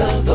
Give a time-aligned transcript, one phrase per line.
[0.00, 0.29] comienza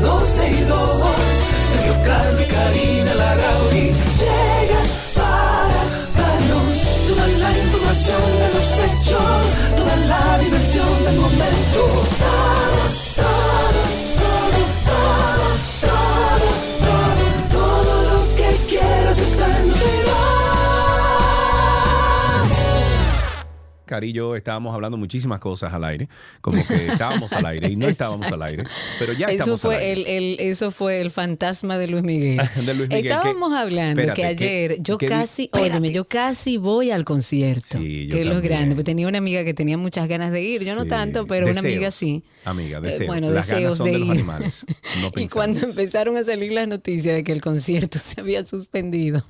[0.00, 0.90] 12 y 2.
[1.72, 1.94] Sergio
[2.40, 5.80] y Karina Larrauri llegan para
[6.16, 8.64] darnos toda la información de los
[23.90, 26.08] Cari y yo estábamos hablando muchísimas cosas al aire,
[26.40, 28.64] como que estábamos al aire y no estábamos al aire,
[28.98, 30.16] pero ya Eso estamos al fue aire.
[30.16, 32.40] el, el- eso fue el fantasma de Luis Miguel.
[32.64, 36.04] De Luis Miguel, Estábamos que- hablando espérate, que ayer que- yo que casi, óyeme, yo
[36.06, 37.78] casi voy al concierto.
[37.78, 38.74] Sí, yo que es lo grande.
[38.74, 41.60] Porque tenía una amiga que tenía muchas ganas de ir, yo no tanto, pero una
[41.60, 42.22] amiga sí.
[42.44, 43.06] Amiga, Eh, deseos.
[43.08, 44.12] bueno, Las ganas deseos son de de los ir.
[44.12, 44.66] animales,
[45.02, 49.24] no y cuando empezaron a salir las noticias de que el concierto se había suspendido,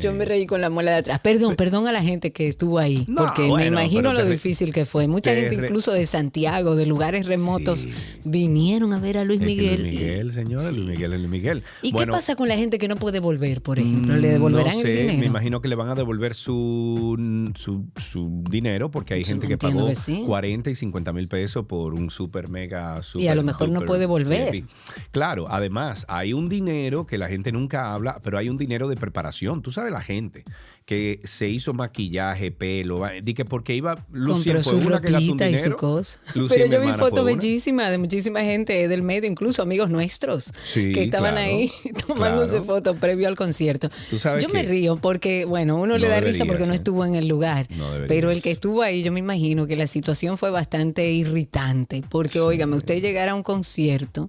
[0.00, 1.20] yo me reí con la muela de atrás.
[1.20, 4.72] Perdón, perdón a la gente que estuvo ahí, No, porque me bueno, imagino lo difícil
[4.72, 5.06] que fue.
[5.08, 7.92] Mucha te gente, re- incluso de Santiago, de lugares remotos, Sí.
[8.24, 9.82] vinieron a ver a Luis Es que Miguel.
[9.82, 11.62] Luis Miguel, señora, Luis Miguel es Luis Miguel.
[11.82, 14.16] ¿Y Bueno, qué pasa con la gente que no puede volver, por ejemplo?
[14.16, 15.18] ¿Le mm, devolverán no el sé, dinero?
[15.18, 19.58] Me imagino que le van a devolver su, su, su dinero porque hay gente que
[19.58, 20.22] pagó que sí.
[20.26, 23.82] 40 y 50 mil pesos por un super mega super Y a lo mejor no
[23.82, 24.64] puede volver.
[25.10, 28.96] Claro, además hay un dinero que la gente nunca habla, pero hay un dinero de
[28.96, 29.62] preparación.
[29.62, 30.44] Tú sabes la gente
[30.86, 35.56] que se hizo maquillaje, pelo, va- di que porque iba Lucien Compró su ropita y
[35.56, 36.18] su cosa.
[36.34, 40.92] Lucien, Pero yo vi fotos bellísimas de muchísima gente del medio, incluso amigos nuestros, Sí,
[40.92, 41.70] que estaban claro, ahí
[42.06, 42.64] tomándose claro.
[42.64, 43.88] fotos previo al concierto.
[44.10, 46.76] Tú sabes yo me río porque, bueno, uno le da risa porque no ¿eh?
[46.76, 47.66] estuvo en el lugar.
[47.70, 52.02] No pero el que estuvo ahí, yo me imagino que la situación fue bastante irritante.
[52.10, 54.28] Porque, óigame, usted llegar a un concierto.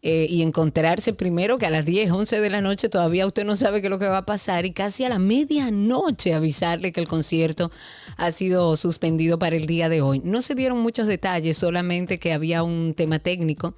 [0.00, 3.56] Eh, y encontrarse primero que a las 10, 11 de la noche todavía usted no
[3.56, 7.00] sabe qué es lo que va a pasar y casi a la medianoche avisarle que
[7.00, 7.72] el concierto
[8.16, 10.20] ha sido suspendido para el día de hoy.
[10.24, 13.74] No se dieron muchos detalles, solamente que había un tema técnico.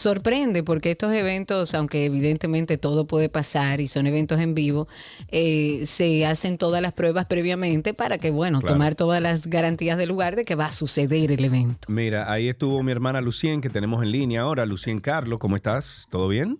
[0.00, 4.88] Sorprende porque estos eventos, aunque evidentemente todo puede pasar y son eventos en vivo,
[5.28, 8.74] eh, se hacen todas las pruebas previamente para que, bueno, Claro.
[8.74, 11.86] tomar todas las garantías del lugar de que va a suceder el evento.
[11.88, 14.64] Mira, ahí estuvo mi hermana Lucien, que tenemos en línea ahora.
[14.64, 16.06] Lucien Carlos, ¿cómo estás?
[16.10, 16.58] ¿Todo bien?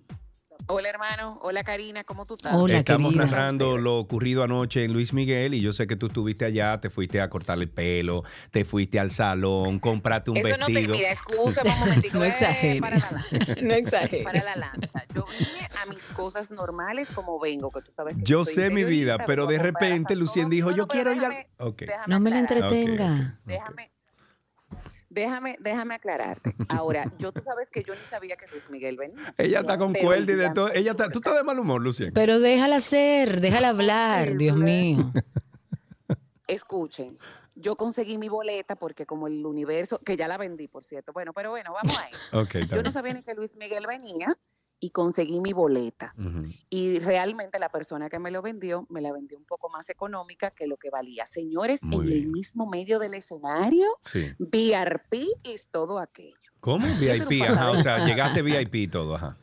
[0.67, 2.55] Hola hermano, hola Karina, ¿cómo tú estás?
[2.55, 3.27] Hola, Estamos querida.
[3.27, 6.91] narrando lo ocurrido anoche en Luis Miguel y yo sé que tú estuviste allá, te
[6.91, 8.23] fuiste a cortarle el pelo,
[8.53, 10.95] te fuiste al salón, compraste un Eso no te, vestido.
[10.97, 12.19] mira, excúsame un momentico.
[12.21, 12.81] No eh, exageres.
[12.81, 13.55] Para la lanza.
[13.63, 14.25] No exageres.
[14.25, 15.05] Para la lanza.
[15.15, 18.85] Yo vine a mis cosas normales como vengo, que tú sabes que Yo sé mi
[18.85, 21.31] vida, pero de repente Lucien dijo, No, yo no, quiero ir al...
[21.33, 21.79] déjame- Ok.
[21.81, 22.73] déjame No me la aclarar.
[22.73, 23.41] entretenga.
[23.45, 23.91] Déjame,
[25.11, 26.55] déjame, déjame aclararte.
[26.69, 29.35] Ahora, yo tú sabes que yo ni sabía que Luis Miguel venía.
[29.37, 30.73] Ella está con cuerda y de todo.
[30.73, 32.13] Ella está, tú estás de mal humor, Lucien.
[32.15, 35.13] Pero déjala ser, déjala hablar, Dios mío.
[36.47, 37.19] Escuchen,
[37.55, 41.13] yo conseguí mi boleta porque como el universo, que ya la vendí, por cierto.
[41.13, 42.13] Bueno, pero bueno, vamos ahí.
[42.33, 44.37] Ok, está Yo no sabía ni que Luis Miguel venía
[44.81, 46.15] y conseguí mi boleta.
[46.71, 50.51] Y realmente la persona que me lo vendió, me la vendió un poco más económica
[50.51, 51.27] que lo que valía.
[51.27, 54.33] Señores, Muy en el mismo medio del escenario, Sí.
[54.39, 56.35] VRP y todo aquello.
[56.61, 56.87] ¿Cómo?
[57.01, 57.71] VIP, ajá.
[57.71, 59.37] O sea, llegaste VIP y todo, ajá.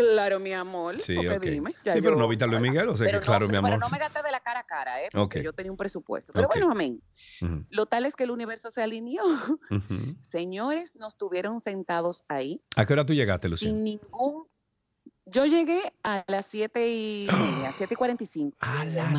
[0.00, 1.00] Claro, mi amor.
[1.00, 1.74] Sí, porque dime.
[1.84, 3.52] ya Sí, pero yo- no viste a Luis Miguel, o sea Pero que claro, no,
[3.52, 3.70] mi amor.
[3.70, 5.08] Pero no me gasté de la cara a cara, ¿eh?
[5.12, 5.44] Porque Ok.
[5.44, 6.32] yo tenía un presupuesto.
[6.32, 7.02] Pero bueno, amén.
[7.70, 9.22] Lo tal es que el universo se alineó.
[10.22, 13.84] Señores, nos tuvieron sentados ahí ¿A qué hora tú llegaste, sin Lucien?
[13.84, 14.46] ningún...
[15.26, 18.56] Yo llegué a las 7 y media, 7 y 45.
[18.60, 19.12] A Madre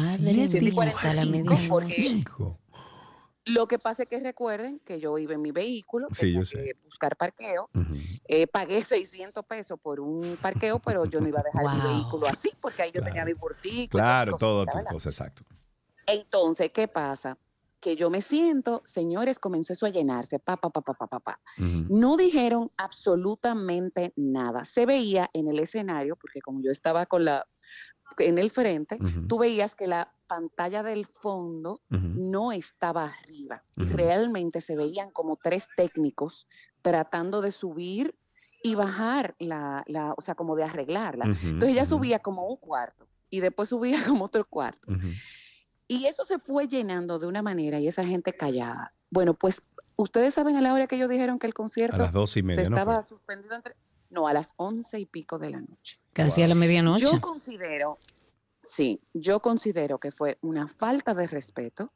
[0.50, 2.58] siete y mía, hasta la 45, medianoche.
[3.46, 6.46] Lo que pasa es que recuerden que yo iba en mi vehículo, Sí, tenía yo
[6.46, 6.58] sé.
[6.64, 7.70] que buscar parqueo,
[8.28, 11.92] eh, pagué 600 pesos por un parqueo, pero yo no iba a dejar mi Wow.
[11.92, 13.98] vehículo así, porque ahí yo tenía mi burtico.
[13.98, 15.44] y Claro, mi todo tus exacto.
[16.06, 17.38] Entonces, ¿qué pasa?
[17.80, 20.84] Que yo me siento, señores, comenzó eso a llenarse, pa, pa, pa,
[21.20, 21.40] pa.
[21.58, 24.66] No dijeron absolutamente nada.
[24.66, 27.48] Se veía en el escenario, porque como yo estaba con la
[28.18, 33.66] en el frente, tú veías que la pantalla del fondo no estaba arriba.
[33.76, 36.48] Realmente se veían como tres técnicos
[36.82, 38.16] tratando de subir
[38.64, 41.26] y bajar la, la o sea, como de arreglarla.
[41.26, 44.88] Entonces ella subía como un cuarto y después subía como otro cuarto.
[45.86, 48.94] Y eso se fue llenando de una manera y esa gente callada.
[49.10, 49.62] Bueno, pues
[49.98, 52.40] ustedes saben a la hora que ellos dijeron que el A concierto las dos y
[52.40, 52.78] se media, ¿no?
[52.78, 53.76] estaba suspendido entre
[54.10, 56.00] no, a las once y pico de la noche.
[56.14, 57.06] Casi a la medianoche.
[57.06, 58.00] Yo considero,
[58.64, 61.92] sí, yo considero que fue una falta de respeto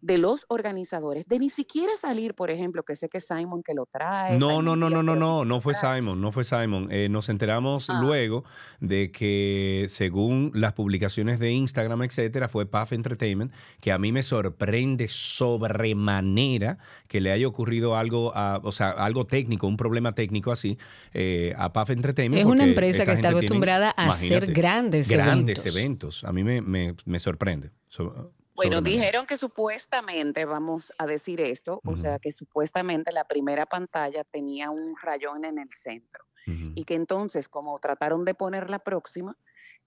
[0.00, 3.86] de los organizadores, de ni siquiera salir, por ejemplo, que sé que Simon que lo
[3.86, 4.38] trae.
[4.38, 5.74] No, no, no, no, no, no, no fue.
[5.74, 6.88] Simon, no fue Simon.
[6.90, 8.00] Eh, nos enteramos Ah.
[8.00, 8.44] luego
[8.80, 14.22] de que según las publicaciones de Instagram, etcétera, fue Puff Entertainment, que a mí me
[14.22, 16.78] sorprende sobremanera
[17.08, 20.78] que le haya ocurrido algo, a- o sea, algo técnico, un problema técnico así,
[21.12, 22.40] eh, a Puff Entertainment.
[22.40, 25.76] Es una empresa que está tiene- acostumbrada a hacer grandes grandes eventos.
[25.76, 26.24] eventos.
[26.24, 27.70] A mí me, me- me sorprende.
[27.90, 33.66] so- Bueno, dijeron que supuestamente, vamos a decir esto, o sea, que supuestamente la primera
[33.66, 38.80] pantalla tenía un rayón en el centro y que entonces, como trataron de poner la
[38.80, 39.36] próxima,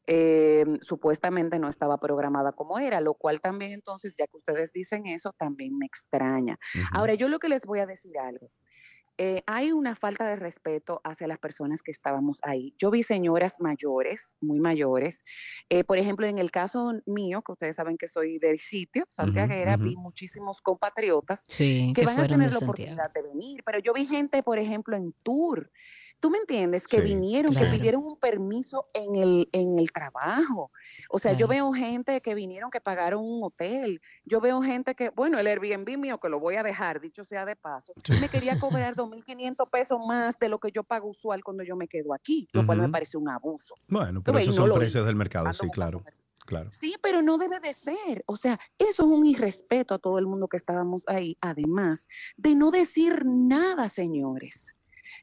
[0.08, 5.06] eh, supuestamente no estaba programada como era, lo cual también entonces, ya que ustedes dicen
[5.06, 6.58] eso, también me extraña.
[6.92, 8.52] Ahora, yo lo que les voy a decir algo.
[9.24, 12.74] Eh, hay una falta de respeto hacia las personas que estábamos ahí.
[12.80, 15.24] Yo vi señoras mayores, muy mayores.
[15.70, 19.78] eh, por ejemplo, en el caso mío, que ustedes saben que soy del sitio, santiaguera,
[19.78, 20.02] vi ujú.
[20.02, 22.62] muchísimos compatriotas Sí, que que van a tener la Santiago.
[22.62, 25.72] oportunidad de venir, pero yo vi gente, por ejemplo, en tour.
[26.22, 26.88] ¿Tú me entiendes?
[26.88, 27.72] Que Sí, vinieron, claro.
[27.72, 30.72] que pidieron un permiso en el, en el trabajo.
[31.10, 34.00] O sea, yo veo gente que vinieron que pagaron un hotel.
[34.24, 37.44] Yo veo gente que, bueno, el Airbnb mío, que lo voy a dejar, dicho sea
[37.44, 41.64] de paso, me quería cobrar 2.500 pesos más de lo que yo pago usual cuando
[41.64, 43.74] yo me quedo aquí, lo cual me parece un abuso.
[43.88, 46.04] Bueno, pero esos no son precios hice, del mercado, sí, claro,
[46.46, 46.70] claro.
[46.72, 48.24] Sí, pero no debe de ser.
[48.28, 52.08] O sea, eso es un irrespeto a todo el mundo que estábamos ahí, además
[52.38, 54.76] de no decir nada, señores.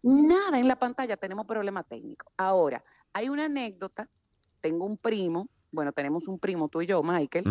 [0.03, 2.31] Nada en la pantalla, tenemos problema técnico.
[2.37, 4.09] Ahora, hay una anécdota,
[4.61, 7.45] tengo un primo, bueno, tenemos un primo, tú y yo, Michael,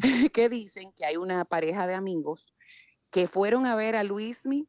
[0.32, 2.52] que dicen que hay una pareja de amigos
[3.10, 4.66] que fueron a ver a Luismi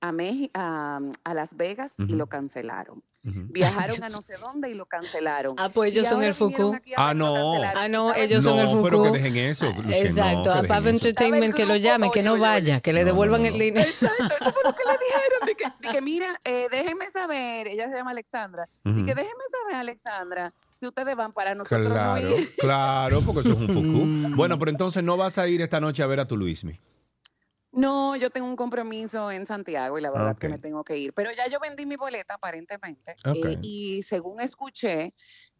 [0.00, 3.02] a, Meji- a, a Las Vegas y lo cancelaron.
[3.24, 3.46] Ujú.
[3.50, 5.56] Viajaron a no sé dónde y lo cancelaron.
[5.58, 6.80] Ah, pues Y ellos son el Foucault.
[6.96, 7.62] Ah, y no.
[7.62, 9.14] Ah, no, ¿Sabes ellos son el no, pero que Foucault.
[9.14, 9.66] dejen eso.
[9.90, 10.88] Exacto, no, a eso.
[10.88, 13.88] Entertainment que lo llame, que no vaya, que le devuelvan no, el dinero.
[13.88, 15.46] Exacto, eso fue lo que le dijeron.
[15.46, 18.98] De que, de que, mira, eh, déjenme saber, ella se llama Alexandra, y Ujú.
[19.04, 22.54] que déjenme saber, Alexandra, si ustedes van para nosotros no Claro, ir.
[22.56, 23.80] claro, porque eso es un fuku.
[24.04, 24.36] Mm.
[24.36, 26.78] Bueno, pero entonces no vas a ir esta noche a ver a tu Luismi.
[27.78, 31.12] No, yo tengo un compromiso en Santiago y la verdad que me tengo que ir.
[31.12, 35.14] Pero ya yo vendí mi boleta aparentemente eh, y según escuché,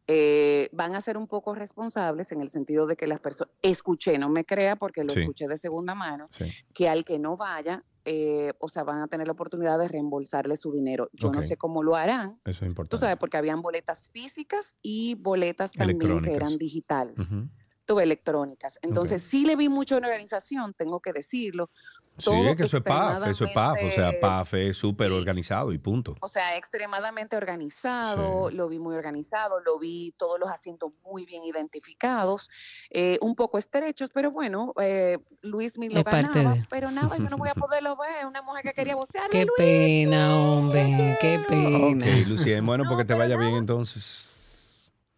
[0.09, 4.19] eh, van a ser un poco responsables en el sentido de que las personas, escuché,
[4.19, 5.21] no me crea porque lo Sí.
[5.21, 6.51] escuché de segunda mano, Sí.
[6.75, 10.57] que al que no vaya, eh, o sea, van a tener la oportunidad de reembolsarle
[10.57, 11.11] su dinero.
[11.13, 12.97] Yo no sé cómo lo harán, Eso es importante.
[12.97, 17.49] tú sabes, porque habían boletas físicas y boletas también que eran digitales, Ujú.
[17.85, 18.79] tuve electrónicas.
[18.83, 21.71] Entonces, sí le vi mucho una organización, tengo que decirlo.
[22.19, 23.79] Sí, todo es que eso es PAF, eso es PAF.
[23.85, 25.15] O sea, PAF es súper sí.
[25.15, 26.17] organizado y punto.
[26.21, 28.57] O sea, extremadamente organizado, Sí.
[28.57, 32.51] lo vi muy organizado, lo vi todos los asientos muy bien identificados,
[32.91, 36.67] eh, un poco estrechos, pero bueno, eh, Luis me lo Es parte ganaba, de.
[36.69, 39.31] pero nada, yo no voy a poderlo ver, una mujer que quería vocear.
[39.31, 42.07] Qué pena, hombre, qué pena.
[42.07, 44.35] Ok, Lucía, bueno, No, porque te vaya bien entonces.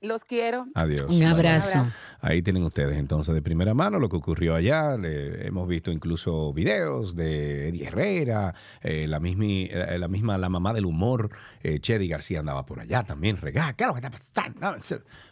[0.02, 0.66] Los quiero.
[0.74, 1.10] Adiós.
[1.14, 1.86] Un abrazo.
[2.22, 4.96] Ahí tienen ustedes entonces de primera mano lo que ocurrió allá.
[4.96, 10.48] Le- hemos visto incluso videos de Eddie Herrera, eh, la, mismi- eh, la misma, la
[10.48, 11.30] mamá del humor,
[11.62, 14.78] eh, Chedi García andaba por allá también, regá, ¿qué es lo que está pasando?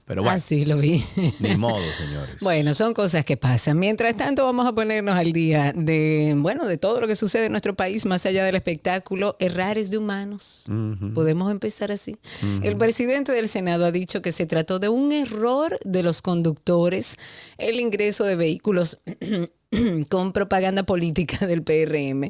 [0.06, 1.04] Pero bueno, Ah, sí, lo vi.
[1.40, 2.36] ni modo, señores.
[2.40, 3.78] Bueno, son cosas que pasan.
[3.78, 7.52] Mientras tanto, vamos a ponernos al día de, bueno, de todo lo que sucede en
[7.52, 10.64] nuestro país, más allá del espectáculo, errares de humanos.
[11.14, 12.16] Podemos empezar así.
[12.62, 17.14] El presidente del Senado ha dicho que se trató de un error de los conductores
[17.58, 18.98] el ingreso de vehículos
[20.08, 22.28] con propaganda política del PRM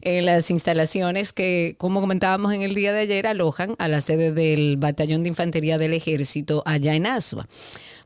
[0.00, 4.32] en las instalaciones que, como comentábamos en el día de ayer, alojan a la sede
[4.32, 7.46] del Batallón de Infantería del Ejército allá en Asua.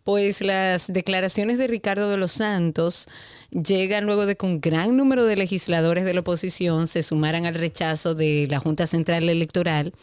[0.04, 3.08] Pues las declaraciones de Ricardo de los Santos
[3.52, 7.54] llegan luego de que un gran número de legisladores de la oposición se sumaran al
[7.54, 9.94] rechazo de la Junta Central Electoral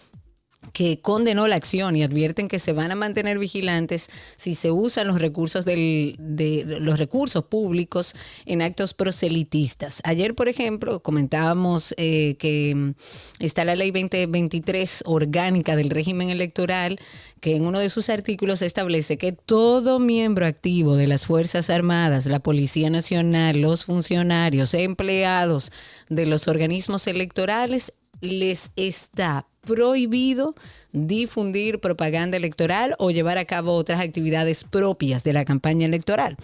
[0.73, 5.07] que condenó la acción y advierten que se van a mantener vigilantes si se usan
[5.07, 10.01] los recursos del, de los recursos públicos en actos proselitistas.
[10.03, 12.91] Ayer, por ejemplo, comentábamos eh, que mm,
[13.39, 16.99] está la ley 2023 orgánica del régimen electoral
[17.39, 22.25] que en uno de sus artículos establece que todo miembro activo de las Fuerzas Armadas,
[22.25, 25.71] la Policía Nacional, los funcionarios, empleados
[26.09, 30.55] de los organismos electorales les está prohibido
[30.91, 36.37] difundir propaganda electoral o llevar a cabo otras actividades propias de la campaña electoral.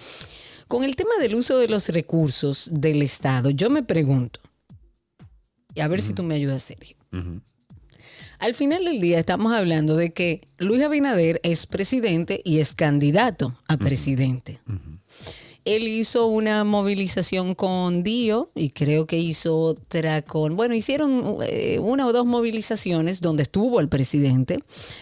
[0.67, 4.39] Con el tema del uso de los recursos del Estado, yo me pregunto,
[5.75, 6.97] y a ver si tú me ayudas, Sergio.
[8.39, 13.57] Al final del día estamos hablando de que Luis Abinader es presidente y es candidato
[13.67, 14.59] a presidente.
[15.65, 21.79] Él hizo una movilización con Dio y creo que hizo otra con, bueno, hicieron eh,
[21.81, 24.59] una o dos movilizaciones donde estuvo el presidente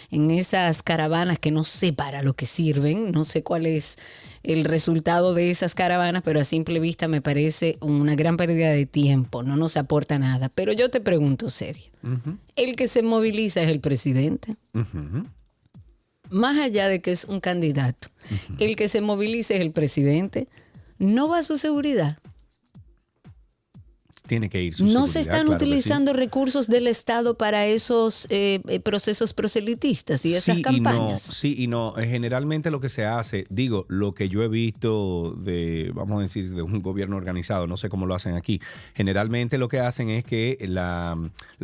[0.09, 3.97] en esas caravanas que no sé para lo que sirven, no sé cuál es
[4.43, 8.85] el resultado de esas caravanas, pero a simple vista me parece una gran pérdida de
[8.85, 10.49] tiempo, no nos aporta nada.
[10.49, 11.91] Pero yo te pregunto serio,
[12.55, 14.55] ¿el que se moviliza es el presidente?
[16.33, 18.07] Más allá de que es un candidato,
[18.57, 20.47] el que se moviliza es el presidente,
[20.97, 22.17] no va a su seguridad
[24.27, 24.73] tiene que ir.
[24.73, 30.33] Su no se están utilizando recursos del Estado para esos eh, eh, procesos proselitistas y
[30.33, 31.21] esas campañas.
[31.21, 31.97] sí y no.
[31.97, 36.21] Eh, generalmente lo que se hace, digo, lo que yo he visto de, vamos a
[36.23, 38.61] decir, de un gobierno organizado, no sé cómo lo hacen aquí.
[38.93, 41.17] Generalmente lo que hacen es que la,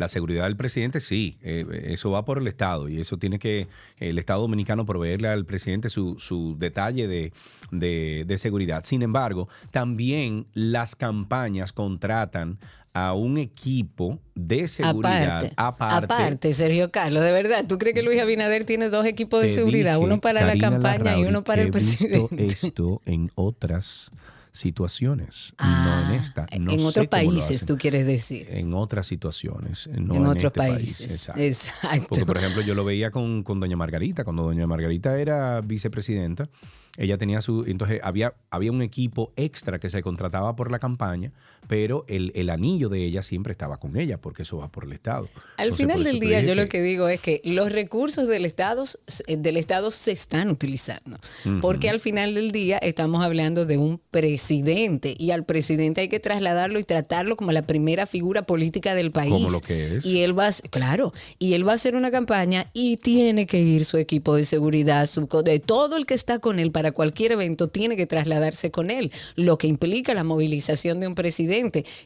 [0.08, 4.42] seguridad del presidente, sí, eso va por el Estado y eso tiene que el Estado
[4.42, 7.32] dominicano proveerle al presidente su, su detalle de,
[7.70, 8.84] de, de seguridad.
[8.84, 12.49] Sin embargo, también las campañas contratan
[12.92, 16.04] a un equipo de seguridad aparte.
[16.04, 19.98] Aparte, Sergio Carlos, de verdad, ¿tú crees que Luis Abinader tiene dos equipos de seguridad?
[19.98, 22.46] uno para la campaña y uno para el presidente.
[22.46, 24.10] Esto en otras
[24.52, 26.46] situaciones, no en ah, esta.
[26.50, 28.48] en otros países, tú quieres decir.
[28.50, 31.30] En otras situaciones, no en, otros este países.
[31.36, 32.08] Exacto.
[32.08, 36.48] Porque, por ejemplo, yo lo veía con, con doña Margarita, cuando doña Margarita era vicepresidenta
[36.96, 37.64] ella tenía su.
[37.66, 41.32] Entonces había, había un equipo extra que se contrataba por la campaña,
[41.70, 44.92] pero el, el anillo de ella siempre estaba con ella, porque eso va por el
[44.92, 45.28] Estado.
[45.56, 48.82] Al final del día, yo lo que digo es que los recursos del Estado,
[49.28, 51.20] del Estado se están utilizando.
[51.60, 55.14] Porque al final del día estamos hablando de un presidente.
[55.16, 59.30] Y al presidente hay que trasladarlo y tratarlo como la primera figura política del país.
[59.30, 60.04] Como lo que es.
[60.04, 63.84] Y él va, claro, y él va a hacer una campaña y tiene que ir
[63.84, 67.68] su equipo de seguridad, su, de todo el que está con él para cualquier evento
[67.68, 71.59] tiene que trasladarse con él, lo que implica la movilización de un presidente.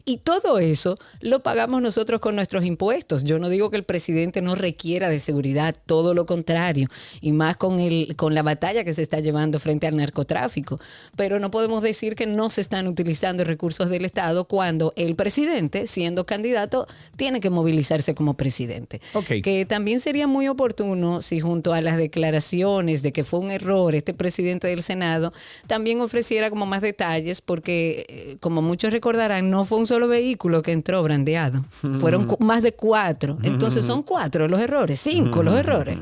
[0.04, 3.24] Y todo eso lo pagamos nosotros con nuestros impuestos.
[3.24, 6.88] Yo no digo que el presidente no requiera de seguridad, todo lo contrario,
[7.20, 10.80] y más con, el, con la batalla que se está llevando frente al narcotráfico.
[11.16, 15.86] Pero no podemos decir que no se están utilizando recursos del Estado cuando el presidente,
[15.86, 19.00] siendo candidato, tiene que movilizarse como presidente.
[19.42, 23.94] Que también sería muy oportuno si junto a las declaraciones de que fue un error
[23.94, 25.32] este presidente del Senado,
[25.66, 30.62] también ofreciera como más detalles, porque eh, como muchos recordarán, no fue un solo vehículo
[30.62, 31.64] que entró brandeado,
[32.00, 33.38] fueron más de cuatro.
[33.42, 35.98] Entonces son cuatro los errores, cinco los errores.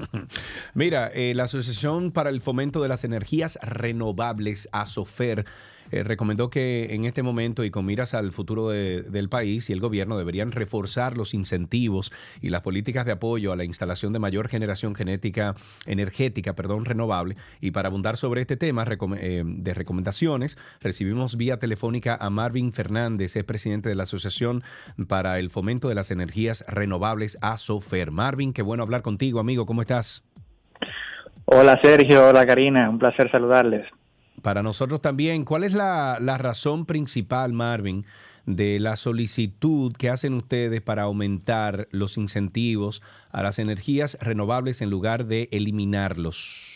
[0.74, 5.44] Mira, eh, la Asociación para el Fomento de las Energías Renovables, ASOFER,
[5.90, 9.80] eh, recomendó que en este momento y con miras al futuro del país y el
[9.80, 14.48] gobierno deberían reforzar los incentivos y las políticas de apoyo a la instalación de mayor
[14.48, 15.54] generación genética
[15.86, 17.36] energética, perdón, renovable.
[17.60, 18.84] Y para abundar sobre este tema
[19.18, 24.62] eh, de recomendaciones, recibimos vía telefónica a Marvin Fernández, es presidente de la Asociación
[25.08, 28.10] para el Fomento de las Energías Renovables, ASOFER.
[28.10, 30.24] Marvin, qué bueno hablar contigo, amigo, ¿cómo estás?
[31.44, 33.86] Hola Sergio, hola Karina, un placer saludarles.
[34.42, 38.04] Para nosotros también, ¿cuál es la, razón principal, Marvin,
[38.44, 43.02] de la solicitud que hacen ustedes para aumentar los incentivos
[43.32, 46.72] a las energías renovables en lugar de eliminarlos?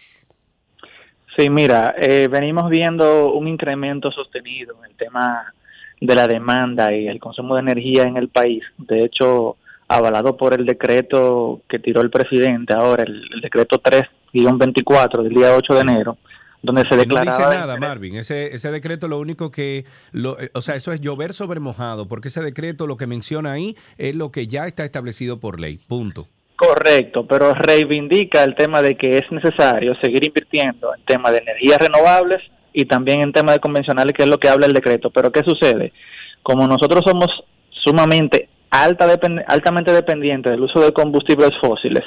[1.36, 5.54] Sí, mira, eh, venimos viendo un incremento sostenido en el tema
[6.00, 8.64] de la demanda y el consumo de energía en el país.
[8.78, 15.22] De hecho, avalado por el decreto que tiró el presidente ahora, el, el decreto 3-24
[15.22, 16.18] del día 8 de enero,
[16.62, 17.24] donde se declaraba...
[17.24, 18.16] No dice nada, Marvin.
[18.16, 19.84] Ese, ese decreto lo único que...
[20.12, 23.52] Lo, eh, o sea, eso es llover sobre mojado, porque ese decreto lo que menciona
[23.52, 25.78] ahí es lo que ya está establecido por ley.
[25.88, 26.28] Punto.
[26.56, 31.78] Correcto, pero reivindica el tema de que es necesario seguir invirtiendo en temas de energías
[31.78, 32.42] renovables
[32.74, 35.08] y también en temas de convencionales, que es lo que habla el decreto.
[35.10, 35.94] Pero ¿qué sucede?
[36.42, 37.28] Como nosotros somos
[37.70, 39.08] sumamente alta
[39.46, 42.04] altamente dependientes del uso de combustibles fósiles,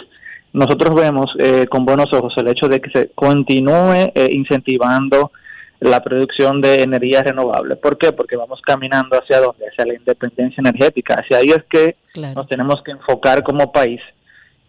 [0.53, 5.31] nosotros vemos eh, con buenos ojos el hecho de que se continúe eh, incentivando
[5.79, 7.75] la producción de energía renovable.
[7.75, 8.13] ¿Por qué?
[8.13, 9.65] Porque vamos caminando hacia dónde?
[9.67, 11.15] Hacia la independencia energética.
[11.15, 11.95] Hacia ahí es que
[12.35, 13.99] nos tenemos que enfocar como país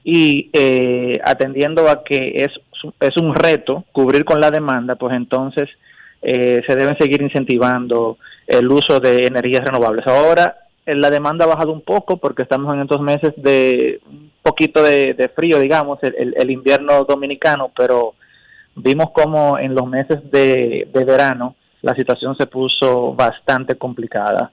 [0.03, 2.51] y eh, atendiendo a que es,
[2.99, 5.69] es un reto cubrir con la demanda, pues entonces
[6.23, 10.07] se deben seguir incentivando el uso de energías renovables.
[10.07, 14.83] Ahora la demanda ha bajado un poco porque estamos en estos meses de un poquito
[14.83, 18.15] de, frío, digamos, el, invierno dominicano, pero
[18.77, 24.51] vimos como en los meses de, verano la situación se puso bastante complicada.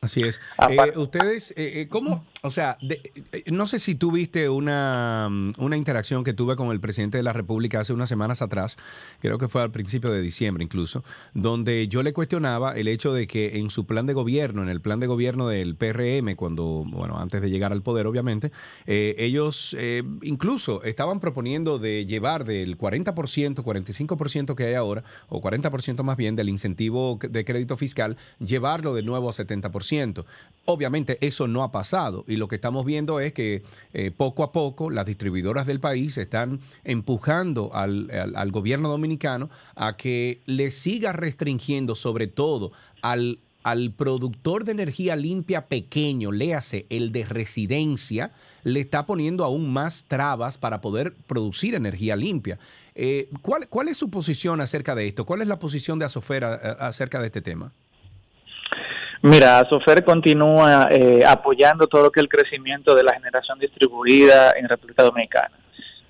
[0.00, 0.40] Así es.
[0.68, 2.24] Eh, ustedes, eh, eh, ¿cómo?
[2.46, 6.70] O sea, eh, no sé si tú viste una, mm, una, interacción que tuve con
[6.70, 8.76] el presidente de la República hace unas semanas atrás,
[9.20, 11.02] creo que fue al principio de diciembre incluso,
[11.34, 14.80] donde yo le cuestionaba el hecho de que en su plan de gobierno, en el
[14.80, 18.52] plan de gobierno del PRM, cuando, bueno, antes de llegar al poder, obviamente,
[18.86, 25.42] eh, ellos eh, incluso estaban proponiendo de llevar del 40%, 45% que hay ahora, o
[25.42, 30.24] 40% más bien del incentivo de crédito fiscal, llevarlo de nuevo a 70%.
[30.64, 33.62] Obviamente eso no ha pasado lo que estamos viendo es que
[33.92, 38.08] eh, poco a poco las distribuidoras del país están empujando al,
[38.50, 45.66] gobierno dominicano a que le siga restringiendo sobre todo al, al productor de energía limpia
[45.66, 52.16] pequeño, léase el de residencia, le está poniendo aún más trabas para poder producir energía
[52.16, 52.58] limpia.
[52.94, 55.26] Eh, ¿cuál, ¿Cuál es su posición acerca de esto?
[55.26, 57.72] ¿Cuál es la posición de Asofera eh, acerca de este tema?
[59.22, 64.52] Mira, Sofer continúa eh, apoyando todo lo que es el crecimiento de la generación distribuida
[64.56, 65.52] en República Dominicana.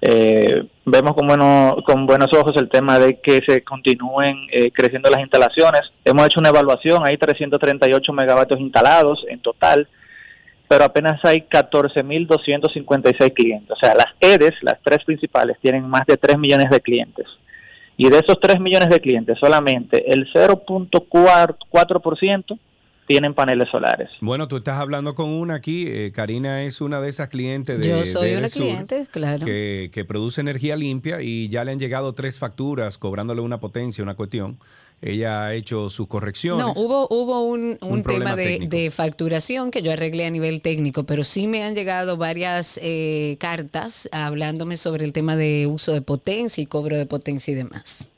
[0.01, 5.11] Eh, vemos con, bueno, con buenos ojos el tema de que se continúen eh, creciendo
[5.11, 5.83] las instalaciones.
[6.05, 9.89] Hemos hecho una evaluación, hay 338 megavatios instalados en total,
[10.69, 13.71] pero apenas hay 14.256 clientes.
[13.71, 17.27] O sea, las EDES, las tres principales, tienen más de 3 millones de clientes.
[17.97, 22.59] Y de esos 3 millones de clientes, solamente el 0.4%
[23.07, 24.11] tienen paneles solares.
[24.21, 27.89] Bueno, tú estás hablando con una aquí, eh, Karina es una de esas clientes de
[27.89, 29.45] Yo soy una cliente, claro.
[29.45, 34.03] Que, que, produce energía limpia y ya le han llegado tres facturas cobrándole una potencia,
[34.03, 34.59] una cuestión.
[35.03, 36.65] Ella ha hecho sus correcciones.
[36.65, 41.23] No, hubo, hubo un, un, tema de, facturación que yo arreglé a nivel técnico, pero
[41.23, 46.63] sí me han llegado varias eh, cartas hablándome sobre el tema de uso de potencia
[46.63, 48.09] y cobro de potencia y demás.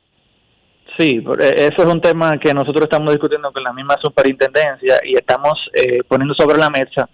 [0.99, 5.15] Sí, eh, eso es un tema que nosotros estamos discutiendo con la misma superintendencia y
[5.15, 7.09] estamos eh, poniendo sobre la mesa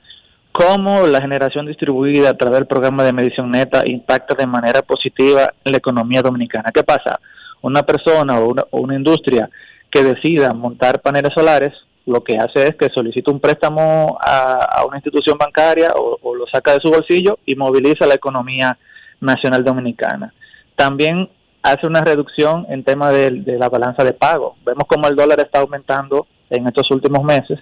[0.53, 5.53] cómo la generación distribuida a través del programa de medición neta impacta de manera positiva
[5.65, 6.71] en la economía dominicana.
[6.73, 7.21] ¿Qué pasa?
[7.61, 9.51] Una persona o una, industria
[9.91, 11.75] que decida montar paneles solares,
[12.07, 16.47] lo que hace es que solicita un préstamo a, una institución bancaria o, o, lo
[16.47, 18.79] saca de su bolsillo y moviliza la economía
[19.21, 20.33] nacional dominicana.
[20.75, 21.29] También
[21.65, 24.57] hace una reducción en tema de, la balanza de pago.
[24.67, 27.59] Vemos como el dólar está aumentando en estos últimos meses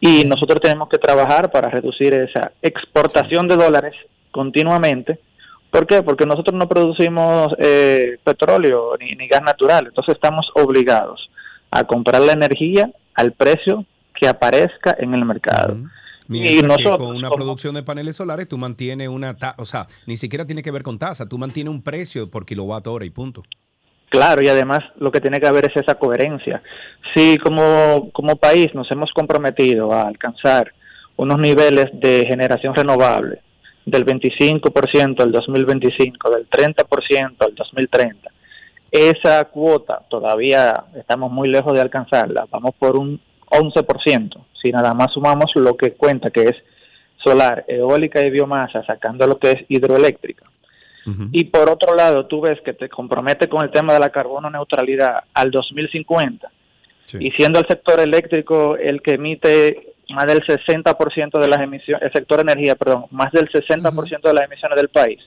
[0.00, 3.94] y nosotros tenemos que trabajar para reducir esa exportación de dólares
[4.30, 5.18] continuamente.
[5.70, 6.02] ¿Por qué?
[6.02, 11.28] Porque nosotros no producimos eh, petróleo ni, gas natural, entonces estamos obligados
[11.72, 15.78] a comprar la energía al precio que aparezca en el mercado
[16.34, 20.46] y nosotros, con una producción de paneles solares tú mantienes una, o sea, ni siquiera
[20.46, 23.42] tiene que ver con tasa, tú mantienes un precio por kilowatt hora y punto.
[24.08, 26.62] Claro, y además lo que tiene que haber es esa coherencia.
[27.14, 30.72] Si como, como país nos hemos comprometido a alcanzar
[31.16, 33.40] unos niveles de generación renovable
[33.86, 38.30] del 25% del 2025, del 30% del 2030,
[38.90, 43.18] esa cuota todavía estamos muy lejos de alcanzarla, vamos por un
[43.52, 46.56] 11%, si nada más sumamos lo que cuenta, que es
[47.22, 50.46] solar, eólica y biomasa, sacando lo que es hidroeléctrica.
[51.32, 54.48] Y por otro lado, tú ves que te compromete con el tema de la carbono
[54.50, 56.48] neutralidad al 2050,
[57.18, 62.12] y siendo el sector eléctrico el que emite más del 60% de las emisiones, el
[62.12, 65.18] sector energía, perdón, más del 60% de las emisiones del país,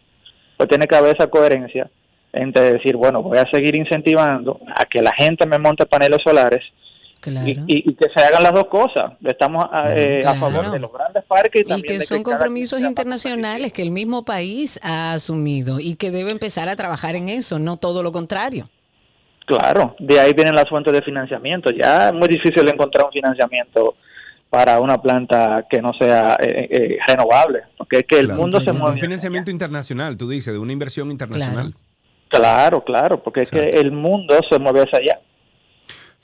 [0.58, 1.90] pues tiene que haber esa coherencia
[2.32, 6.64] entre decir, bueno, voy a seguir incentivando a que la gente me monte paneles solares,
[7.28, 9.14] y, que se hagan las dos cosas.
[9.24, 13.92] Estamos eh, a favor de los grandes parques y, que son compromisos internacionales que el
[13.92, 18.12] mismo país ha asumido y que debe empezar a trabajar en eso, no todo lo
[18.12, 18.70] contrario.
[19.46, 21.70] Claro, de ahí vienen las fuentes de financiamiento.
[21.72, 23.96] Ya es muy difícil encontrar un financiamiento
[24.50, 28.72] para una planta que no sea eh, eh, renovable, porque es que el mundo se
[28.72, 28.94] mueve.
[28.94, 31.74] Un financiamiento internacional, tú dices, de una inversión internacional.
[32.30, 35.20] Claro, claro, porque es que el mundo se mueve hacia allá.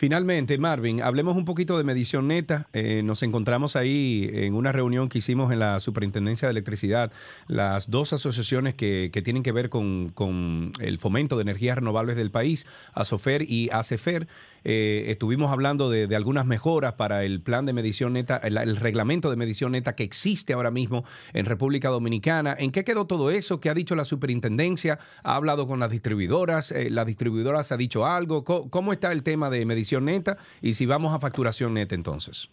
[0.02, 2.66] Finalmente, Marvin, hablemos un poquito de medición neta.
[2.74, 7.12] Eh, nos encontramos ahí en una reunión que hicimos en la Superintendencia de Electricidad,
[7.46, 12.32] las dos asociaciones que, tienen que ver con, con, el fomento de energías renovables del
[12.32, 14.28] país, ASOFER y ACEFER.
[14.64, 19.36] Eh, estuvimos hablando de, algunas mejoras para el plan de medición neta, el, reglamento de
[19.36, 22.56] medición neta que existe ahora mismo en República Dominicana.
[22.58, 23.60] ¿En qué quedó todo eso?
[23.60, 25.00] ¿Qué ha dicho la superintendencia?
[25.24, 26.72] ¿Ha hablado con las distribuidoras?
[26.72, 28.44] Eh, ¿Las distribuidoras ha dicho algo?
[28.44, 30.38] ¿Cómo, está el tema de medición neta?
[30.62, 32.50] Y si vamos a facturación neta entonces.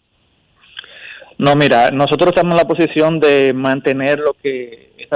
[1.37, 5.09] No, mira, nosotros estamos en la posición de mantener lo que es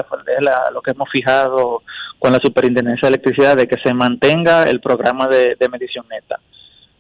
[0.71, 1.84] lo que hemos fijado
[2.17, 6.39] con la Superintendencia de Electricidad, de que se mantenga el programa de medición neta.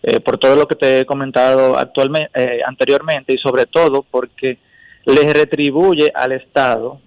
[0.05, 4.57] Eh, por todo lo que te he comentado actualmente, eh, anteriormente y sobre todo porque
[5.05, 6.99] le retribuye al Estado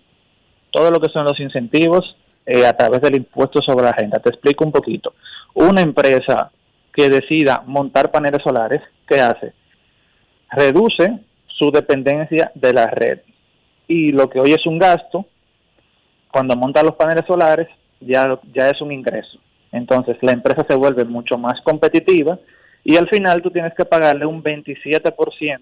[0.71, 4.19] todo lo que son los incentivos eh, a través del impuesto sobre la renta.
[4.19, 5.13] Te explico un poquito.
[5.53, 6.51] Una empresa
[6.91, 9.53] que decida montar paneles solares, ¿qué hace?
[10.51, 13.21] Reduce su dependencia de la red.
[13.89, 15.27] Y lo que hoy es un gasto,
[16.33, 17.69] cuando monta los paneles solares,
[18.01, 19.39] ya, ya es un ingreso.
[19.71, 22.39] Entonces la empresa se vuelve mucho más competitiva
[22.89, 25.61] y al final tú tienes que pagarle un 27%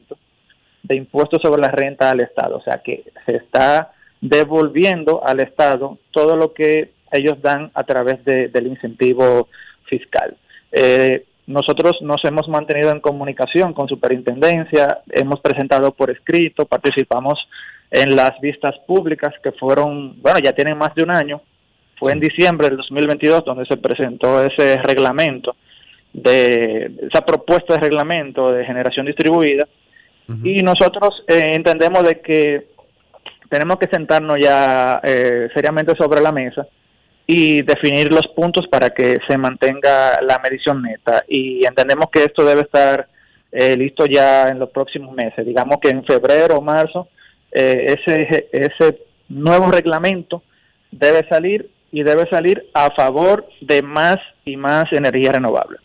[0.83, 2.59] de impuestos sobre la renta al Estado.
[2.59, 8.23] O sea que se está devolviendo al Estado todo lo que ellos dan a través
[8.27, 9.49] del incentivo
[9.87, 10.37] fiscal.
[10.71, 17.39] Eh, nosotros nos hemos mantenido en comunicación con Superintendencia, hemos presentado por escrito, participamos
[17.91, 21.41] en las vistas públicas que fueron, bueno, ya tienen más de un año,
[21.99, 25.57] fue en diciembre del 2022 donde se presentó ese reglamento,
[26.15, 29.69] de esa propuesta de reglamento de generación distribuida,
[30.43, 32.69] y nosotros eh, entendemos de que
[33.51, 36.67] tenemos que sentarnos ya eh, seriamente sobre la mesa
[37.27, 41.25] y definir los puntos para que se mantenga la medición neta.
[41.29, 43.07] Y entendemos que esto debe estar
[43.53, 45.45] eh, listo ya en los próximos meses.
[45.47, 47.09] Digamos que en febrero o marzo
[47.53, 48.99] eh, ese, ese
[49.29, 50.43] nuevo reglamento
[50.91, 55.79] debe salir y debe salir a favor de más y más energía renovable.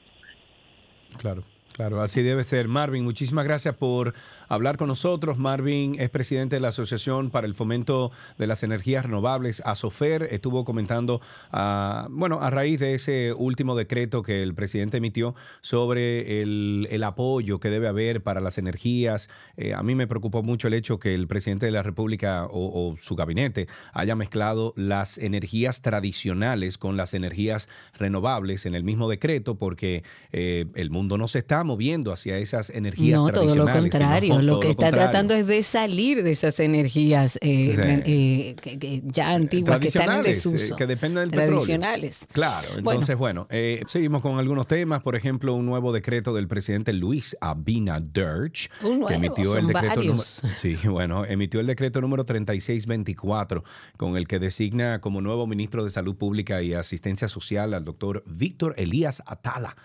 [1.19, 1.43] Claro.
[1.73, 2.67] Claro, así debe ser.
[2.67, 4.13] Marvin, muchísimas gracias por
[4.49, 5.37] hablar con nosotros.
[5.37, 10.23] Marvin es presidente de la Asociación para el Fomento de las Energías Renovables, ASOFER.
[10.31, 16.41] Estuvo comentando, ah, bueno, a raíz de ese último decreto que el presidente emitió sobre
[16.41, 19.29] el, apoyo que debe haber para las energías.
[19.55, 22.95] Eh, a mí me preocupó mucho el hecho que el presidente de la República o,
[22.99, 29.55] su gabinete haya mezclado las energías tradicionales con las energías renovables en el mismo decreto,
[29.55, 33.73] porque eh, el mundo no se está moviendo hacia esas energías no, tradicionales.
[33.73, 39.01] Todo lo contrario, lo que está tratando es de salir de esas energías eh, eh,
[39.05, 40.73] ya antiguas que están en desuso.
[40.73, 42.27] Eh, que dependen del tradicionales.
[42.31, 43.47] Claro, entonces bueno,
[43.85, 48.51] seguimos con algunos temas, por ejemplo, un nuevo decreto del presidente Luis Abinader,
[48.83, 50.23] un nuevo, emitió el decreto número,
[50.55, 53.63] sí, bueno, emitió el decreto número 3624
[53.97, 58.23] con el que designa como nuevo ministro de Salud Pública y Asistencia Social al doctor
[58.25, 59.75] Víctor Elías Atala.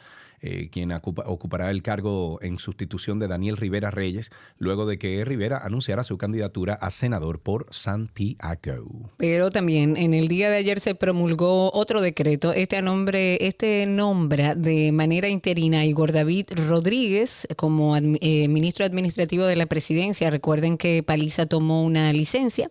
[0.46, 5.62] Eh, quien ocupará el cargo en sustitución de Daniel Rivera Reyes, luego de que Rivera
[5.64, 9.10] anunciara su candidatura a senador por Santiago.
[9.16, 12.52] Pero también en el día de ayer se promulgó otro decreto.
[12.52, 19.46] Este nombre, este nombra de manera interina a Igor David Rodríguez como eh, ministro administrativo
[19.46, 20.28] de la presidencia.
[20.28, 22.70] Recuerden que Paliza tomó una licencia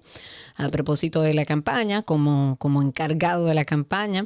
[0.55, 4.25] a propósito de la campaña, como, como encargado de la campaña,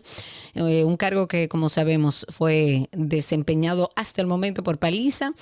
[0.54, 5.34] eh, un cargo que, como sabemos, fue desempeñado hasta el momento por Paliza.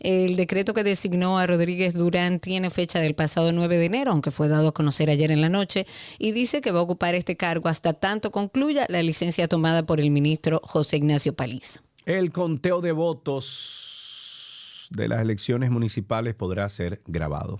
[0.00, 4.30] El decreto que designó a Rodríguez Durán tiene fecha del pasado 9 de enero, aunque
[4.30, 5.86] fue dado a conocer ayer en la noche,
[6.18, 10.00] y dice que va a ocupar este cargo hasta tanto concluya la licencia tomada por
[10.00, 11.80] el ministro José Ignacio Paliza.
[12.06, 17.58] El conteo de votos de las elecciones municipales podrá ser grabado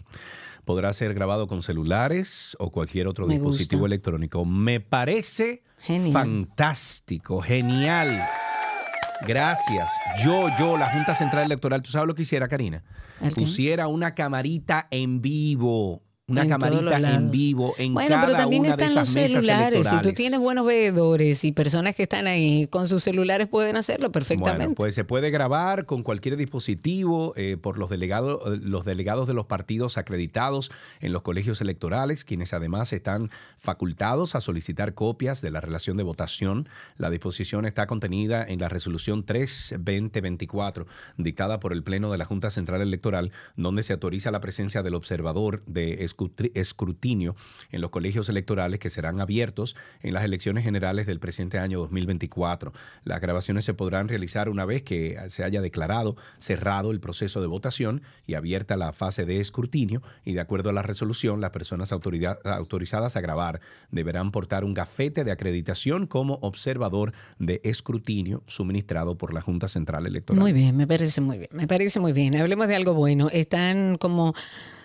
[0.64, 4.44] podrá ser grabado con celulares o cualquier otro dispositivo electrónico.
[4.44, 5.62] Me parece
[6.12, 8.22] fantástico, genial.
[9.26, 9.90] Gracias.
[10.24, 12.84] Yo, yo, la Junta Central Electoral, ¿tú sabes lo que hiciera, Karina?
[13.34, 19.08] Pusiera una camarita en vivo una camarita en vivo en bueno, pero también están los
[19.08, 19.86] celulares.
[19.86, 24.10] Si tú tienes buenos veedores y personas que están ahí con sus celulares pueden hacerlo
[24.10, 24.64] perfectamente.
[24.64, 29.34] Bueno, pues se puede grabar con cualquier dispositivo eh, por los delegados, los delegados de
[29.34, 35.50] los partidos acreditados en los colegios electorales, quienes además están facultados a solicitar copias de
[35.50, 36.70] la relación de votación.
[36.96, 40.86] La disposición está contenida en la resolución 3-2024
[41.18, 44.94] dictada por el Pleno de la Junta Central Electoral, donde se autoriza la presencia del
[44.94, 46.02] observador de
[46.54, 47.36] escrutinio
[47.70, 52.72] en los colegios electorales que serán abiertos en las elecciones generales del presente año 2024.
[53.04, 57.46] Las grabaciones se podrán realizar una vez que se haya declarado cerrado el proceso de
[57.46, 61.92] votación y abierta la fase de escrutinio y de acuerdo a la resolución, las personas
[61.92, 69.32] autorizadas a grabar deberán portar un gafete de acreditación como observador de escrutinio suministrado por
[69.34, 70.40] la Junta Central Electoral.
[70.40, 72.34] Muy bien, me parece muy bien, me parece muy bien.
[72.36, 73.28] Hablemos de algo bueno.
[73.30, 74.34] Están como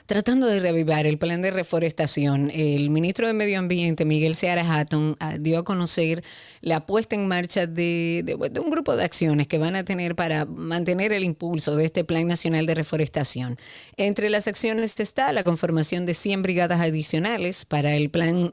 [0.10, 5.16] tratando de revivar el plan de reforestación, el ministro de Medio Ambiente, Miguel Seara Hatton,
[5.20, 6.24] ah, dio a conocer
[6.62, 10.46] la puesta en marcha de, de, un grupo de acciones que van a tener para
[10.46, 13.56] mantener el impulso de este Plan Nacional de Reforestación.
[13.98, 18.52] Entre las acciones está la conformación de 100 brigadas adicionales para el plan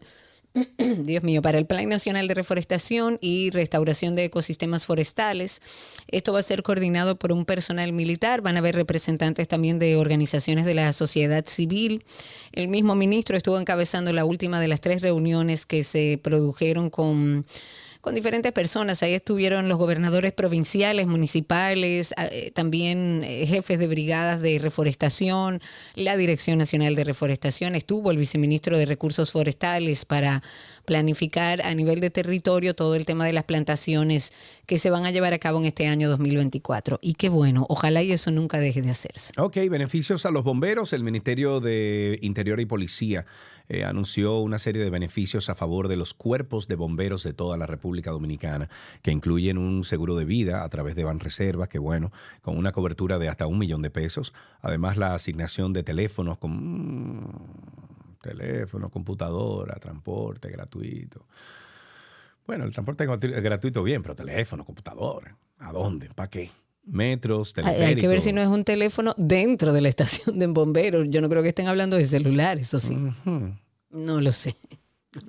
[0.78, 5.60] Dios mío, para el Plan Nacional de Reforestación y Restauración de Ecosistemas Forestales.
[6.08, 9.96] Esto va a ser coordinado por un personal militar, van a haber representantes también de
[9.96, 12.04] organizaciones de la sociedad civil.
[12.52, 17.44] El mismo ministro estuvo encabezando la última de las tres reuniones que se produjeron con
[18.06, 19.02] con diferentes personas.
[19.02, 25.60] Ahí estuvieron los gobernadores provinciales, municipales, eh, también eh, jefes de brigadas de reforestación,
[25.96, 30.44] la Dirección Nacional de Reforestación, estuvo el viceministro de Recursos Forestales para
[30.84, 34.32] planificar a nivel de territorio todo el tema de las plantaciones
[34.66, 37.00] que se van a llevar a cabo en este año 2024.
[37.02, 39.32] Y qué bueno, ojalá y eso nunca deje de hacerse.
[39.36, 43.26] Ok, beneficios a los bomberos, el Ministerio de Interior y Policía
[43.68, 47.56] eh, anunció una serie de beneficios a favor de los cuerpos de bomberos de toda
[47.56, 48.68] la República Dominicana,
[49.02, 53.18] que incluyen un seguro de vida a través de Banreserva, que bueno, con una cobertura
[53.18, 54.32] de hasta un millón de pesos.
[54.60, 61.26] Además, la asignación de teléfonos con mm, teléfono, computadora, transporte gratuito.
[62.46, 66.08] Bueno, el transporte gratuito bien, pero teléfono, computadora, ¿a dónde?
[66.14, 66.50] ¿Para qué?
[66.86, 67.88] Metros, teleféricos.
[67.88, 71.06] Hay que ver si no es un teléfono dentro de la estación de bomberos.
[71.10, 72.96] Yo no creo que estén hablando de celulares, eso sí.
[73.90, 74.56] No lo sé.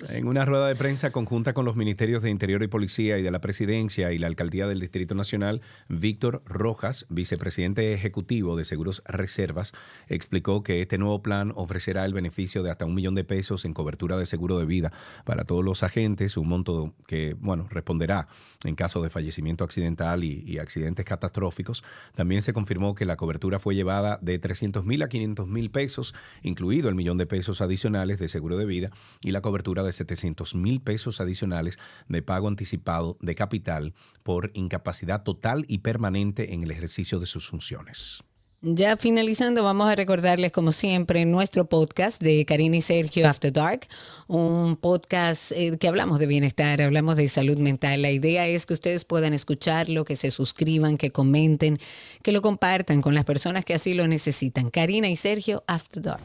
[0.10, 3.32] En una rueda de prensa conjunta con los ministerios de Interior y Policía y de
[3.32, 9.74] la Presidencia y la Alcaldía del Distrito Nacional, Víctor Rojas, vicepresidente ejecutivo de Seguros Reservas,
[10.08, 13.74] explicó que este nuevo plan ofrecerá el beneficio de hasta un millón de pesos en
[13.74, 14.92] cobertura de seguro de vida
[15.26, 18.28] para todos los agentes, un monto que, bueno, responderá
[18.64, 21.84] en caso de fallecimiento accidental y, accidentes catastróficos.
[22.16, 26.16] También se confirmó que la cobertura fue llevada de 300 mil a 500 mil pesos,
[26.42, 28.90] incluido el millón de pesos adicionales de seguro de vida
[29.22, 35.24] y la cobertura de 700 mil pesos adicionales de pago anticipado de capital por incapacidad
[35.24, 38.24] total y permanente en el ejercicio de sus funciones.
[38.70, 43.88] Ya finalizando, vamos a recordarles como siempre nuestro podcast de Karina y Sergio After Dark,
[44.28, 48.02] un podcast eh, que hablamos de bienestar, hablamos de salud mental.
[48.02, 51.80] La idea es que ustedes puedan escucharlo, que se suscriban, que comenten,
[52.22, 54.70] que lo compartan con las personas que así lo necesitan.
[54.70, 56.22] Karina y Sergio After Dark.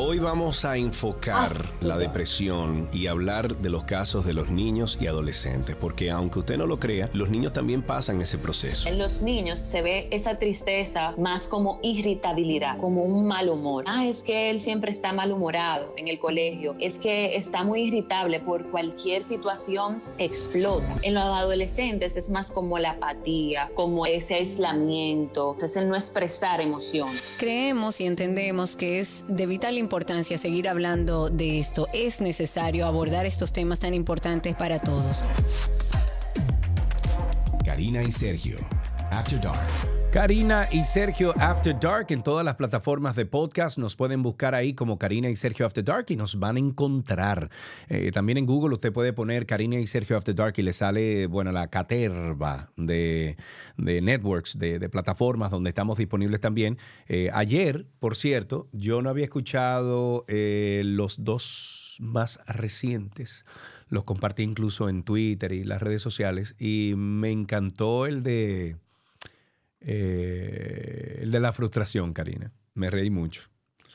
[0.00, 5.08] Hoy vamos a enfocar la depresión y hablar de los casos de los niños y
[5.08, 8.88] adolescentes, porque aunque usted no lo crea, los niños también pasan ese proceso.
[8.88, 13.84] En los niños se ve esa tristeza más como irritabilidad, como un mal humor.
[13.86, 18.40] Ah, es que él siempre está malhumorado en el colegio, es que está muy irritable
[18.40, 20.96] por cualquier situación, explota.
[21.02, 26.60] En los adolescentes es más como la apatía, como ese aislamiento, es el no expresar
[26.60, 27.22] emociones.
[27.38, 31.88] Creemos y entendemos que es de vital importancia importancia seguir hablando de esto.
[31.92, 35.24] Es necesario abordar estos temas tan importantes para todos.
[37.64, 38.58] Karina y Sergio,
[39.10, 39.97] After Dark.
[40.18, 43.78] Karina y Sergio After Dark en todas las plataformas de podcast.
[43.78, 47.50] Nos pueden buscar ahí como Karina y Sergio After Dark y nos van a encontrar.
[47.88, 51.28] Eh, también en Google usted puede poner Karina y Sergio After Dark y le sale,
[51.28, 53.36] bueno, la caterva de,
[53.76, 56.78] networks, de, plataformas donde estamos disponibles también.
[57.06, 63.44] Eh, ayer, por cierto, yo no había escuchado eh, los dos más recientes
[63.88, 68.76] los compartí incluso en Twitter y las redes sociales y me encantó el de
[69.88, 72.52] eh, el de la frustración, Karina.
[72.74, 73.42] Me reí mucho.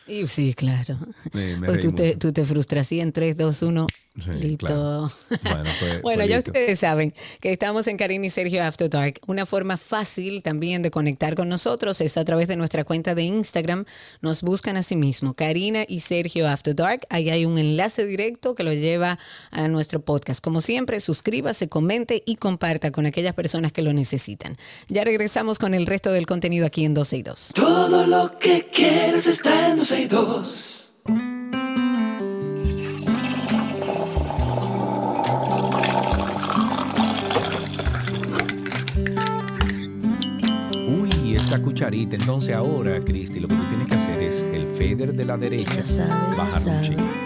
[0.07, 0.97] Y, sí, claro.
[1.31, 3.87] pues tú, te, tú te frustras en 3, 2, 1.
[4.15, 5.11] Listo.
[6.03, 9.19] Bueno, ya ustedes saben que estamos en Karina y Sergio After Dark.
[9.27, 13.23] Una forma fácil también de conectar con nosotros es a través de nuestra cuenta de
[13.23, 13.85] Instagram.
[14.21, 17.07] Nos buscan a sí mismo, Karina y Sergio After Dark.
[17.09, 19.17] Ahí hay un enlace directo que lo lleva
[19.51, 20.43] a nuestro podcast.
[20.43, 24.57] Como siempre, suscríbase, comente y comparta con aquellas personas que lo necesitan.
[24.89, 27.51] Ya regresamos con el resto del contenido aquí en 12 y 2.
[27.55, 30.93] Todo lo que quieres está en 12 y 2.
[41.91, 45.83] Entonces ahora, Cristi, lo que tú tienes que hacer es el fader de la derecha,
[46.37, 47.22] bajar un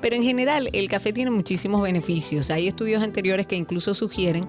[0.02, 2.50] Pero en general el café tiene muchísimos beneficios.
[2.50, 4.48] Hay estudios anteriores que incluso sugieren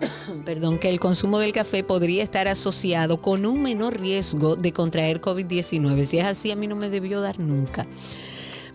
[0.44, 5.20] perdón, que el consumo del café podría estar asociado con un menor riesgo de contraer
[5.20, 6.04] COVID-19.
[6.04, 7.86] Si es así, a mí no me debió dar nunca.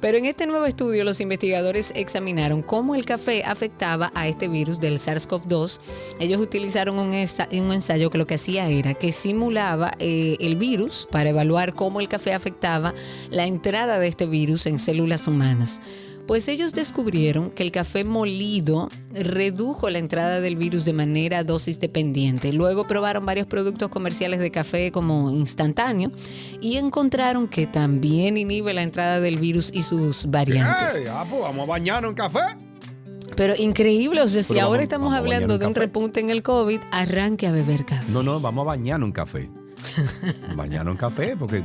[0.01, 4.79] Pero en este nuevo estudio los investigadores examinaron cómo el café afectaba a este virus
[4.79, 5.79] del SARS-CoV-2.
[6.19, 11.29] Ellos utilizaron un, ensayo que lo que hacía era que simulaba eh, el virus para
[11.29, 12.93] evaluar cómo el café afectaba
[13.29, 15.81] la entrada de este virus en células humanas.
[16.29, 21.79] Pues ellos descubrieron que el café molido redujo la entrada del virus de manera dosis
[21.79, 22.53] dependiente.
[22.53, 26.11] Luego probaron varios productos comerciales de café como instantáneo
[26.61, 31.01] y encontraron que también inhibe la entrada del virus y sus variantes.
[31.09, 32.41] Ah, pues vamos a bañar en café.
[33.35, 37.47] Pero increíble, o sea, si ahora estamos hablando de un repunte en el COVID, arranque
[37.47, 38.05] a beber café.
[38.11, 39.49] No, no, vamos a bañar un café.
[40.55, 41.63] Bañar en café, porque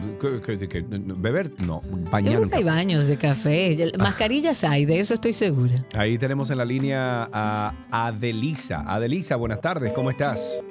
[1.16, 3.92] beber, no, bañar Yo hay baños de café.
[3.98, 5.84] Mascarillas hay, de eso estoy segura.
[5.94, 8.84] Ahí tenemos en la línea a Adelisa.
[8.86, 10.62] Adelisa, buenas tardes, ¿cómo estás?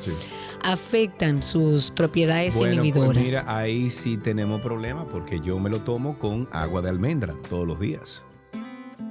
[0.64, 3.24] afectan sus propiedades bueno, pues inhibidoras.
[3.24, 7.68] mira, ahí sí tenemos problema porque yo me lo tomo con agua de almendra todos
[7.68, 8.22] los días.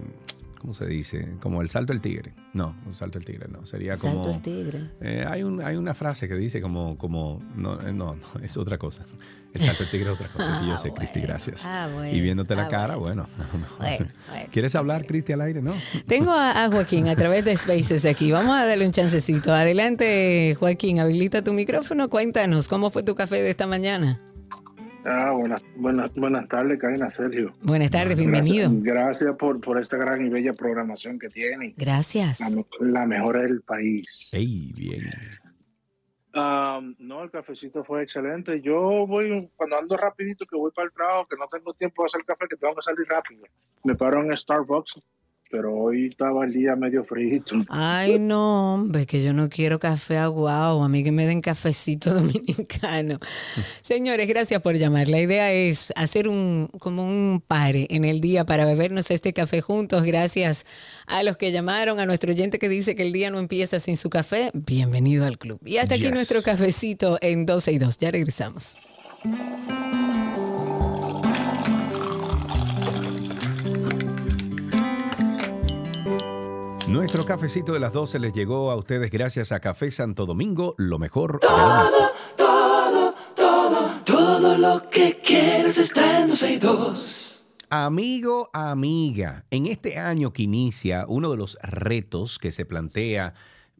[0.58, 1.34] ¿cómo se dice?
[1.42, 2.34] Como el salto del tigre.
[2.54, 3.66] No, el salto del tigre, no.
[3.66, 4.24] Sería como...
[4.24, 4.80] Salto del tigre.
[5.02, 8.56] Eh, hay, un, hay una frase que dice como, como no, eh, no, no, es
[8.56, 9.06] otra cosa.
[9.54, 10.60] El salto del tigre es otra cosa.
[10.60, 11.34] Sí, yo sé, Ah, Cristi, bueno.
[11.34, 11.66] gracias.
[11.66, 12.16] Ah, bueno.
[12.18, 13.28] Y viéndote la Ah, cara, bueno.
[13.52, 13.68] bueno.
[13.80, 14.08] Bueno.
[14.52, 15.62] ¿Quieres hablar, Cristi, al aire?
[15.62, 15.74] No.
[16.08, 18.32] Tengo a, a Joaquín a través de Spaces aquí.
[18.32, 19.54] Vamos a darle un chancecito.
[19.54, 21.00] Adelante, Joaquín.
[21.00, 22.10] Habilita tu micrófono.
[22.10, 24.22] Cuéntanos, ¿cómo fue tu café de esta mañana?
[25.04, 27.54] Ah, buenas, buenas, buenas tardes, Karina, Sergio.
[27.64, 28.70] Buenas tardes, bienvenido.
[28.70, 31.74] Gracias, gracias por, por esta gran y bella programación que tienen.
[31.76, 32.40] Gracias.
[32.40, 34.30] La, me- la mejor del país.
[34.32, 35.02] Ey, bien.
[36.34, 38.62] Ah, no, el cafecito fue excelente.
[38.62, 42.08] Yo voy, cuando ando rapidito, que voy para el trabajo, que no tengo tiempo de
[42.08, 43.44] hacer café, que tengo que salir rápido.
[43.84, 45.02] Me paro en Starbucks,
[45.52, 47.56] pero hoy estaba el día medio frito.
[47.70, 50.82] Ay, no, hombre, que yo no quiero café aguado.
[50.84, 53.20] A mí que me den cafecito dominicano.
[53.82, 55.08] Señores, gracias por llamar.
[55.10, 59.62] La idea es hacer un como un pare en el día para bebernos este café
[59.62, 60.04] juntos.
[60.04, 60.66] Gracias
[61.08, 63.98] a los que llamaron, a nuestro oyente que dice que el día no empieza sin
[63.98, 64.52] su café.
[64.54, 65.60] Bienvenido al club.
[65.66, 66.14] Y hasta aquí Yes.
[66.14, 67.98] nuestro cafecito en 12 y 2.
[67.98, 68.76] Ya regresamos.
[76.92, 81.00] Nuestro cafecito de las 12 les llegó a ustedes gracias a Café Santo Domingo, lo
[81.00, 82.12] mejor de la mesa.
[82.36, 87.46] Todo, todo, todo lo que quieres está en 12 y 2.
[87.70, 93.36] Amigo, amiga, en este año que inicia, uno de los retos que se plantea,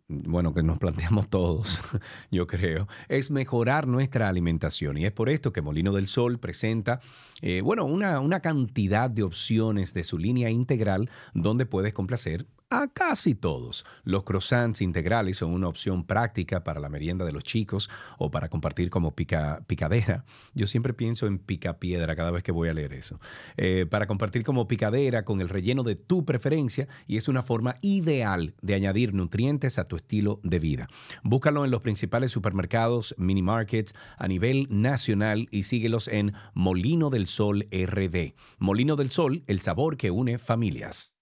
[0.08, 1.82] bueno, que nos planteamos todos,
[2.32, 4.98] yo creo, es mejorar nuestra alimentación.
[4.98, 7.02] Y es por esto que Molino del Sol presenta,
[7.42, 12.88] eh, bueno, una, una cantidad de opciones de su línea integral donde puedes complacer a
[12.88, 13.86] casi todos.
[14.04, 18.48] Los croissants integrales son una opción práctica para la merienda de los chicos o para
[18.50, 20.24] compartir como pica, picadera.
[20.56, 23.20] Yo siempre pienso en picapiedra cada vez que voy a leer eso.
[23.58, 27.76] Eh, para compartir como picadera con el relleno de tu preferencia y es una forma
[27.82, 30.88] ideal de añadir nutrientes a tu estilo de vida.
[31.24, 37.28] Búscalo en los principales supermercados, mini markets a nivel nacional y síguelos en Molino del
[37.28, 38.34] Sol RD.
[38.60, 41.21] Molino del Sol, el sabor que une familias.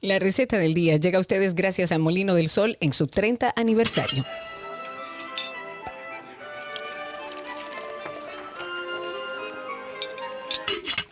[0.00, 3.52] La receta del día llega a ustedes gracias a Molino del Sol en su 30
[3.56, 4.24] aniversario.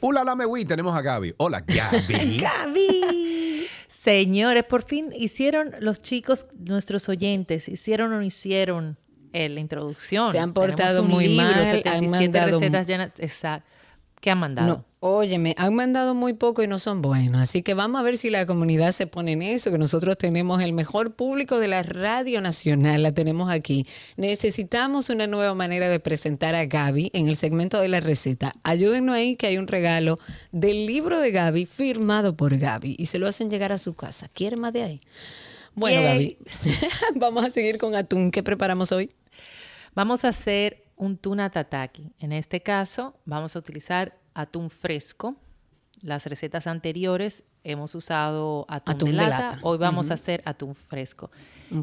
[0.00, 1.34] Hola, la mewi, tenemos a Gaby.
[1.36, 2.38] Hola, Gaby.
[2.40, 3.66] ¡Gaby!
[3.88, 8.96] Señores, por fin hicieron los chicos, nuestros oyentes, hicieron o no hicieron
[9.32, 10.30] eh, la introducción.
[10.30, 13.10] Se han portado un muy libro, mal, han 77 mandado recetas llenas.
[13.18, 13.68] Exacto.
[14.20, 14.66] ¿Qué han mandado?
[14.66, 17.40] No, óyeme, han mandado muy poco y no son buenos.
[17.40, 20.62] Así que vamos a ver si la comunidad se pone en eso, que nosotros tenemos
[20.62, 23.86] el mejor público de la radio nacional, la tenemos aquí.
[24.16, 28.54] Necesitamos una nueva manera de presentar a Gaby en el segmento de la receta.
[28.62, 30.18] Ayúdennos ahí que hay un regalo
[30.50, 34.28] del libro de Gaby firmado por Gaby y se lo hacen llegar a su casa.
[34.32, 35.00] ¿Quiere más de ahí?
[35.74, 36.38] Bueno, Yay.
[36.38, 36.38] Gaby,
[37.16, 38.30] vamos a seguir con atún.
[38.30, 39.10] ¿Qué preparamos hoy?
[39.94, 42.12] Vamos a hacer un tuna tataki.
[42.18, 45.36] En este caso, vamos a utilizar atún fresco.
[46.02, 49.58] Las recetas anteriores hemos usado atún, Atún de, de lata.
[49.62, 51.30] Hoy vamos a hacer atún fresco.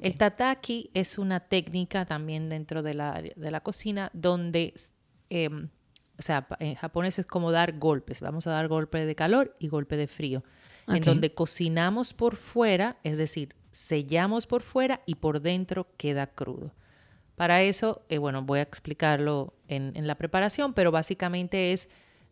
[0.01, 4.73] El tataki es una técnica también dentro de la, de la cocina donde,
[5.29, 8.21] eh, o sea, en japonés es como dar golpes.
[8.21, 10.43] Vamos a dar golpe de calor y golpe de frío.
[10.87, 16.73] En donde cocinamos por fuera, es decir, sellamos por fuera y por dentro queda crudo.
[17.43, 21.89] Para eso, eh, bueno, voy a explicarlo en, en la preparación, pero básicamente es,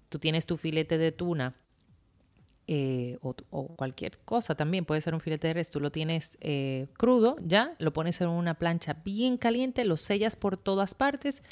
[0.07, 1.53] tú tienes tu filete de tuna
[2.65, 6.37] eh, o, o cualquier cosa también, puede ser un filete de res, tú lo tienes
[6.39, 11.43] eh, crudo ya, lo pones en una plancha bien caliente, lo sellas por todas partes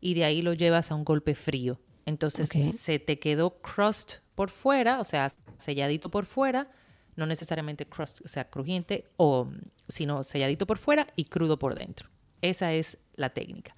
[0.00, 1.80] y de ahí lo llevas a un golpe frío.
[2.06, 6.70] Entonces se te quedó crust por fuera, o sea, selladito por fuera,
[7.16, 9.50] no necesariamente crust, o sea, crujiente, o,
[9.88, 12.08] sino selladito por fuera y crudo por dentro.
[12.42, 13.74] Esa es la técnica.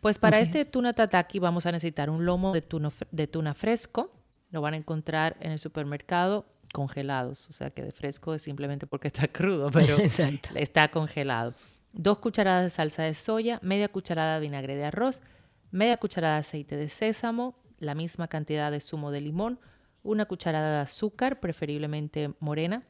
[0.00, 2.62] Pues para este tuna tataki vamos a necesitar un lomo de
[3.10, 4.12] de tuna fresco.
[4.50, 7.48] Lo van a encontrar en el supermercado congelados.
[7.48, 10.50] O sea que de fresco es simplemente porque está crudo, pero Exacto.
[10.54, 11.54] está congelado.
[11.92, 15.22] Dos cucharadas de salsa de soya, media cucharada de vinagre de arroz,
[15.70, 19.58] media cucharada de aceite de sésamo, la misma cantidad de zumo de limón,
[20.02, 22.82] una cucharada de azúcar, preferiblemente morena,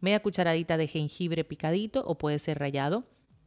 [0.00, 3.04] media cucharadita de jengibre picadito o puede ser rallado,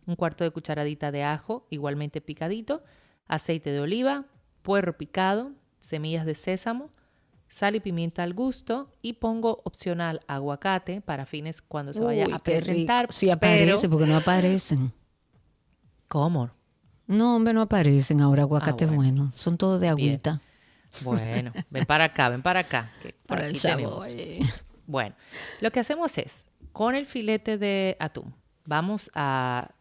[0.07, 2.83] un cuarto de cucharadita de ajo, igualmente picadito,
[3.27, 4.25] aceite de oliva,
[4.61, 6.89] puerro picado, semillas de sésamo,
[7.47, 12.33] sal y pimienta al gusto y pongo opcional aguacate para fines cuando se vaya Uy,
[12.33, 13.07] a presentar.
[13.11, 14.91] Sí aparece, pero- porque no aparecen.
[16.07, 16.51] ¿Cómo?
[17.07, 19.01] No, hombre, no aparecen ahora aguacate Ah, bueno.
[19.21, 19.31] bueno.
[19.35, 20.09] Son todos de Bien.
[20.11, 20.41] agüita.
[21.03, 22.89] Bueno, ven para acá, ven para acá.
[23.01, 24.07] que por Para el sabor.
[24.07, 24.63] tenemos.
[24.87, 25.15] Bueno,
[25.61, 28.33] lo que hacemos es, con el filete de atún,
[28.66, 29.74] vamos a,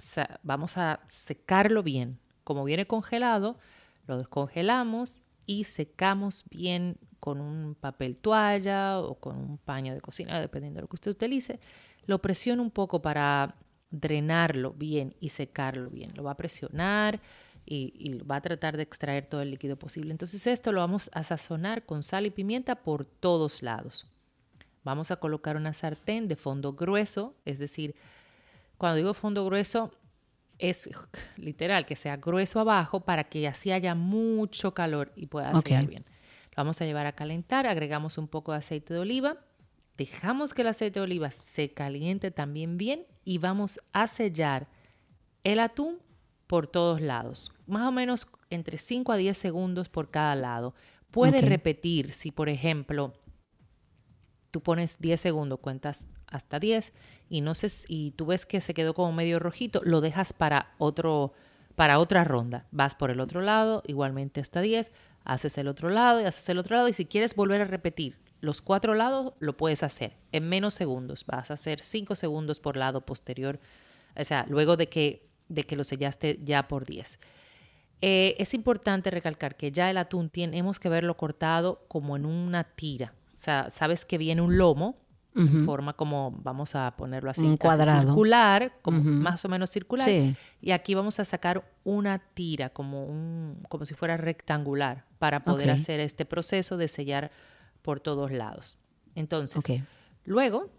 [0.43, 2.19] vamos a secarlo bien.
[2.45, 3.59] Como viene congelado,
[4.07, 10.41] lo descongelamos y secamos bien con un papel toalla o con un paño de cocina,
[10.41, 11.59] dependiendo de lo que usted utilice.
[12.07, 13.57] Lo presiona un poco para
[13.91, 16.13] drenarlo bien y secarlo bien.
[16.15, 17.21] Lo va a presionar
[17.65, 20.11] y, y va a tratar de extraer todo el líquido posible.
[20.11, 24.07] Entonces esto lo vamos a sazonar con sal y pimienta por todos lados.
[24.83, 27.95] Vamos a colocar una sartén de fondo grueso, es decir,
[28.85, 29.91] cuando digo fondo grueso,
[30.59, 30.91] es
[31.39, 35.69] literal que sea grueso abajo para que así haya mucho calor y pueda Ok.
[35.69, 36.05] sellar bien.
[36.51, 39.39] Lo vamos a llevar a calentar, agregamos un poco de aceite de oliva,
[39.97, 44.69] dejamos que el aceite de oliva se caliente también bien y vamos a sellar
[45.45, 45.97] el atún
[46.47, 50.75] por todos lados, más o menos entre 5 a 10 segundos por cada lado.
[51.11, 51.45] Puede Ok.
[51.47, 53.15] repetir si, por ejemplo,
[54.51, 56.93] tú pones 10 segundos, cuentas hasta 10
[57.29, 60.75] y no sé y tú ves que se quedó como medio rojito, lo dejas para
[60.79, 61.33] otro
[61.77, 62.67] para otra ronda.
[62.71, 64.93] Vas por el otro lado, igualmente hasta 10,
[65.25, 66.89] haces el otro lado y haces el otro lado.
[66.89, 71.25] Y si quieres volver a repetir los cuatro lados, lo puedes hacer en menos segundos.
[71.27, 73.59] Vas a hacer 5 segundos por lado posterior,
[74.17, 77.19] o sea, luego de que, de que lo sellaste ya por 10.
[78.01, 82.65] Eh, es importante recalcar que ya el atún tenemos que verlo cortado como en una
[82.65, 83.15] tira.
[83.33, 84.99] O sea, sabes que viene un lomo,
[85.35, 88.03] en forma como, vamos a ponerlo así, Un cuadrado.
[88.03, 90.09] circular, como más o menos circular.
[90.09, 90.37] Sí.
[90.61, 95.71] Y aquí vamos a sacar una tira, como, un, como si fuera rectangular, para poder
[95.71, 97.31] hacer este proceso de sellar
[97.83, 98.77] por todos lados.
[99.15, 99.63] Entonces,
[100.25, 100.71] luego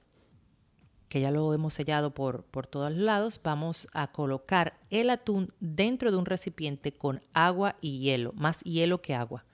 [1.08, 6.12] que ya lo hemos sellado por, por todos lados, vamos a colocar el atún dentro
[6.12, 9.46] de un recipiente con agua y hielo, más hielo que agua,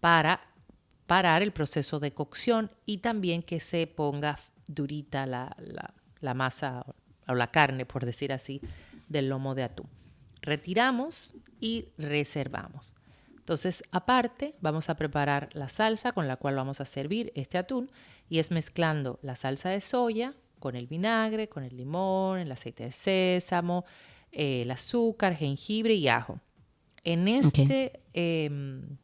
[0.00, 0.40] para
[1.10, 4.38] parar el proceso de cocción y también que se ponga
[4.68, 6.84] durita la, la- la masa
[7.26, 8.60] o la carne, por decir así,
[9.08, 9.88] del lomo de atún.
[10.42, 12.92] Retiramos y reservamos.
[13.38, 17.90] Entonces, aparte, vamos a preparar la salsa con la cual vamos a servir este atún
[18.28, 22.84] y es mezclando la salsa de soya con el vinagre, con el limón, el aceite
[22.84, 23.84] de sésamo,
[24.30, 26.38] eh, el azúcar, jengibre y ajo.
[27.02, 28.96] En este, em, eh,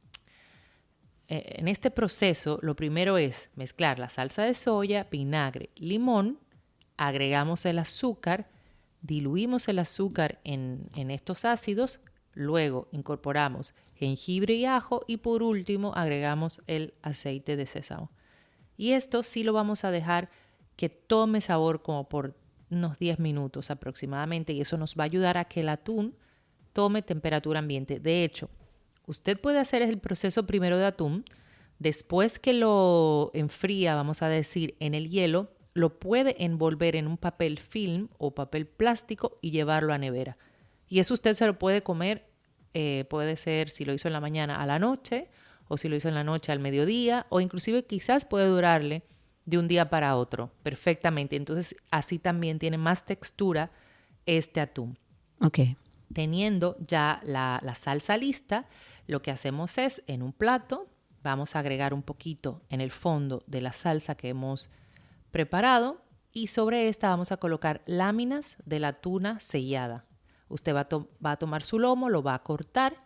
[1.28, 6.38] en este proceso, lo primero es mezclar la salsa de soya, vinagre, limón,
[6.96, 8.48] agregamos el azúcar,
[9.02, 12.00] diluimos el azúcar en, en estos ácidos,
[12.32, 18.10] luego incorporamos jengibre y ajo y por último agregamos el aceite de sésamo.
[18.76, 20.30] Y esto sí lo vamos a dejar
[20.76, 22.36] que tome sabor como por
[22.70, 26.14] unos 10 minutos aproximadamente y eso nos va a ayudar a que el atún
[26.72, 27.98] tome temperatura ambiente.
[28.00, 28.50] De hecho,
[29.06, 31.24] usted puede hacer el proceso primero de atún,
[31.78, 37.18] después que lo enfría, vamos a decir, en el hielo, lo puede envolver en un
[37.18, 40.38] papel film o papel plástico y llevarlo a nevera.
[40.88, 42.26] Y eso usted se lo puede comer,
[42.74, 45.28] eh, puede ser si lo hizo en la mañana a la noche
[45.68, 49.02] o si lo hizo en la noche al mediodía o inclusive quizás puede durarle
[49.44, 51.36] de un día para otro perfectamente.
[51.36, 53.70] Entonces así también tiene más textura
[54.24, 54.98] este atún.
[55.40, 55.60] Ok.
[56.12, 58.66] Teniendo ya la, salsa lista,
[59.06, 60.88] lo que hacemos es en un plato,
[61.22, 64.70] vamos a agregar un poquito en el fondo de la salsa que hemos
[65.30, 66.00] preparado
[66.32, 70.04] y sobre esta vamos a colocar láminas de la tuna sellada.
[70.48, 73.02] Usted va a, to- va a tomar su lomo, lo va a cortar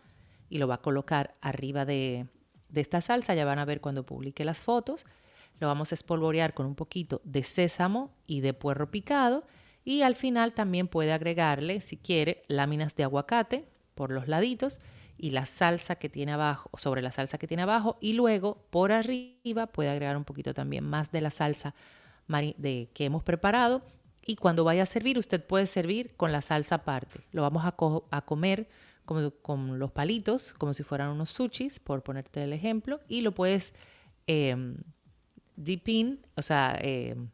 [0.50, 2.26] y lo va a colocar arriba de,
[2.68, 3.34] de esta salsa.
[3.34, 5.06] Ya van a ver cuando publique las fotos.
[5.58, 9.44] Lo vamos a espolvorear con un poquito de sésamo y de puerro picado.
[9.84, 13.64] Y al final también puede agregarle, si quiere, láminas de aguacate
[13.94, 14.78] por los laditos
[15.16, 17.98] y la salsa que tiene abajo, sobre la salsa que tiene abajo.
[18.00, 21.74] Y luego por arriba puede agregar un poquito también más de la salsa
[22.28, 23.82] de, que hemos preparado.
[24.24, 27.20] Y cuando vaya a servir, usted puede servir con la salsa aparte.
[27.32, 28.68] Lo vamos a, co- a comer
[29.04, 33.00] como, con los palitos, como si fueran unos sushis, por ponerte el ejemplo.
[33.08, 33.72] Y lo puedes
[35.56, 37.28] dip in, o sea, em,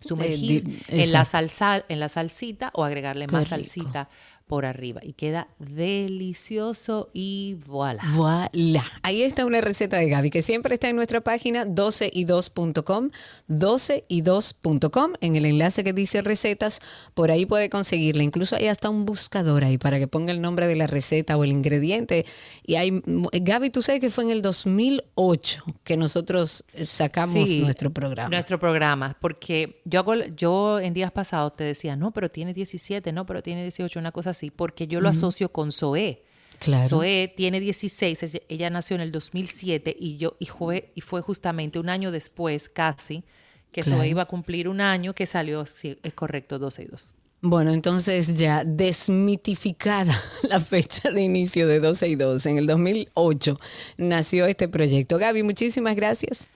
[0.00, 3.56] sumergir di- en la salsa, en la salsita o agregarle Qué más rico.
[3.56, 4.08] salsita
[4.46, 5.00] por arriba.
[5.02, 8.02] Y queda delicioso y voilà.
[8.14, 8.84] Voilà.
[9.02, 13.10] Ahí está una receta de Gaby que siempre está en nuestra página 12y2.com,
[13.48, 16.80] 12y2.com, en el enlace que dice recetas,
[17.14, 18.22] por ahí puede conseguirla.
[18.22, 21.44] Incluso hay hasta un buscador ahí para que ponga el nombre de la receta o
[21.44, 22.26] el ingrediente.
[22.64, 27.90] Y hay, Gaby, tú sabes que fue en el 2008 que nosotros sacamos Sí, nuestro
[27.90, 28.28] programa.
[28.28, 33.12] Nuestro programa, porque yo hago, yo en días pasados te decía, no, pero tiene 17,
[33.12, 36.24] no, pero tiene 18, una cosa así, porque yo lo asocio con Zoé.
[36.58, 36.86] Claro.
[36.86, 41.78] Zoé tiene 16, ella- nació en el 2007 y yo y fue, y fue justamente
[41.78, 43.24] un año después, casi,
[43.72, 43.98] que Claro.
[43.98, 47.14] Zoé iba a cumplir un año que salió, sí, es correcto, 12 y 2.
[47.44, 50.14] Bueno, entonces ya desmitificada
[50.48, 53.58] la fecha de inicio de 12 y 2, en el 2008
[53.96, 55.18] nació este proyecto.
[55.18, 56.46] Gaby, muchísimas gracias.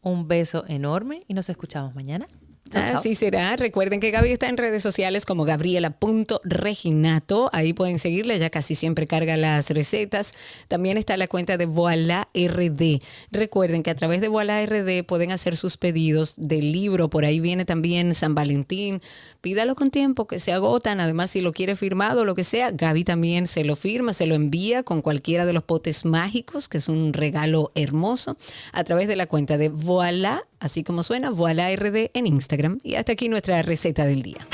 [0.00, 2.26] Un beso enorme y nos escuchamos mañana.
[2.72, 3.56] Así será.
[3.56, 7.50] Recuerden que Gaby está en redes sociales como gabriela.reginato.
[7.52, 10.34] Ahí pueden seguirla, ya casi siempre carga las recetas.
[10.68, 13.00] También está la cuenta de Voila RD.
[13.30, 17.10] Recuerden que a través de Voila RD pueden hacer sus pedidos del libro.
[17.10, 19.00] Por ahí viene también San Valentín.
[19.40, 21.00] Pídalo con tiempo, que se agotan.
[21.00, 24.26] Además, si lo quiere firmado o lo que sea, Gaby también se lo firma, se
[24.26, 28.36] lo envía con cualquiera de los potes mágicos, que es un regalo hermoso,
[28.72, 32.78] a través de la cuenta de Voila, así como suena, Voila RD en Instagram.
[32.82, 34.46] Y hasta aquí nuestra receta del día.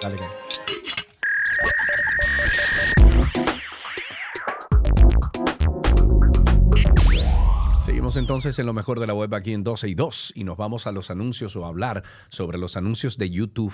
[0.00, 0.16] Dale,
[7.82, 10.56] Seguimos entonces en lo mejor de la web aquí en 12 y 2 y nos
[10.56, 13.72] vamos a los anuncios o a hablar sobre los anuncios de YouTube.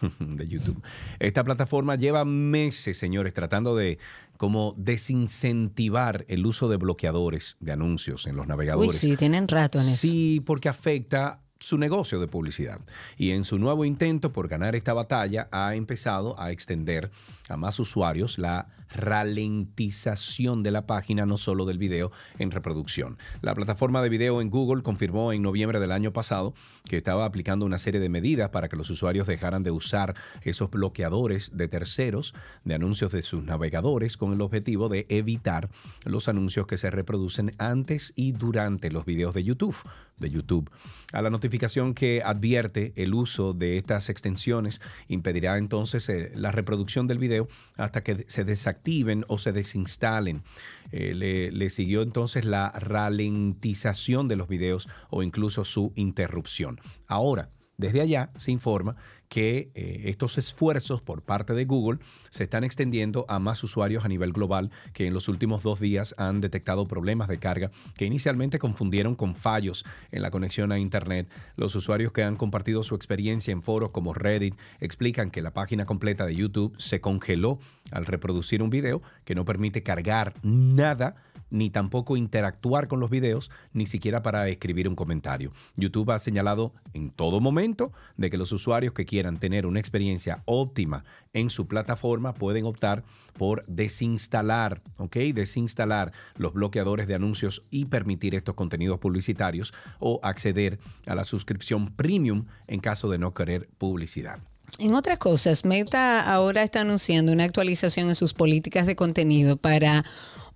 [0.18, 0.82] de YouTube.
[1.18, 3.98] Esta plataforma lleva meses, señores, tratando de
[4.36, 8.98] como desincentivar el uso de bloqueadores de anuncios en los Uy, navegadores.
[8.98, 9.96] sí, tienen rato en eso.
[9.98, 12.80] Sí, porque afecta su negocio de publicidad.
[13.16, 17.10] Y en su nuevo intento por ganar esta batalla ha empezado a extender
[17.48, 23.18] a más usuarios la ralentización de la página, no solo del video en reproducción.
[23.40, 27.66] La plataforma de video en Google confirmó en noviembre del año pasado que estaba aplicando
[27.66, 32.34] una serie de medidas para que los usuarios dejaran de usar esos bloqueadores de terceros
[32.64, 35.68] de anuncios de sus navegadores con el objetivo de evitar
[36.04, 39.76] los anuncios que se reproducen antes y durante los videos de YouTube.
[40.18, 40.70] De YouTube.
[41.12, 47.06] A la notificación que advierte el uso de estas extensiones impedirá entonces eh, la reproducción
[47.06, 50.42] del video hasta que se desactiven o se desinstalen.
[50.90, 56.80] Eh, le, le siguió entonces la ralentización de los videos o incluso su interrupción.
[57.06, 58.96] Ahora, desde allá se informa
[59.28, 62.00] que eh, estos esfuerzos por parte de Google
[62.30, 66.14] se están extendiendo a más usuarios a nivel global que en los últimos dos días
[66.18, 71.28] han detectado problemas de carga que inicialmente confundieron con fallos en la conexión a Internet.
[71.56, 75.86] Los usuarios que han compartido su experiencia en foros como Reddit explican que la página
[75.86, 77.58] completa de YouTube se congeló
[77.92, 81.16] al reproducir un video que no permite cargar nada
[81.50, 85.52] ni tampoco interactuar con los videos, ni siquiera para escribir un comentario.
[85.76, 90.42] YouTube ha señalado en todo momento de que los usuarios que quieran tener una experiencia
[90.44, 93.04] óptima en su plataforma pueden optar
[93.36, 95.16] por desinstalar, ¿ok?
[95.34, 101.94] Desinstalar los bloqueadores de anuncios y permitir estos contenidos publicitarios o acceder a la suscripción
[101.94, 104.40] premium en caso de no querer publicidad.
[104.78, 110.04] En otras cosas, Meta ahora está anunciando una actualización en sus políticas de contenido para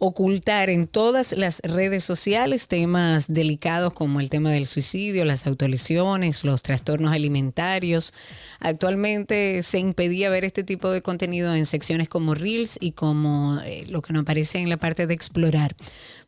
[0.04, 6.42] ocultar en todas las redes sociales temas delicados como el tema del suicidio, las autolesiones,
[6.42, 8.12] los trastornos alimentarios.
[8.58, 13.84] Actualmente se impedía ver este tipo de contenido en secciones como Reels y como eh,
[13.86, 15.76] lo que nos aparece en la parte de explorar.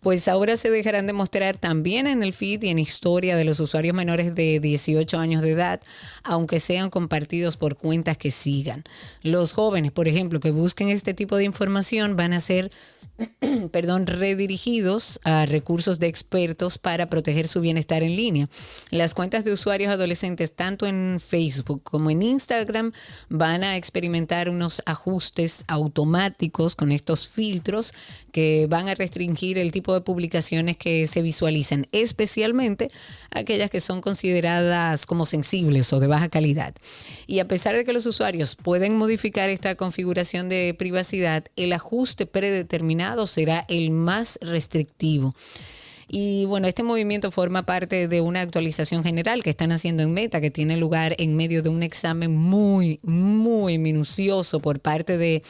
[0.05, 3.59] Pues ahora se dejarán de mostrar también en el feed y en historia de los
[3.59, 5.81] usuarios menores de 18 años de edad,
[6.23, 8.85] aunque sean compartidos por cuentas que sigan.
[9.23, 12.71] Los jóvenes, por ejemplo, que busquen este tipo de información van a ser
[13.71, 18.49] perdón, redirigidos a recursos de expertos para proteger su bienestar en línea.
[18.91, 22.93] Las cuentas de usuarios adolescentes, tanto en Facebook como en Instagram,
[23.29, 27.95] van a experimentar unos ajustes automáticos con estos filtros
[28.33, 32.91] que van a restringir el tipo de publicaciones que se visualizan, especialmente
[33.31, 36.75] aquellas que son consideradas como sensibles o de baja calidad.
[37.27, 42.27] Y a pesar de que los usuarios pueden modificar esta configuración de privacidad, el ajuste
[42.27, 45.35] predeterminado será el más restrictivo.
[46.17, 50.41] Y bueno, este movimiento forma parte de una actualización general que están haciendo en Meta,
[50.41, 55.43] que tiene lugar en medio de un examen muy, muy minucioso por parte de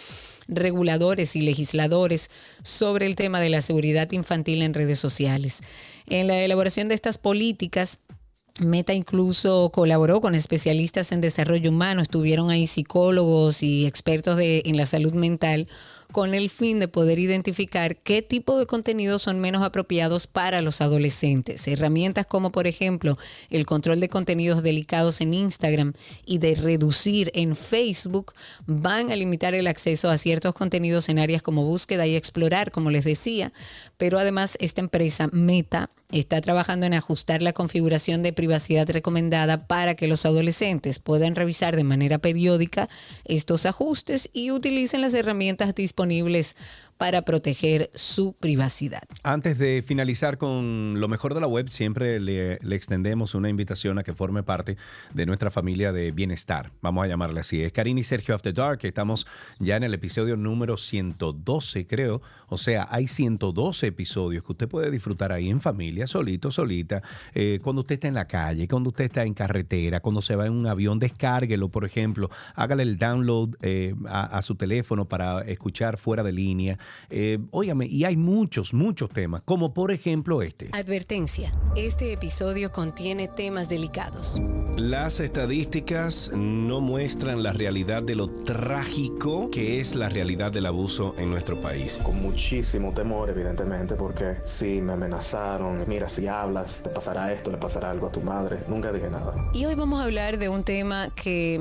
[0.48, 2.30] reguladores y legisladores
[2.62, 5.60] sobre el tema de la seguridad infantil en redes sociales.
[6.06, 7.98] En la elaboración de estas políticas,
[8.58, 14.78] Meta incluso colaboró con especialistas en desarrollo humano, estuvieron ahí psicólogos y expertos de, en
[14.78, 15.68] la salud mental
[16.14, 20.80] con el fin de poder identificar qué tipo de contenidos son menos apropiados para los
[20.80, 21.66] adolescentes.
[21.66, 23.18] Herramientas como por ejemplo
[23.50, 25.92] el control de contenidos delicados en Instagram
[26.24, 28.32] y de reducir en Facebook
[28.64, 32.92] van a limitar el acceso a ciertos contenidos en áreas como búsqueda y explorar, como
[32.92, 33.52] les decía,
[33.96, 35.90] pero además esta empresa Meta
[36.20, 41.74] está trabajando en ajustar la configuración de privacidad recomendada para que los adolescentes puedan revisar
[41.74, 42.88] de manera periódica
[43.24, 46.54] estos ajustes y utilicen las herramientas disponibles
[46.98, 49.02] para proteger su privacidad.
[49.22, 54.02] Antes de finalizar con lo mejor de la web, siempre le, extendemos una invitación a
[54.02, 54.76] que forme parte
[55.12, 56.70] de nuestra familia de bienestar.
[56.82, 57.62] Vamos a llamarle así.
[57.62, 59.26] Es Karina y Sergio After Dark, estamos
[59.58, 62.22] ya en el episodio número 112, creo.
[62.48, 67.02] O sea, hay 112 episodios que usted puede disfrutar ahí en familia, solito, solita,
[67.34, 70.46] eh, cuando usted está en la calle, cuando usted está en carretera, cuando se va
[70.46, 75.98] en un avión, descárguelo, por ejemplo, hágale el download eh, a su teléfono para escuchar
[75.98, 76.78] fuera de línea.
[77.10, 80.70] Eh, óigame, y hay muchos, muchos temas, como por ejemplo este.
[80.72, 84.40] Advertencia, este episodio contiene temas delicados.
[84.76, 91.14] Las estadísticas no muestran la realidad de lo trágico que es la realidad del abuso
[91.18, 92.00] en nuestro país.
[92.02, 97.58] Con muchísimo temor, evidentemente, porque sí, me amenazaron, mira, si hablas, te pasará esto, le
[97.58, 98.60] pasará algo a tu madre.
[98.68, 99.50] Nunca dije nada.
[99.52, 101.60] Y hoy vamos a hablar de un tema que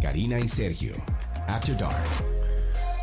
[0.00, 0.94] Karina y Sergio,
[1.48, 2.33] After Dark.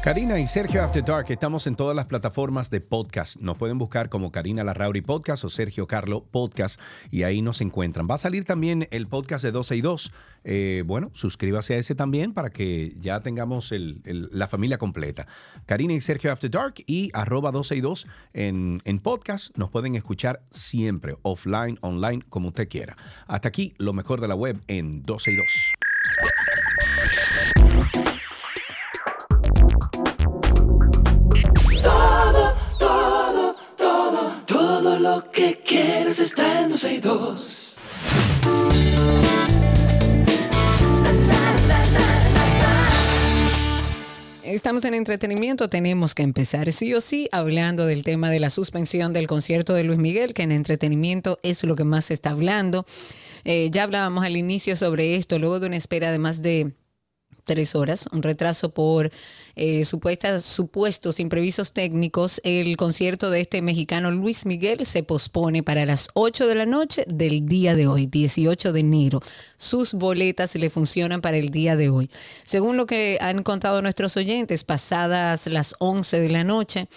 [0.02, 3.38] Karina y Sergio After Dark, estamos en todas las plataformas de podcast.
[3.40, 6.82] Nos pueden buscar como Karina Larrauri Podcast o Sergio Carlo Podcast
[7.12, 8.08] y ahí nos encuentran.
[8.10, 10.12] Va a salir también el podcast de 12 y 2.
[10.44, 13.72] Eh, bueno, suscríbase a ese también para que ya tengamos
[14.04, 15.28] la familia completa.
[15.68, 19.56] Karina y Sergio After Dark y arroba 12 y 2 en, en podcast.
[19.56, 22.98] Nos pueden escuchar siempre, offline, online, como usted quiera.
[23.28, 25.46] Hasta aquí, lo mejor de la web en 12 y 2.
[44.72, 49.12] Estamos en entretenimiento, tenemos que empezar sí o sí hablando del tema de la suspensión
[49.12, 52.86] del concierto de Luis Miguel, que en entretenimiento es lo que más se está hablando.
[53.44, 56.72] Eh, ya hablábamos al inicio sobre esto, luego de una espera de más de
[57.44, 59.12] tres horas, un retraso por
[59.56, 65.86] eh, supuestas, supuestos imprevistos técnicos, el concierto de este mexicano Luis Miguel se pospone para
[65.86, 69.22] las 8 de la noche del día de hoy, 18 de enero.
[69.58, 72.10] Sus boletas le funcionan para el día de hoy.
[72.44, 76.88] Según lo que han contado nuestros oyentes, pasadas las 11 de la noche,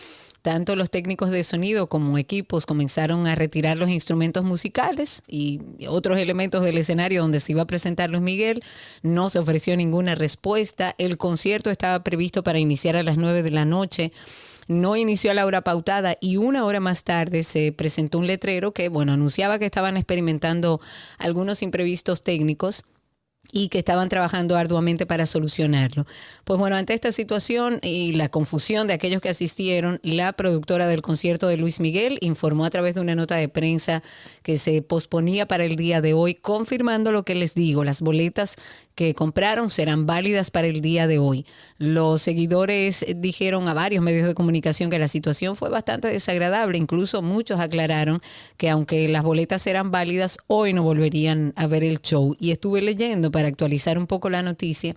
[0.45, 6.19] tanto los técnicos de sonido como equipos comenzaron a retirar los instrumentos musicales y otros
[6.19, 8.63] elementos del escenario donde se iba a presentar Luis Miguel.
[9.03, 10.95] No se ofreció ninguna respuesta.
[10.99, 14.13] El concierto estaba previsto para iniciar a las 9 de la noche.
[14.69, 18.73] No inició a la hora pautada y una hora más tarde se presentó un letrero
[18.73, 20.79] que, bueno, anunciaba que estaban experimentando
[21.17, 22.85] algunos imprevistos técnicos
[23.53, 26.07] y que estaban trabajando arduamente para solucionarlo.
[26.45, 31.03] Pues bueno, ante esta situación y la confusión de aquellos que asistieron, la productora del
[31.03, 34.03] concierto de Luis Miguel informó a través de una nota de prensa
[34.43, 38.57] que se posponía para el día de hoy, confirmando lo que les digo, las boletas
[38.95, 41.47] que compraron serán válidas para el día de hoy.
[41.79, 47.23] Los seguidores dijeron a varios medios de comunicación que la situación fue bastante desagradable, incluso
[47.23, 48.21] muchos aclararon
[48.57, 52.37] que aunque las boletas eran válidas, hoy no volverían a ver el show.
[52.39, 54.95] Y estuve leyendo para actualizar un poco la noticia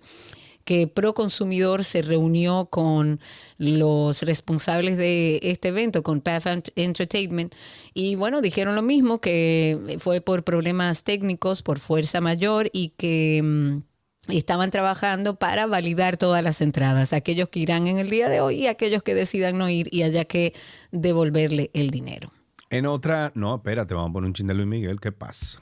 [0.64, 3.20] que Proconsumidor se reunió con
[3.58, 7.56] los responsables de este evento, con Path Ent- Entertainment,
[7.96, 13.42] y bueno, dijeron lo mismo, que fue por problemas técnicos, por fuerza mayor y que
[13.42, 18.42] mm, estaban trabajando para validar todas las entradas, aquellos que irán en el día de
[18.42, 20.54] hoy y aquellos que decidan no ir y haya que
[20.92, 22.32] devolverle el dinero.
[22.70, 25.62] En otra, no, espérate, vamos a poner un chin de Luis Miguel, ¿qué pasa?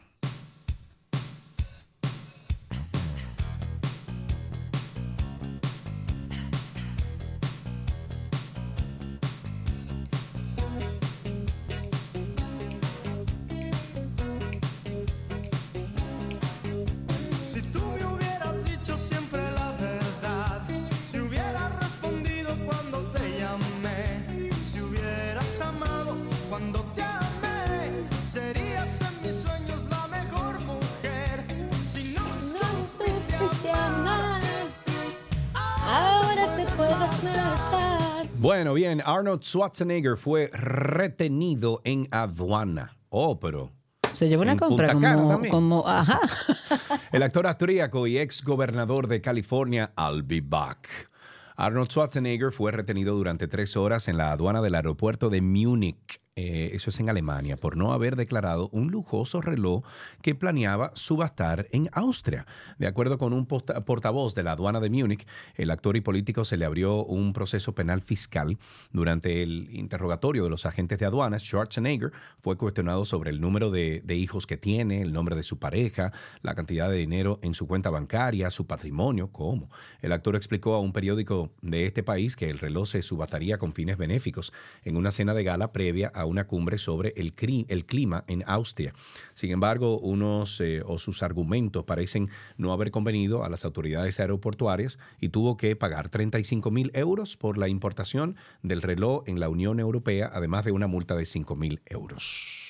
[38.46, 42.96] Bueno, bien, Arnold Schwarzenegger fue retenido en aduana.
[43.10, 43.72] Oh, pero
[44.14, 46.20] Se llevó una compra como, como, ajá.
[47.12, 51.10] El actor austríaco y ex gobernador de California, I'll be back.
[51.56, 56.72] Arnold Schwarzenegger fue retenido durante tres horas en la aduana del aeropuerto de Múnich, eh,
[56.74, 59.86] eso es en Alemania, por no haber declarado un lujoso reloj
[60.22, 62.46] que planeaba subastar en Austria.
[62.78, 65.26] De acuerdo con un portavoz de la aduana de Múnich,
[65.56, 68.58] el actor y político se le abrió un proceso penal fiscal.
[68.92, 72.12] Durante el interrogatorio de los agentes de aduanas, Schwarzenegger
[72.42, 76.12] fue cuestionado sobre el número de, de hijos que tiene, el nombre de su pareja,
[76.42, 79.70] la cantidad de dinero en su cuenta bancaria, su patrimonio, cómo.
[80.02, 83.72] El actor explicó a un periódico de este país que el reloj se subastaría con
[83.72, 84.52] fines benéficos
[84.84, 87.34] en una cena de gala previa a una cumbre sobre el,
[87.68, 88.94] el clima en Austria.
[89.34, 95.00] Sin embargo, unos eh, o sus argumentos parecen no haber convenido a las autoridades aeroportuarias
[95.20, 99.80] y tuvo que pagar 35 mil euros por la importación del reloj en la Unión
[99.80, 102.66] Europea, además de una multa de 5 mil euros.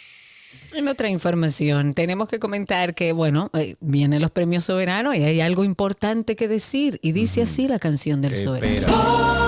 [0.73, 5.41] En otra información, tenemos que comentar que, bueno, eh, vienen los premios soberanos y hay
[5.41, 6.99] algo importante que decir.
[7.01, 8.73] Y dice así la canción del soberano.
[8.73, 9.44] Espera.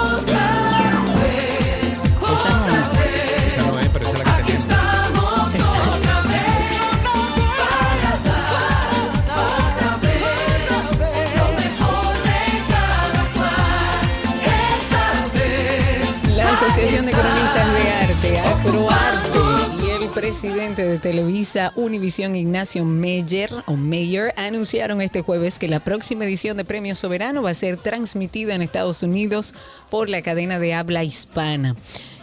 [20.27, 26.57] Presidente de Televisa Univisión, Ignacio Meyer, o Mayer, anunciaron este jueves que la próxima edición
[26.57, 29.55] de Premio Soberano va a ser transmitida en Estados Unidos
[29.89, 31.77] por la cadena de habla hispana.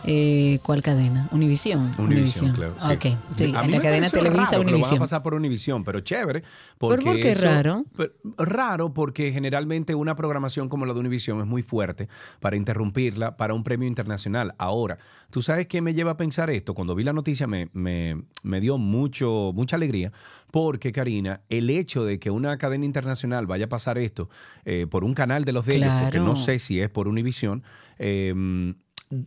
[0.07, 1.29] Eh, ¿Cuál cadena?
[1.33, 1.91] Univisión.
[1.99, 2.75] Univision, claro.
[2.79, 2.93] sí.
[2.93, 4.99] Ok, sí, A en mí la me cadena Televisa que Lo a Univisión.
[4.99, 6.43] pasar por Univisión, pero chévere.
[6.77, 7.85] ¿Por Porque qué eso- raro?
[7.97, 12.09] pero- raro porque generalmente una programación como la de Univisión es muy fuerte
[12.41, 14.55] para interrumpirla para un premio internacional.
[14.59, 14.99] Ahora,
[15.31, 16.75] ¿tú sabes qué me lleva a pensar esto?
[16.75, 20.13] Cuando vi la noticia me, me- me dio mucho, mucha alegría
[20.51, 24.29] porque, Karina, el hecho de que una cadena internacional vaya a pasar esto
[24.67, 27.63] eh, por un canal de los de ellos, porque no sé si es por Univisión,
[27.99, 28.75] eh,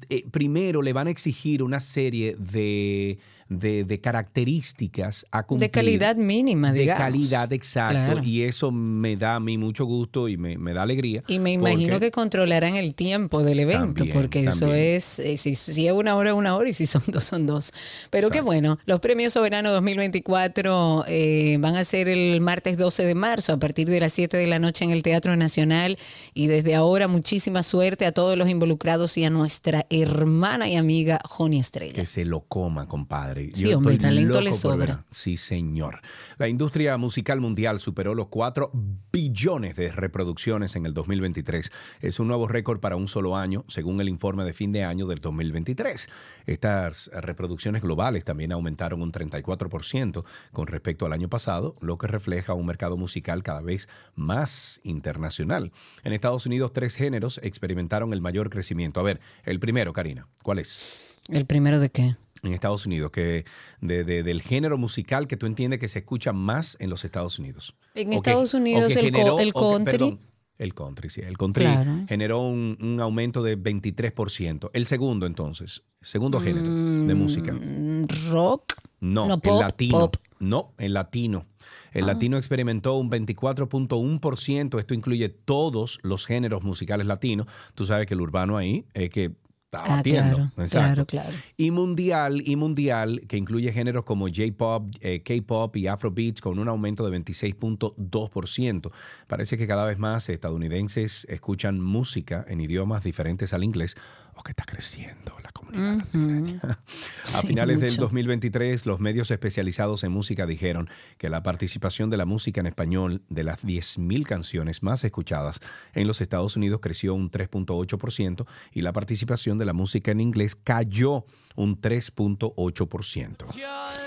[0.09, 3.19] eh, primero le van a exigir una serie de,
[3.49, 5.67] de- de características a cumplir.
[5.67, 7.01] De calidad mínima, De digamos.
[7.03, 7.93] calidad, exacto.
[7.93, 8.23] Claro.
[8.23, 11.23] Y eso me da a mí mucho gusto y me, me da alegría.
[11.27, 15.55] Y me imagino que controlarán el tiempo del evento, También, porque eso es, eh, si,
[15.55, 17.71] si es una hora, es una hora, y si son dos, son dos.
[18.09, 23.15] Pero qué bueno, los premios Soberano 2024 eh, van a ser el martes 12 de
[23.15, 25.97] marzo a partir de las 7 de la noche en el Teatro Nacional.
[26.33, 31.19] Y desde ahora, muchísima suerte a todos los involucrados y a nuestra hermana y amiga
[31.25, 31.93] Joni Estrella.
[31.93, 33.36] Que se lo coma, compadre.
[33.53, 35.05] Sí, hombre, estoy talento le sobra.
[35.11, 36.01] Sí, señor.
[36.37, 38.71] La industria musical mundial superó los 4
[39.11, 41.71] billones de reproducciones en el 2023.
[42.01, 45.07] Es un nuevo récord para un solo año, según el informe de fin de año
[45.07, 46.09] del 2023.
[46.45, 52.53] Estas reproducciones globales también aumentaron un 34% con respecto al año pasado, lo que refleja
[52.53, 55.71] un mercado musical cada vez más internacional.
[56.03, 58.99] En Estados Unidos, tres géneros experimentaron el mayor crecimiento.
[58.99, 61.15] A ver, el primero, Karina, ¿cuál es?
[61.29, 62.15] ¿El primero de qué?
[62.43, 63.45] En Estados Unidos, que
[63.81, 67.39] de- de- del género musical que tú entiendes que se escucha más en los Estados
[67.39, 67.75] Unidos.
[67.95, 69.91] En O Estados Unidos el co- generó- el o que- country.
[69.91, 70.19] perdón,
[70.59, 71.21] el country, sí.
[71.21, 71.91] El country Claro.
[72.07, 74.69] generó un, un aumento de 23%.
[74.73, 76.65] El segundo, entonces, segundo género
[77.05, 77.53] de música.
[77.53, 78.73] Mm, ¿Rock?
[78.99, 79.99] No, No, el pop, latino.
[79.99, 80.15] pop.
[80.39, 81.45] No, el latino.
[81.91, 82.07] El Ah.
[82.13, 84.79] latino experimentó un 24.1%.
[84.79, 87.47] Esto incluye todos los géneros musicales latinos.
[87.75, 89.31] Tú sabes que el urbano ahí es que
[89.67, 90.35] está Ah, batiendo.
[90.35, 91.05] claro, Exacto.
[91.05, 91.37] claro, claro.
[91.57, 96.69] Y mundial, y mundial, que incluye géneros como J-pop, eh, K-pop y Afrobeats con un
[96.69, 98.91] aumento de 26.2%.
[99.27, 103.95] Parece que cada vez más estadounidenses escuchan música en idiomas diferentes al inglés
[104.37, 105.97] o que está creciendo la comunidad.
[107.23, 108.01] A Sí, finales del mucho.
[108.01, 113.21] 2023, los medios especializados en música dijeron que la participación de la música en español
[113.29, 115.59] de las 10.000 canciones más escuchadas
[115.93, 120.55] en los Estados Unidos creció un 3.8% y la participación de la música en inglés
[120.55, 121.25] cayó
[121.55, 124.06] un 3.8%.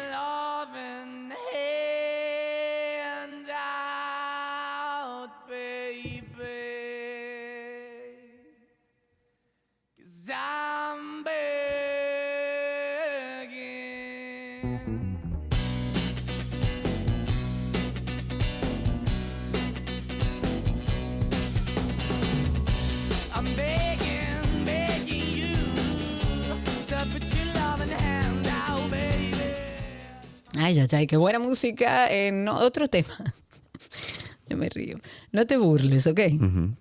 [30.70, 32.08] Ay, ya, ya, qué buena música.
[32.08, 33.08] En otro tema.
[34.48, 34.98] Yo me río.
[35.32, 36.20] No te burles, ¿ok?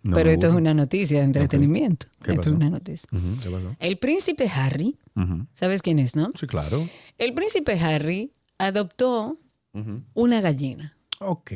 [0.04, 2.06] No Pero esto es una noticia de entretenimiento.
[2.24, 2.50] ¿Qué esto pasó?
[2.52, 3.08] es una noticia.
[3.12, 3.76] Ujú, ¿qué pasó?
[3.80, 4.98] El príncipe Harry.
[5.54, 6.32] ¿sabes quién es, no?
[6.40, 6.88] Sí, claro.
[7.18, 9.38] El príncipe Harry adoptó
[10.14, 10.96] una gallina.
[11.20, 11.52] Ok.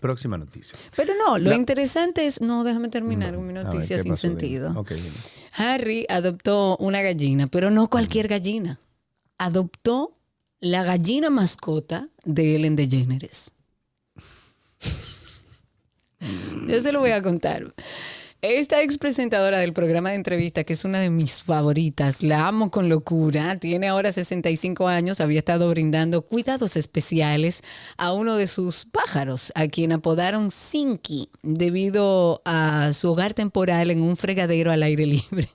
[0.00, 0.78] Próxima noticia.
[0.94, 4.16] Pero no, lo La- interesante es, no, déjame terminar con mi ver, noticia ¿qué sin
[4.16, 4.72] sentido.
[4.78, 5.16] Ok, dime.
[5.56, 8.78] Harry adoptó una gallina, pero no cualquier gallina.
[9.38, 10.15] Adoptó
[10.60, 13.52] la gallina mascota de Ellen DeGeneres.
[16.66, 17.74] Yo se lo voy a contar.
[18.42, 22.70] Esta ex presentadora del programa de entrevista, que es una de mis favoritas, la amo
[22.70, 27.62] con locura, tiene ahora 65 años, había estado brindando cuidados especiales
[27.96, 34.02] a uno de sus pájaros, a quien apodaron Sinky, debido a su hogar temporal en
[34.02, 35.48] un fregadero al aire libre.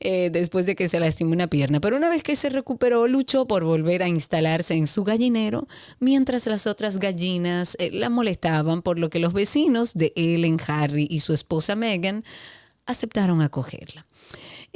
[0.00, 1.80] Eh, después de que se lastimó una pierna.
[1.80, 5.66] Pero una vez que se recuperó, luchó por volver a instalarse en su gallinero,
[6.00, 11.06] mientras las otras gallinas eh, la molestaban, por lo que los vecinos de Ellen, Harry
[11.10, 12.24] y su esposa Megan
[12.84, 14.06] aceptaron acogerla.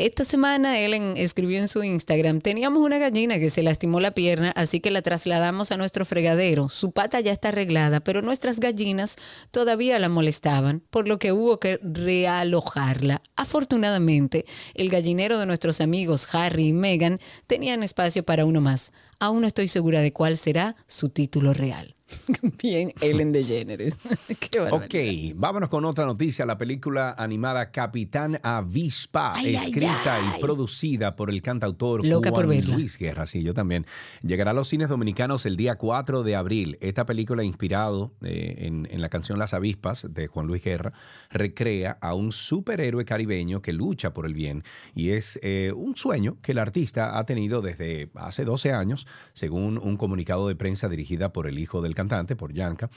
[0.00, 4.50] Esta semana Ellen escribió en su Instagram, teníamos una gallina que se lastimó la pierna,
[4.56, 6.70] así que la trasladamos a nuestro fregadero.
[6.70, 9.16] Su pata ya está arreglada, pero nuestras gallinas
[9.50, 13.20] todavía la molestaban, por lo que hubo que realojarla.
[13.36, 18.92] Afortunadamente, el gallinero de nuestros amigos Harry y Meghan tenían espacio para uno más.
[19.18, 21.94] Aún no estoy segura de cuál será su título real.
[22.62, 23.96] Bien, Ellen DeGeneres.
[24.50, 24.60] Qué.
[24.60, 26.46] Ok, vámonos con otra noticia.
[26.46, 30.24] La película animada Capitán Avispa, Ay, escrita ay.
[30.36, 32.74] y producida por el cantautor Loca por Juan verla.
[32.76, 33.26] Luis Guerra.
[33.26, 33.86] Sí, yo también.
[34.22, 36.78] Llegará a los cines dominicanos el día 4 de abril.
[36.80, 40.92] Esta película, inspirado eh, en, en la canción Las Avispas de Juan Luis Guerra,
[41.30, 44.64] recrea a un superhéroe caribeño que lucha por el bien.
[44.94, 49.78] Y es eh, un sueño que el artista ha tenido desde hace 12 años, según
[49.78, 52.88] un comunicado de prensa dirigida por el hijo del cantante, por Yanka,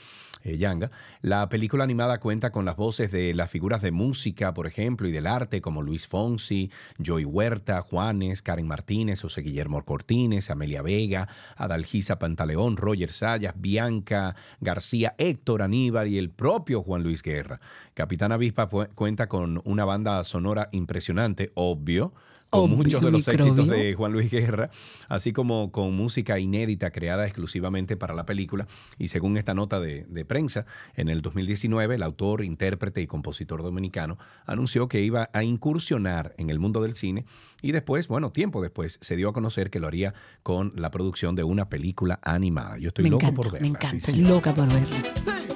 [0.42, 0.90] eh, Yanga.
[1.20, 5.12] La película animada cuenta con las voces de las figuras de música, por ejemplo, y
[5.12, 11.28] del arte, como Luis Fonsi, Joy Huerta, Juanes, Karen Martínez, José Guillermo Cortines, Amelia Vega,
[11.56, 17.60] Adalgisa Pantaleón, Roger Sayas, Bianca García, Héctor Aníbal y el propio Juan Luis Guerra.
[17.92, 22.14] Capitán Avispa cuenta con una banda sonora impresionante, obvio,
[22.54, 24.70] con Obvio, muchos de los éxitos de Juan Luis Guerra,
[25.08, 28.66] así como con música inédita creada exclusivamente para la película.
[28.98, 33.62] Y según esta nota de, de prensa, en el 2019 el autor, intérprete y compositor
[33.62, 37.24] dominicano anunció que iba a incursionar en el mundo del cine
[37.62, 41.34] y después, bueno, tiempo después, se dio a conocer que lo haría con la producción
[41.34, 42.78] de una película animada.
[42.78, 43.60] Yo estoy Me loco encanta, por verla.
[43.60, 45.53] me encanta, loca por verla.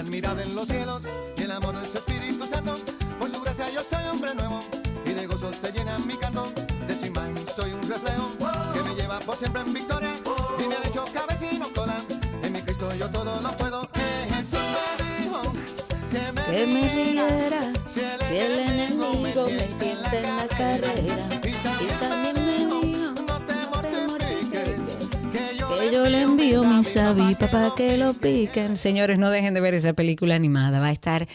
[0.00, 1.02] Admirable en los cielos
[1.36, 2.74] y el amor de su Espíritu Santo.
[3.18, 4.60] Por su gracia yo soy hombre nuevo
[5.04, 6.46] y de gozo se llena mi canto.
[6.86, 8.30] De su soy un reflejo
[8.72, 10.12] que me lleva por siempre en victoria
[10.58, 12.00] y me ha hecho cabecino cola.
[12.42, 13.82] En mi Cristo yo todo lo puedo.
[13.92, 14.58] Que Jesús
[14.98, 15.42] me dijo
[16.10, 17.72] que me, Que me riera riera
[18.26, 21.28] si el enemigo me entiende en la carrera.
[21.44, 22.69] Y también me
[25.92, 28.76] yo le envío mi sabipa para que lo piquen.
[28.76, 31.26] Señores, no dejen de ver esa película animada, va a estar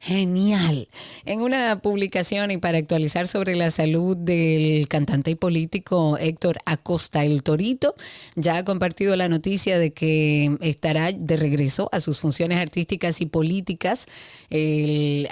[0.00, 0.88] genial.
[1.24, 7.24] En una publicación y para actualizar sobre la salud del cantante y político Héctor Acosta
[7.24, 7.94] el Torito,
[8.36, 13.26] ya ha compartido la noticia de que estará de regreso a sus funciones artísticas y
[13.26, 14.06] políticas.
[14.50, 15.28] Eh,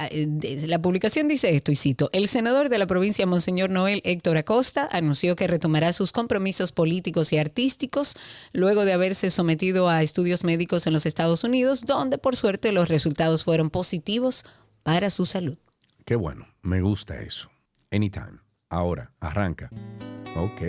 [0.66, 4.88] la publicación dice esto, y cito, el senador de la provincia Monseñor Noel Héctor Acosta
[4.90, 8.14] anunció que retomará sus compromisos políticos y artísticos
[8.52, 12.88] luego de haberse sometido a estudios médicos en los Estados Unidos, donde por suerte los
[12.88, 14.44] resultados fueron positivos
[14.86, 15.58] para su salud.
[16.04, 17.50] Qué bueno, me gusta eso.
[17.90, 18.38] Anytime.
[18.68, 19.68] Ahora, arranca.
[20.36, 20.62] Ok.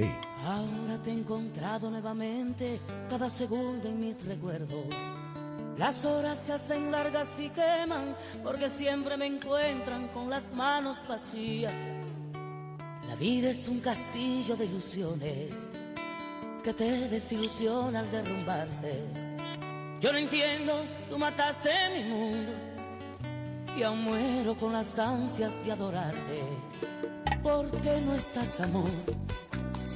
[0.43, 4.87] Ahora te he encontrado nuevamente, cada segundo en mis recuerdos.
[5.77, 11.73] Las horas se hacen largas y queman, porque siempre me encuentran con las manos vacías.
[13.07, 15.69] La vida es un castillo de ilusiones
[16.63, 19.03] que te desilusiona al derrumbarse.
[20.01, 20.73] Yo no entiendo,
[21.07, 22.66] tú mataste mi mundo
[23.77, 26.41] y muero con las ansias de adorarte.
[27.43, 28.89] ¿Por qué no estás, amor?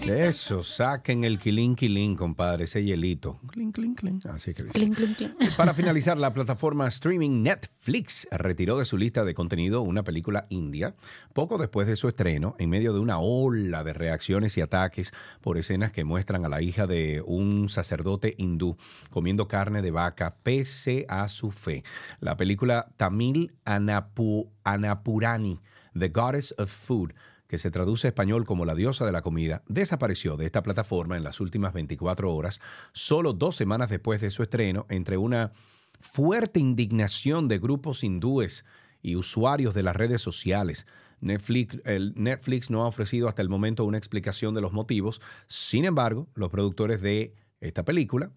[0.08, 3.40] Eso, saquen el quilín quilín, compadre, ese hielito.
[3.48, 4.26] Clink, clink, clink.
[4.26, 4.74] Así que dice.
[4.74, 5.34] Clink, clink, clink.
[5.58, 10.96] Para finalizar, la plataforma streaming Netflix retiró de su lista de contenido una película india
[11.34, 15.58] poco después de su estreno, en medio de una ola de reacciones y ataques por
[15.58, 18.78] escenas que muestran a la hija de un sacerdote hindú
[19.12, 21.84] comiendo carne de vaca pese a su fe.
[22.20, 25.60] La película Tamil Anapu- Anapurani,
[25.98, 27.14] The Goddess of Food,
[27.52, 31.18] que se traduce a español como la diosa de la comida, desapareció de esta plataforma
[31.18, 32.62] en las últimas 24 horas,
[32.94, 35.52] solo dos semanas después de su estreno, entre una
[36.00, 38.64] fuerte indignación de grupos hindúes
[39.02, 40.88] y usuarios de las redes sociales.
[41.20, 41.82] Netflix,
[42.16, 45.22] Netflix no ha ofrecido hasta el momento una explicación de los motivos.
[45.48, 48.32] Sin embargo, los productores de esta película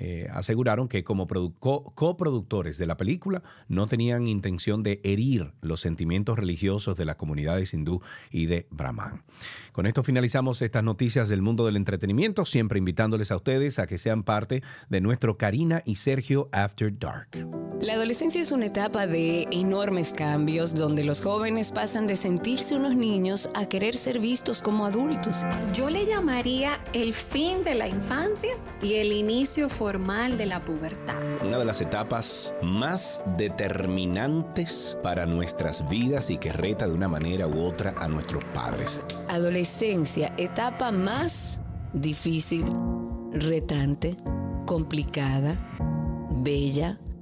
[0.00, 5.52] eh, aseguraron que como produ- co- coproductores de la película no tenían intención de herir
[5.60, 9.22] los sentimientos religiosos de las comunidades hindú y de Brahman.
[9.72, 13.98] Con esto finalizamos estas noticias del mundo del entretenimiento, siempre invitándoles a ustedes a que
[13.98, 17.28] sean parte de nuestro Karina y Sergio After Dark.
[17.82, 22.94] La adolescencia es una etapa de enormes cambios donde los jóvenes pasan de sentirse unos
[22.94, 25.44] niños a querer ser vistos como adultos.
[25.72, 28.50] Yo le llamaría el fin de la infancia
[28.82, 31.16] y el inicio formal de la pubertad.
[31.44, 37.48] Una de las etapas más determinantes para nuestras vidas y que reta de una manera
[37.48, 39.02] u otra a nuestros padres.
[39.28, 41.60] Adolescencia, etapa más
[41.92, 42.64] difícil,
[43.32, 44.16] retante,
[44.64, 45.56] complicada,
[46.30, 47.00] bella,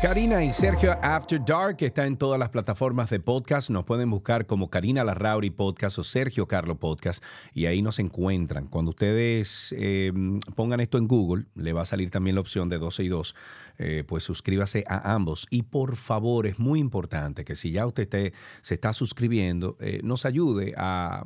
[0.00, 3.68] Karina y Sergio After Dark está en todas las plataformas de podcast.
[3.68, 7.20] Nos pueden buscar como Karina Larrauri Podcast o Sergio Carlo Podcast
[7.52, 8.68] y ahí nos encuentran.
[8.68, 10.12] Cuando ustedes eh,
[10.54, 13.34] pongan esto en Google, le va a salir también la opción de 12 y 2.
[13.78, 15.48] Eh, pues suscríbase a ambos.
[15.50, 20.24] Y por favor, es muy importante que si ya usted se está suscribiendo, eh, nos
[20.24, 21.24] ayude a,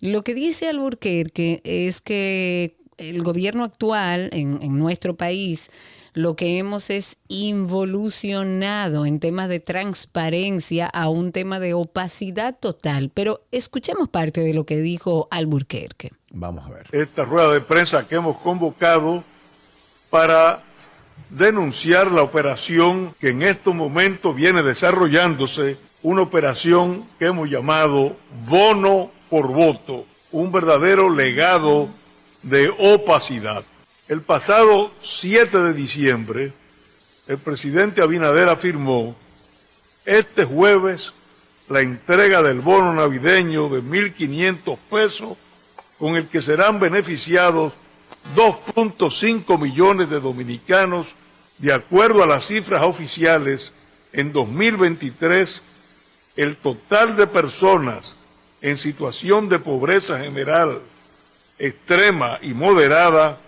[0.00, 5.70] Lo que dice Alburquerque es que el gobierno actual en nuestro país
[6.12, 13.10] lo que hemos es involucionado en temas de transparencia a un tema de opacidad total.
[13.14, 16.12] Pero escuchemos parte de lo que dijo Alburquerque.
[16.32, 16.86] Vamos a ver.
[16.92, 19.24] esta rueda de prensa que hemos convocado
[20.10, 20.62] para
[21.30, 29.10] denunciar la operación que en estos momentos viene desarrollándose, una operación que hemos llamado bono
[29.28, 31.88] por voto, un verdadero legado
[32.42, 33.64] de opacidad.
[34.10, 36.52] El pasado 7 de diciembre,
[37.28, 39.14] el presidente Abinader afirmó
[40.04, 41.12] este jueves
[41.68, 45.38] la entrega del bono navideño de 1.500 pesos
[45.96, 47.74] con el que serán beneficiados
[48.34, 51.14] 2.5 millones de dominicanos,
[51.58, 53.74] de acuerdo a las cifras oficiales,
[54.12, 55.62] en 2023
[56.34, 58.16] el total de personas
[58.60, 60.80] en situación de pobreza general,
[61.60, 63.38] extrema y moderada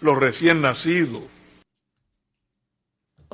[0.00, 1.22] los recién nacidos.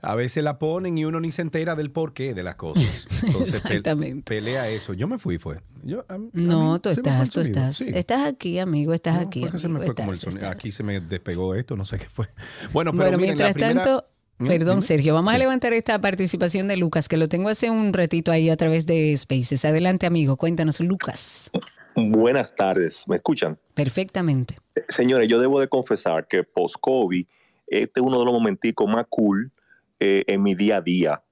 [0.00, 3.06] a veces la ponen y uno ni se entera del porqué de las cosas.
[3.24, 4.32] Entonces, pe- Exactamente.
[4.34, 4.94] pelea eso.
[4.94, 5.60] Yo me fui, fue.
[5.82, 7.76] Yo, a a No, mí tú estás, tú estás.
[7.78, 7.86] sí.
[7.92, 9.44] Estás aquí, amigo, estás aquí.
[9.58, 10.48] Se me como el sonido.
[10.48, 12.26] Aquí se me despegó esto, no sé qué fue.
[12.72, 14.08] Bueno, pero Bueno, miren, la mientras primera- tanto.
[14.38, 14.82] Perdón.
[14.82, 18.50] Sergio, vamos a levantar esta participación de Lucas, que lo tengo hace un ratito ahí
[18.50, 19.64] a través de Spaces.
[19.64, 21.50] Adelante, amigo, cuéntanos, Lucas.
[21.94, 23.58] Buenas tardes, ¿me escuchan?
[23.74, 24.58] Perfectamente.
[24.88, 27.26] Señores, yo debo de confesar que post-COVID,
[27.66, 29.50] este es uno de los momenticos más cool
[29.98, 31.22] eh, en mi día a día,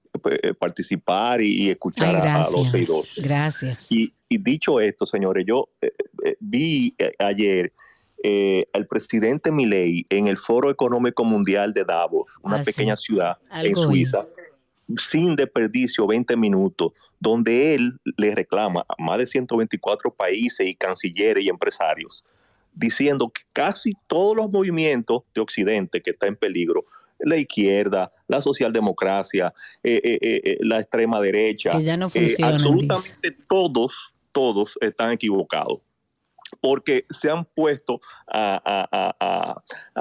[0.42, 2.88] eh, participar y, y escuchar Ay, a, a 12 y gracias.
[2.88, 3.14] 2.
[3.22, 3.92] Gracias.
[3.92, 5.92] Y, y dicho esto, señores, yo eh,
[6.24, 7.72] eh, vi eh, ayer
[8.28, 12.72] eh, al presidente Milei en el Foro Económico Mundial de Davos, una Ah, sí.
[12.72, 13.84] pequeña ciudad en Algo.
[13.84, 14.26] Suiza,
[14.96, 16.90] sin desperdicio, 20 minutos,
[17.20, 22.24] donde él le reclama a más de 124 países y cancilleres y empresarios,
[22.74, 26.84] diciendo que casi todos los movimientos de Occidente que está en peligro,
[27.20, 29.54] la izquierda, la socialdemocracia,
[29.84, 35.78] eh, eh, eh, la extrema derecha, Que ya no funcionan, absolutamente todos, todos están equivocados
[36.60, 39.92] porque se han puesto a,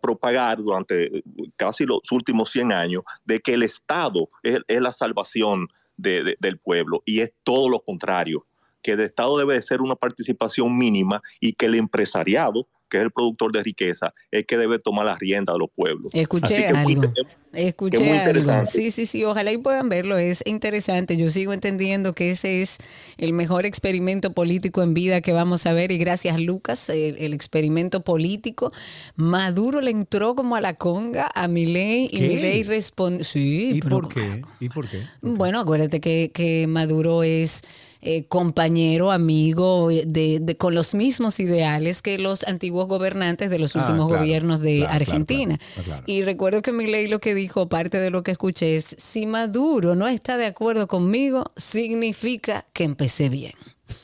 [0.00, 1.22] propagar durante
[1.56, 6.58] casi los últimos 100 años de que el Estado es, la salvación de- de- del
[6.58, 8.46] pueblo y es todo lo contrario,
[8.82, 13.04] que el Estado debe de ser una participación mínima y que el empresariado, que es
[13.04, 16.10] el productor de riqueza, es que debe tomar las riendas de los pueblos.
[16.14, 17.04] Escuché muy algo.
[17.06, 18.18] inter- Escuché muy algo.
[18.30, 18.70] interesante.
[18.70, 19.24] Sí, sí, sí.
[19.24, 20.16] Ojalá y puedan verlo.
[20.18, 21.16] Es interesante.
[21.16, 22.78] Yo sigo entendiendo que ese es
[23.18, 25.92] el mejor experimento político en vida que vamos a ver.
[25.92, 28.72] Y gracias, Lucas, el, el experimento político.
[29.16, 32.20] Maduro le entró como a la conga a Milei y.
[32.22, 33.24] Milei respondió.
[33.24, 34.42] Sí, ¿Y pero por qué?
[34.60, 35.00] ¿Y por qué?
[35.20, 37.62] Bueno, acuérdate que, que Maduro es
[38.02, 43.74] eh, compañero, amigo de, de- con los mismos ideales que los antiguos gobernantes de los
[43.76, 45.58] Ah, últimos claro, gobiernos de claro, Argentina.
[45.84, 46.02] claro.
[46.06, 49.94] Y recuerdo que Milei lo que dijo, parte de lo que escuché es, si Maduro
[49.96, 53.54] no está de acuerdo conmigo, significa que empecé bien.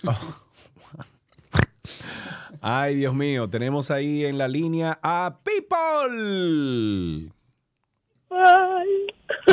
[2.61, 7.29] Ay, Dios mío, tenemos ahí en la línea a People.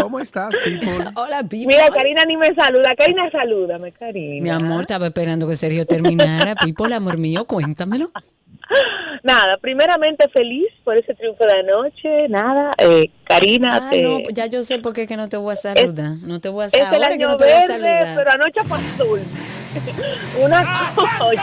[0.01, 0.89] ¿Cómo estás, People?
[1.15, 1.68] Hola, People.
[1.68, 2.93] Mira, Karina ni me saluda.
[2.97, 4.43] Karina, salúdame, Karina.
[4.43, 6.56] Mi amor, estaba esperando que Sergio terminara.
[6.56, 8.11] People, amor mío, cuéntamelo.
[9.23, 12.27] Nada, primeramente feliz por ese triunfo de anoche.
[12.30, 15.53] Nada, eh, Karina, Ah, te- no, ya yo sé por qué que no te voy
[15.53, 16.18] a saludar.
[16.22, 18.15] no te voy a es el año no verde, saludar.
[18.15, 19.19] pero anoche fue azul.
[20.43, 21.39] Una cosa, oye.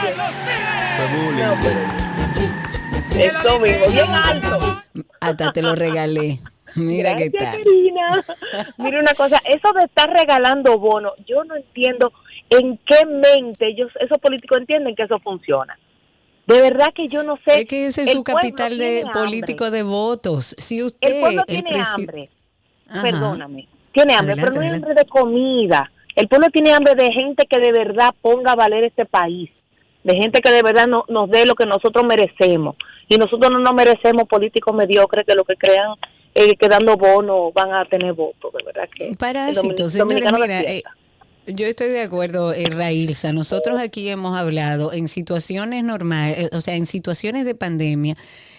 [1.37, 4.81] No, pero- Eso mismo, bien alto.
[5.19, 6.39] Hasta te lo regalé.
[6.77, 7.63] Mira qué Gracias, tal.
[7.63, 8.23] Karina.
[8.77, 12.11] Mira una cosa, eso de estar regalando bonos, yo no entiendo
[12.49, 15.77] en qué mente ellos, esos políticos entienden que eso funciona.
[16.45, 17.61] De verdad que yo no sé.
[17.61, 19.79] Es que ese es su capital de político hambre.
[19.79, 20.55] de votos.
[20.57, 22.29] Si usted El pueblo el tiene hambre.
[22.87, 23.01] Ajá.
[23.01, 23.67] Perdóname.
[23.91, 24.85] Tiene hambre, Adelante, pero no adelante.
[24.89, 25.91] hambre de comida.
[26.15, 29.49] El pueblo tiene hambre de gente que de verdad ponga a valer este país.
[30.05, 32.77] De gente que de verdad no- nos dé lo que nosotros merecemos.
[33.09, 35.95] Y nosotros no nos merecemos políticos mediocres que lo que crean
[36.37, 38.53] eh, que dando bonos van a tener votos.
[38.53, 39.15] De verdad que.
[39.17, 40.83] Parásitos, señores, mira, eh,
[41.47, 43.33] yo estoy de acuerdo, eh, Railsa.
[43.33, 48.15] Nosotros aquí hemos hablado en situaciones normales, eh, o sea, en situaciones de pandemia,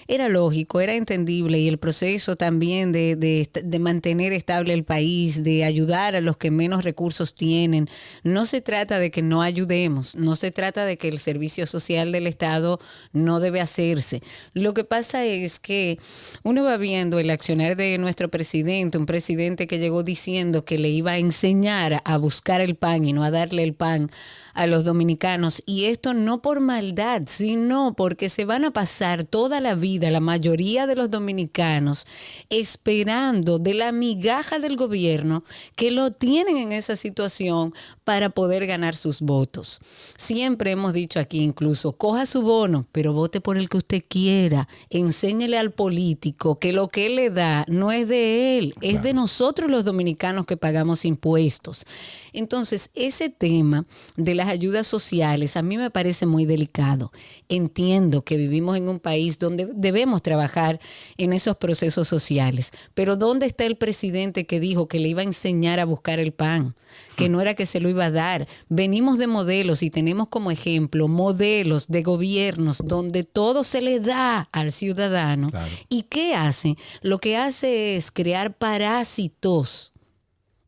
[0.08, 5.64] era lógico, era entendible y el proceso también de, de mantener estable el país, de
[5.64, 7.88] ayudar a los que menos recursos tienen.
[8.24, 12.10] No se trata de que no ayudemos, no se trata de que el servicio social
[12.10, 12.80] del Estado
[13.12, 14.22] no debe hacerse.
[14.54, 15.98] Lo que pasa es que
[16.42, 20.88] uno va viendo el accionar de nuestro presidente, un presidente que llegó diciendo que le
[20.88, 24.10] iba a enseñar a buscar el pan y no a darle el pan
[24.58, 25.62] a los dominicanos.
[25.66, 30.18] Y esto no por maldad, sino porque se van a pasar toda la vida, la
[30.18, 32.08] mayoría de los dominicanos,
[32.50, 35.44] esperando de la migaja del gobierno
[35.76, 37.72] que lo tienen en esa situación
[38.02, 39.80] para poder ganar sus votos.
[40.16, 44.66] Siempre hemos dicho aquí incluso, coja su bono, pero vote por el que usted quiera.
[44.90, 49.14] Enséñele al político que lo que él le da no es de él, es de
[49.14, 51.84] nosotros los dominicanos que pagamos impuestos.
[52.32, 53.86] Entonces, ese tema
[54.16, 57.12] de las ayudas sociales a mí me parece muy delicado.
[57.48, 60.80] Entiendo que vivimos en un país donde debemos trabajar
[61.16, 65.24] en esos procesos sociales, pero ¿dónde está el presidente que dijo que le iba a
[65.24, 66.74] enseñar a buscar el pan?
[67.16, 68.48] que no era que se lo iba a dar.
[68.68, 74.48] Venimos de modelos y tenemos como ejemplo modelos de gobiernos donde todo se le da
[74.52, 75.50] al ciudadano.
[75.88, 76.76] ¿Y qué hace?
[77.02, 79.92] Lo que hace es crear parásitos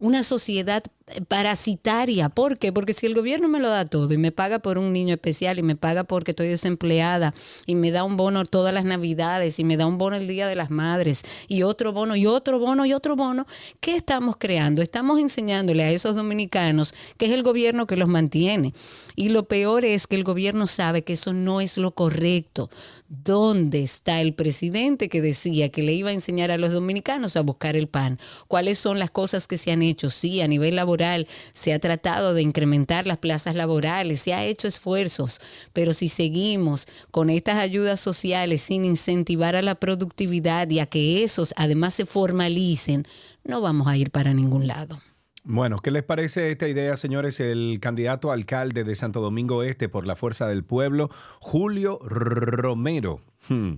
[0.01, 0.83] una sociedad
[1.29, 2.29] parasitaria.
[2.29, 2.73] ¿Por qué?
[2.73, 5.59] Porque si el gobierno me lo da todo y me paga por un niño especial
[5.59, 7.35] y me paga porque estoy desempleada
[7.67, 10.47] y me da un bono todas las navidades y me da un bono el Día
[10.47, 13.47] de las Madres y otro bono y otro bono y otro bono,
[13.81, 14.83] ¿qué estamos creando?
[14.83, 18.73] Estamos enseñándole a esos dominicanos que es el gobierno que los mantiene.
[19.21, 22.71] Y lo peor es que el gobierno sabe que eso no es lo correcto.
[23.11, 27.43] ¿Dónde está el presidente que decía que le iba a enseñar a los dominicanos a
[27.43, 28.19] buscar el pan?
[28.49, 30.09] ¿Cuáles son las cosas que se han hecho?
[30.09, 34.67] Sí, a nivel laboral se ha tratado de incrementar las plazas laborales, se ha hecho
[34.67, 35.43] esfuerzos,
[35.75, 41.25] pero si seguimos con estas ayudas sociales sin incentivar a la productividad y a que
[41.25, 43.07] esos además se formalicen,
[43.45, 45.03] no vamos a ir para ningún lado.
[45.43, 47.41] Bueno, ¿qué les parece esta idea, señores?
[47.41, 51.09] El candidato a alcalde de Santo Domingo Este por la Fuerza del Pueblo,
[51.41, 53.23] Julio Romero.
[53.49, 53.75] Hmm.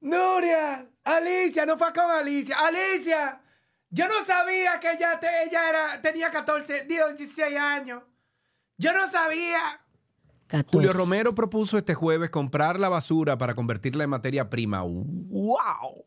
[0.00, 2.56] Nuria, Alicia, no fue con Alicia.
[2.58, 3.40] Alicia,
[3.90, 8.02] yo no sabía que ella, te- ella era, tenía 14, digo, 16 años.
[8.78, 9.80] Yo no sabía.
[10.70, 14.82] Julio Romero propuso este jueves comprar la basura para convertirla en materia prima.
[14.82, 16.04] ¡Wow!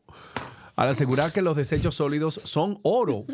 [0.76, 3.24] Al asegurar que los desechos sólidos son oro.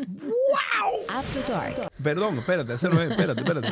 [1.09, 1.91] After Dark.
[2.01, 3.67] Perdón, espérate, espérate, espérate.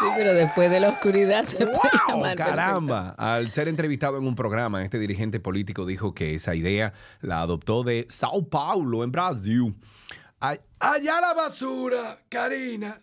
[0.00, 1.72] Sí, pero después de la oscuridad se puede
[2.08, 2.16] ¡Wow!
[2.16, 6.92] llamar Caramba, al ser entrevistado en un programa, este dirigente político dijo que esa idea
[7.20, 9.76] la adoptó de Sao Paulo, en Brasil.
[10.40, 13.00] Allá la basura, Karina,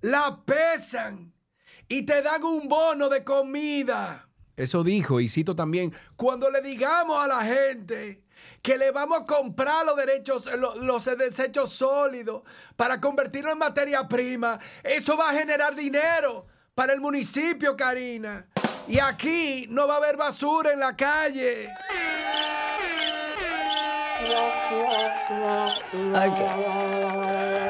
[0.00, 1.32] la pesan
[1.88, 4.28] y te dan un bono de comida.
[4.56, 8.22] Eso dijo, y cito también, Cuando le digamos a la gente
[8.62, 12.42] que le vamos a comprar los derechos, lo- los, desechos sólidos
[12.76, 18.46] para convertirlo en materia prima, eso va a generar dinero para el municipio, Karina.
[18.86, 21.68] Y aquí no va a haber basura en la calle.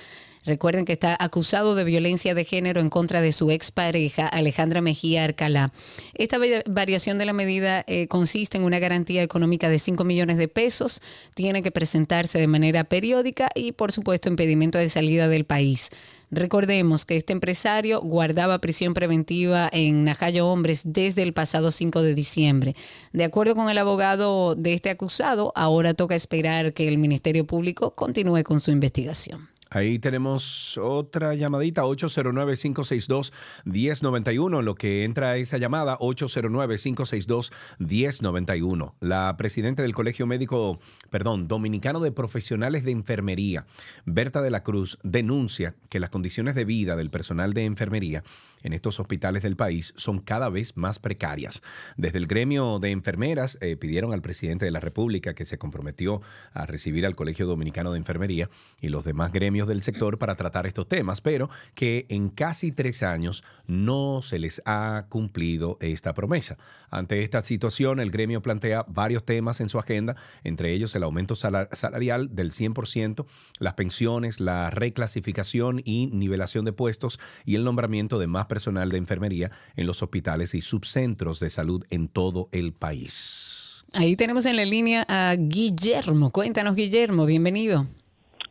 [0.45, 5.25] Recuerden que está acusado de violencia de género en contra de su expareja Alejandra Mejía
[5.25, 5.73] Arcalá.
[6.15, 10.37] Esta va- variación de la medida eh, consiste en una garantía económica de 5 millones
[10.37, 11.01] de pesos,
[11.35, 15.89] tiene que presentarse de manera periódica y, por supuesto, impedimento de salida del país.
[16.31, 22.15] Recordemos que este empresario guardaba prisión preventiva en Najayo Hombres desde el pasado 5 de
[22.15, 22.75] diciembre.
[23.13, 27.95] De acuerdo con el abogado de este acusado, ahora toca esperar que el Ministerio Público
[27.95, 29.49] continúe con su investigación.
[29.75, 34.61] Ahí tenemos otra llamadita, 809-562-1091.
[34.61, 38.93] En lo que entra esa llamada, 809-562-1091.
[39.01, 40.79] La presidenta del Colegio Médico,
[41.11, 43.67] perdón, Dominicano de Profesionales de Enfermería,
[44.05, 48.23] Berta de la Cruz, denuncia que las condiciones de vida del personal de enfermería
[48.65, 51.63] en estos hospitales del país son cada vez más precarias.
[51.97, 56.21] Desde el gremio de enfermeras eh, pidieron al presidente de la República que se comprometió
[56.53, 58.51] a recibir al Colegio Dominicano de Enfermería
[58.81, 63.03] y los demás gremios del sector para tratar estos temas, pero que en casi tres
[63.05, 66.59] años no se les ha cumplido esta promesa.
[66.91, 71.35] Ante esta situación, el gremio plantea varios temas en su agenda, entre ellos el aumento
[71.35, 73.27] sala- salarial del 100%,
[73.59, 78.99] las pensiones, la reclasificación y nivelación de puestos y el nombramiento de más personal de
[78.99, 83.85] enfermería en los hospitales y subcentros de salud en todo el país.
[83.95, 86.31] Ahí tenemos en la línea a Guillermo.
[86.31, 87.85] Cuéntanos, Guillermo, bienvenido.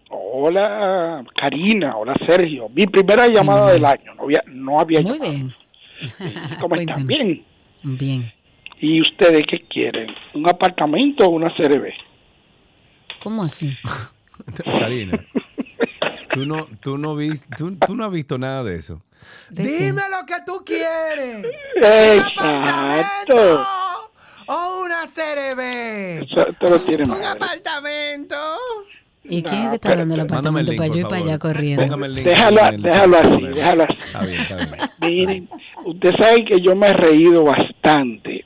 [0.10, 2.68] hola Karina, hola Sergio.
[2.68, 5.32] Mi primera llamada del año, no había, no había Muy llamado.
[5.32, 5.54] bien.
[6.60, 7.08] ¿Cómo están?
[7.08, 7.46] Bien.
[7.84, 8.34] Bien.
[8.82, 10.08] ¿Y ustedes qué quieren?
[10.34, 11.92] ¿Un apartamento o una CRB?
[13.22, 13.74] ¿Cómo así?
[14.80, 15.24] Karina,
[16.34, 19.02] tú no, tú no, vis- tú, tú no has visto nada de eso.
[19.50, 21.46] Dime lo que tú quieres.
[21.76, 23.66] Exacto.
[24.48, 26.24] O una CRB.
[26.24, 28.36] Eso, tiene Un apartamento.
[29.24, 31.98] ¿Y quién es que está dando el apartamento link, para yo ir para allá corriendo?
[32.08, 33.98] Déjalo, déjalo así, déjalo así.
[33.98, 34.70] Está bien, está bien.
[35.00, 35.50] Miren,
[35.86, 38.44] usted sabe que yo me he reído bastante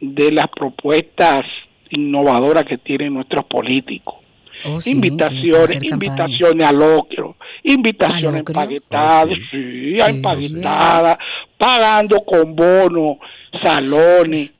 [0.00, 1.42] de las propuestas
[1.90, 4.16] innovadoras que tienen nuestros políticos.
[4.64, 11.16] Oh, sí, invitaciones, invitaciones al ocro, invitaciones empaquetadas, Oh, sí, empaquetadas,
[11.58, 13.16] pagando con bonos,
[13.62, 14.50] salones.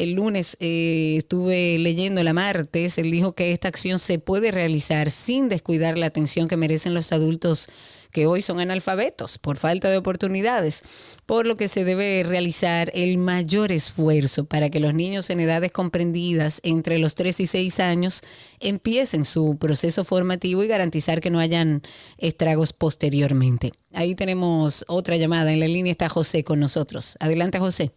[0.00, 5.10] el lunes, eh, estuve leyendo la martes, él dijo que esta acción se puede realizar
[5.10, 7.68] sin descuidar la atención que merecen los adultos
[8.10, 10.82] que hoy son analfabetos por falta de oportunidades,
[11.26, 15.70] por lo que se debe realizar el mayor esfuerzo para que los niños en edades
[15.70, 18.22] comprendidas entre los 3 y 6 años
[18.58, 21.82] empiecen su proceso formativo y garantizar que no hayan
[22.16, 23.72] estragos posteriormente.
[23.92, 27.16] Ahí tenemos otra llamada, en la línea está José con nosotros.
[27.20, 27.92] Adelante José.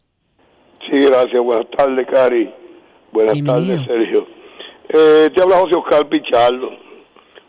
[0.93, 1.41] Sí, gracias.
[1.43, 2.53] Buenas tardes, Cari.
[3.11, 4.27] Buenas tardes, Sergio.
[4.89, 6.69] Eh, te habla José Oscar Pichardo,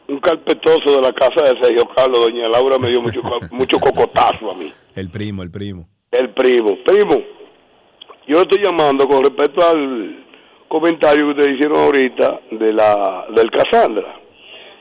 [0.08, 2.20] un carpetoso de la casa de Sergio Carlos.
[2.20, 4.72] Doña Laura me dio mucho, mucho cocotazo a mí.
[4.94, 5.86] El primo, el primo.
[6.10, 6.78] El primo.
[6.86, 7.22] Primo,
[8.26, 10.24] yo estoy llamando con respecto al
[10.68, 14.20] comentario que ustedes hicieron ahorita de la del Casandra.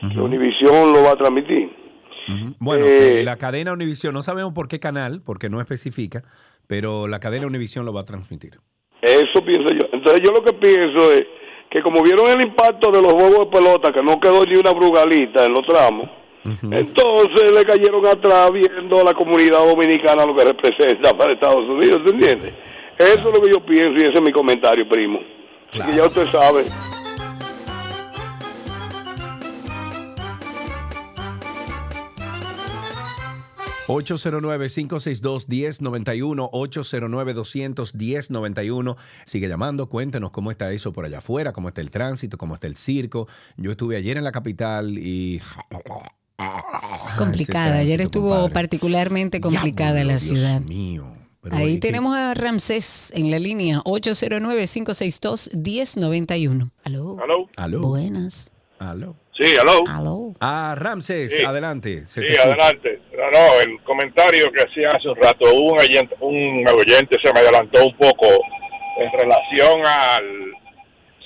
[0.00, 1.70] que Univisión lo va a transmitir.
[2.58, 6.22] Bueno, Eh, eh, la cadena Univisión, no sabemos por qué canal, porque no especifica,
[6.66, 8.58] pero la cadena Univisión lo va a transmitir.
[9.02, 9.88] Eso pienso yo.
[9.92, 11.22] Entonces yo lo que pienso es
[11.70, 14.72] que como vieron el impacto de los juegos de pelota, que no quedó ni una
[14.72, 16.08] brugalita en los tramos,
[16.44, 22.02] entonces le cayeron atrás viendo a la comunidad dominicana lo que representa para Estados Unidos,
[22.04, 22.54] ¿te entiendes?
[22.98, 25.20] Eso es lo que yo pienso y ese es mi comentario, primo.
[25.70, 26.64] Así que ya usted sabe.–
[33.86, 38.96] 809-562-1091, 809-200-1091.
[39.24, 42.66] Sigue llamando, cuéntenos cómo está eso por allá afuera, cómo está el tránsito, cómo está
[42.66, 43.28] el circo.
[43.56, 45.40] Yo estuve ayer en la capital y...
[47.16, 47.78] Complicada.
[47.78, 50.60] Ayer estuvo particularmente complicada la ciudad.
[51.50, 56.72] Ahí tenemos a Ramsés en la línea 809-562-1091.
[56.82, 57.16] Aló.
[57.22, 57.48] Aló.
[57.56, 57.82] Aló.
[57.82, 58.50] Buenas.
[58.78, 59.14] Aló.
[59.38, 59.82] Sí, aló.
[59.88, 60.32] Aló.
[60.40, 61.42] Ah, Ramses, Sí.
[61.42, 62.06] adelante.
[62.06, 63.00] se Sí, te adelante.
[63.16, 67.32] No, no, el comentario que hacía hace un rato, hubo un oyente, un oyente se
[67.32, 68.26] me adelantó un poco
[68.98, 70.52] en relación al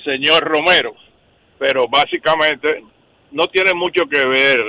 [0.03, 0.93] señor Romero,
[1.59, 2.83] pero básicamente
[3.31, 4.59] no tiene mucho que ver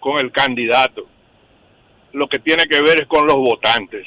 [0.00, 1.06] con el candidato.
[2.12, 4.04] Lo que tiene que ver es con los votantes.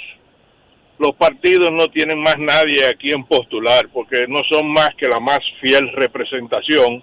[0.99, 5.19] Los partidos no tienen más nadie a quien postular porque no son más que la
[5.21, 7.01] más fiel representación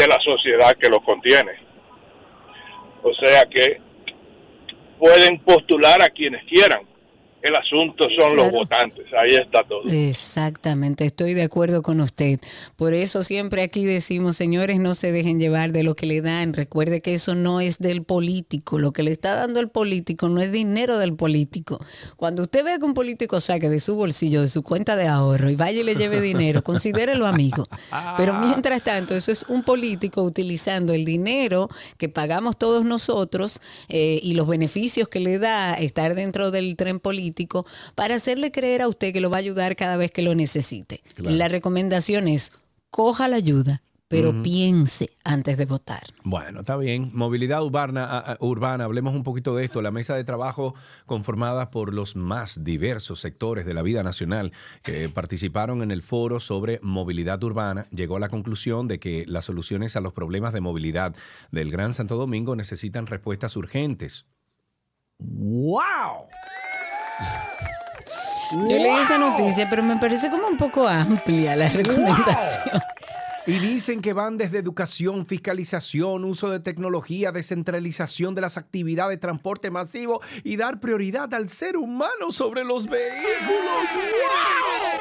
[0.00, 1.52] de la sociedad que los contiene.
[3.02, 3.80] O sea que
[4.98, 6.86] pueden postular a quienes quieran.
[7.42, 9.06] El asunto son los votantes.
[9.18, 9.88] Ahí está todo.
[9.90, 12.38] Exactamente, estoy de acuerdo con usted.
[12.76, 16.52] Por eso siempre aquí decimos, señores, no se dejen llevar de lo que le dan.
[16.52, 18.78] Recuerde que eso no es del político.
[18.78, 21.82] Lo que le está dando el político no es dinero del político.
[22.16, 25.48] Cuando usted ve que un político saque de su bolsillo, de su cuenta de ahorro
[25.48, 27.66] y vaya y le lleve dinero, considérelo amigo.
[28.18, 34.20] Pero mientras tanto, eso es un político utilizando el dinero que pagamos todos nosotros eh,
[34.22, 37.29] y los beneficios que le da estar dentro del tren político
[37.94, 41.02] para hacerle creer a usted que lo va a ayudar cada vez que lo necesite.
[41.14, 41.36] Claro.
[41.36, 42.52] La recomendación es,
[42.90, 46.02] coja la ayuda, pero piense antes de votar.
[46.24, 47.12] Bueno, está bien.
[47.14, 49.82] Movilidad urbana, urbana, hablemos un poquito de esto.
[49.82, 50.74] La mesa de trabajo
[51.06, 54.50] conformada por los más diversos sectores de la vida nacional
[54.82, 59.44] que participaron en el foro sobre movilidad urbana llegó a la conclusión de que las
[59.44, 61.14] soluciones a los problemas de movilidad
[61.52, 64.26] del Gran Santo Domingo necesitan respuestas urgentes.
[65.20, 66.26] ¡Wow!
[68.52, 72.80] Yo leí esa noticia, pero me parece como un poco amplia la recomendación.
[73.46, 79.70] Y dicen que van desde educación, fiscalización, uso de tecnología, descentralización de las actividades, transporte
[79.70, 83.30] masivo y dar prioridad al ser humano sobre los vehículos.
[83.46, 85.00] ¡Wow!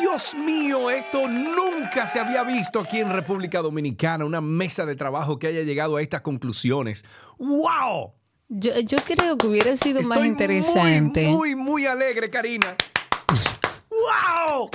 [0.00, 5.38] Dios mío, esto nunca se había visto aquí en República Dominicana, una mesa de trabajo
[5.38, 7.04] que haya llegado a estas conclusiones.
[7.38, 8.14] ¡Wow!
[8.54, 11.24] Yo, yo creo que hubiera sido más interesante.
[11.28, 12.66] Muy, muy, muy alegre, Karina.
[13.90, 14.68] ¡Wow!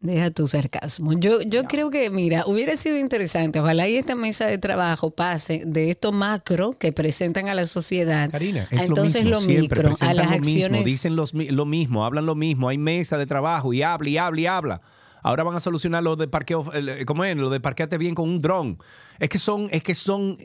[0.00, 1.12] Deja tu sarcasmo.
[1.14, 3.58] Yo, yo creo que, mira, hubiera sido interesante.
[3.60, 8.28] Ojalá y esta mesa de trabajo pase de esto macro que presentan a la sociedad.
[8.70, 10.84] Es a entonces lo, lo, mismo, siempre micro, a presentan las lo mismo, acciones.
[10.84, 14.18] dicen los mi- lo mismo, hablan lo mismo, hay mesa de trabajo y habla y
[14.18, 14.80] habla y habla.
[15.20, 17.36] Ahora van a solucionar lo de parqueo, el- ¿cómo es?
[17.36, 18.78] Lo de parquearte bien con un dron.
[19.18, 20.38] Es que son, es que son,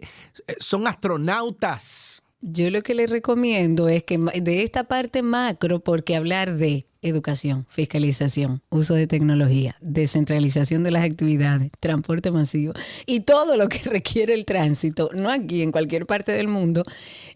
[0.57, 2.22] son astronautas.
[2.45, 7.65] Yo lo que les recomiendo es que de esta parte macro, porque hablar de educación,
[7.69, 12.73] fiscalización, uso de tecnología, descentralización de las actividades, transporte masivo
[13.05, 16.83] y todo lo que requiere el tránsito, no aquí, en cualquier parte del mundo,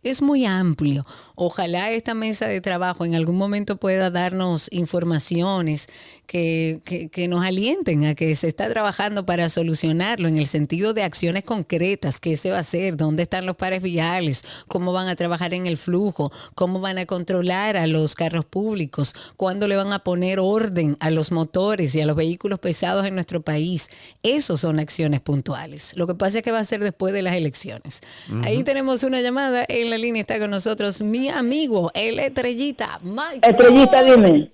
[0.04, 1.06] es muy amplio.
[1.36, 5.88] Ojalá esta mesa de trabajo en algún momento pueda darnos informaciones
[6.28, 6.82] que,
[7.12, 11.44] que- nos alienten a que se está trabajando para solucionarlo en el sentido de acciones
[11.44, 15.54] concretas, qué se va a hacer, dónde están los pares viales, cómo van a trabajar
[15.54, 20.00] en el flujo, cómo van a controlar a los carros públicos, cuándo le van a
[20.00, 23.90] poner orden a los motores y a los vehículos pesados en nuestro país.
[24.22, 25.96] Esos son acciones puntuales.
[25.96, 28.02] Lo que pasa es que va a ser después de las elecciones.
[28.44, 29.64] Ahí tenemos una llamada.
[29.70, 33.00] En la línea está con nosotros mi amigo, el Estrellita.
[33.42, 34.52] Estrellita, dime.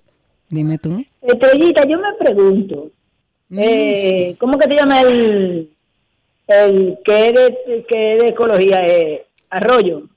[0.48, 1.04] Dime tú.
[1.20, 2.90] Estrellita, yo me pregunto,
[3.50, 4.36] eh.
[4.38, 5.70] ¿cómo que te llama el,
[6.46, 8.84] el que es de, que de ecología?
[8.86, 10.08] Eh, Arroyo.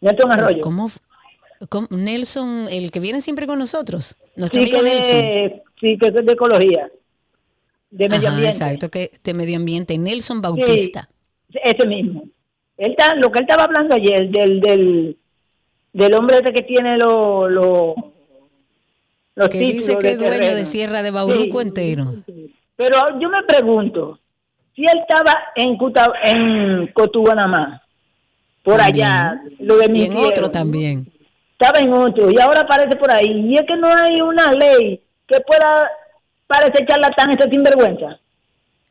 [0.00, 0.60] Nelson Arroyo.
[0.60, 0.90] ¿Cómo?
[1.90, 4.16] Nelson, el que viene siempre con nosotros.
[4.36, 5.18] Nuestro Sí, amigo que Nelson.
[5.20, 6.90] de, sí, que es de ecología.
[7.90, 8.56] De medio Ajá, ambiente.
[8.64, 9.98] exacto, que de medio ambiente.
[9.98, 11.08] Nelson Bautista.
[11.50, 12.24] Sí, ese mismo.
[12.78, 15.16] Él está, lo que él estaba hablando ayer, del, del,
[15.92, 17.94] del hombre ese que tiene los los
[19.34, 20.56] los que dice que es dueño terreno.
[20.56, 21.66] de Sierra de Bauruco Sí.
[21.68, 22.14] entero.
[22.76, 24.18] Pero yo me pregunto,
[24.74, 27.82] si él estaba en, Cuta, en Cotubanamá,
[28.62, 29.06] por También.
[29.06, 31.10] allá, lo de Y en otro también.
[31.62, 33.46] Estaba en otro y ahora aparece por ahí.
[33.46, 35.88] Y es que no hay una ley que pueda
[36.48, 38.18] parecer charlatán ese sinvergüenza.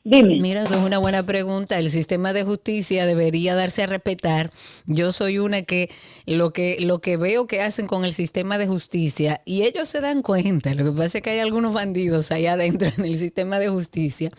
[0.06, 0.40] Dime.
[0.40, 1.78] Mira, eso es una buena pregunta.
[1.78, 4.52] El sistema de justicia debería darse a respetar.
[4.88, 5.90] Yo soy una que
[6.26, 10.00] lo que lo que veo que hacen con el sistema de justicia y ellos se
[10.00, 10.74] dan cuenta.
[10.74, 14.32] Lo que pasa es que hay algunos bandidos allá adentro en el sistema de justicia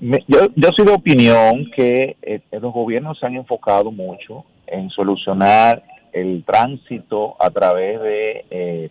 [0.00, 4.90] Me- yo, yo soy de opinión que eh, los gobiernos se han enfocado mucho en
[4.90, 5.82] solucionar
[6.12, 8.90] el tránsito a través de eh,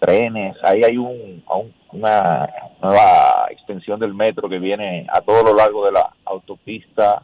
[0.00, 0.56] trenes.
[0.62, 1.42] Ahí hay un,
[1.92, 2.48] una
[2.82, 7.22] nueva extensión del metro que viene a todo lo largo de la autopista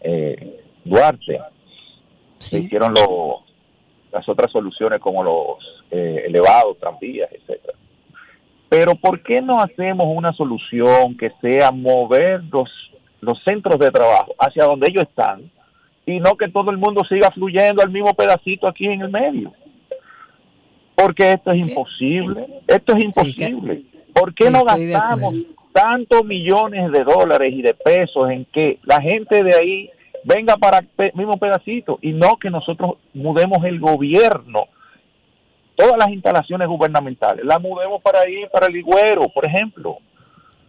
[0.00, 1.40] eh, Duarte.
[2.38, 3.42] Se hicieron lo-
[4.12, 7.76] las otras soluciones como los eh, elevados, tranvías, etcétera.
[8.68, 12.68] Pero ¿por qué no hacemos una solución que sea mover los,
[13.20, 15.50] los centros de trabajo hacia donde ellos están
[16.06, 19.52] y no que todo el mundo siga fluyendo al mismo pedacito aquí en el medio?
[20.94, 23.82] Porque esto es imposible, esto es imposible.
[24.14, 25.34] ¿Por qué no gastamos
[25.72, 29.90] tantos millones de dólares y de pesos en que la gente de ahí
[30.24, 34.68] venga para el mismo pedacito y no que nosotros mudemos el gobierno
[35.76, 39.98] todas las instalaciones gubernamentales, las mudemos para ahí, para el Higüero, por ejemplo.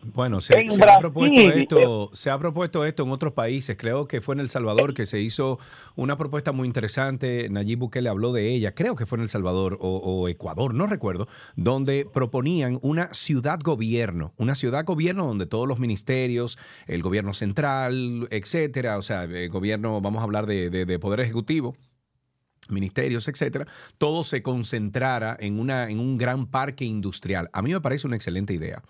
[0.03, 0.53] Bueno, se,
[0.84, 3.76] ha propuesto esto, se ha propuesto esto en otros países.
[3.78, 5.60] Creo que fue en El Salvador que se hizo
[5.95, 7.49] una propuesta muy interesante.
[7.49, 8.74] Nayib Bukele habló de ella.
[8.74, 13.60] Creo que fue en El Salvador o, o Ecuador, no recuerdo, donde proponían una ciudad
[13.61, 16.57] gobierno, una ciudad gobierno donde todos los ministerios,
[16.88, 21.19] el gobierno central, etcétera, o sea, el gobierno, vamos a hablar de, de- de poder
[21.19, 21.76] ejecutivo,
[22.69, 23.65] ministerios, etcétera,
[23.98, 27.49] todo se concentrara en, una, en un gran parque industrial.
[27.52, 28.82] A mí me parece una excelente idea.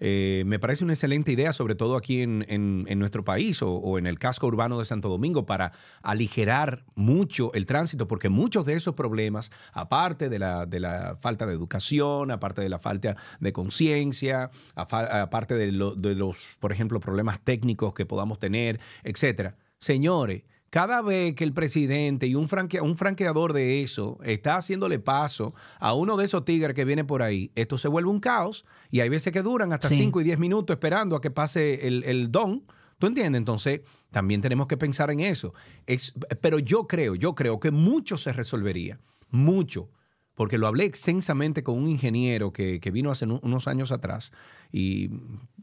[0.00, 4.18] Eh, me parece una excelente idea, sobre todo aquí en, nuestro país o, en el
[4.18, 9.50] casco urbano de Santo Domingo, para aligerar mucho el tránsito, porque muchos de esos problemas,
[9.72, 15.54] aparte de la, de la falta de educación, aparte de la falta de conciencia, aparte
[15.54, 19.56] de, lo- de los, por ejemplo, problemas técnicos que podamos tener, etcétera.
[19.78, 20.42] Señores,
[20.76, 25.54] cada vez que el presidente y un, franque- un franqueador de eso está haciéndole paso
[25.80, 29.00] a uno de esos tigres que viene por ahí, esto se vuelve un caos y
[29.00, 29.96] hay veces que duran hasta Sí.
[29.96, 32.64] 5 y 10 minutos esperando a que pase el, el don.
[32.98, 33.38] ¿Tú entiendes?
[33.38, 33.80] Entonces,
[34.10, 35.54] también tenemos que pensar en eso.
[35.86, 36.12] Es,
[36.42, 39.00] pero yo creo, yo creo que mucho se resolvería,
[39.30, 39.88] mucho,
[40.34, 44.30] porque lo hablé extensamente con un ingeniero que, que vino hace unos años atrás
[44.70, 45.08] y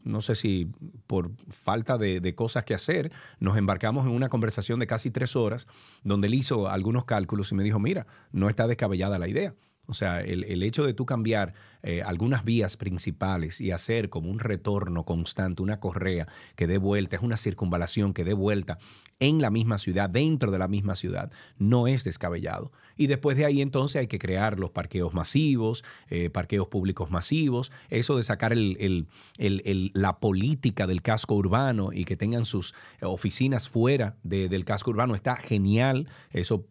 [0.04, 0.70] no sé si
[1.06, 3.10] por falta de, cosas que hacer,
[3.40, 5.66] nos embarcamos en una conversación de casi tres horas
[6.02, 9.54] donde él hizo algunos cálculos y me dijo, mira, no está descabellada la idea.
[9.86, 11.52] O sea, el, el hecho de tú cambiar
[11.82, 16.26] eh, algunas vías principales y hacer como un retorno constante, una correa
[16.56, 18.78] que dé vuelta, es una circunvalación que dé vuelta
[19.20, 22.72] en la misma ciudad, dentro de la misma ciudad, no es descabellado.
[22.96, 27.72] Y después de ahí entonces hay que crear los parqueos masivos, eh, parqueos públicos masivos,
[27.90, 29.06] eso de sacar el-
[29.94, 34.90] la política del casco urbano y que tengan sus eh, oficinas fuera de- del casco
[34.90, 36.08] urbano está genial.
[36.30, 36.66] Eso,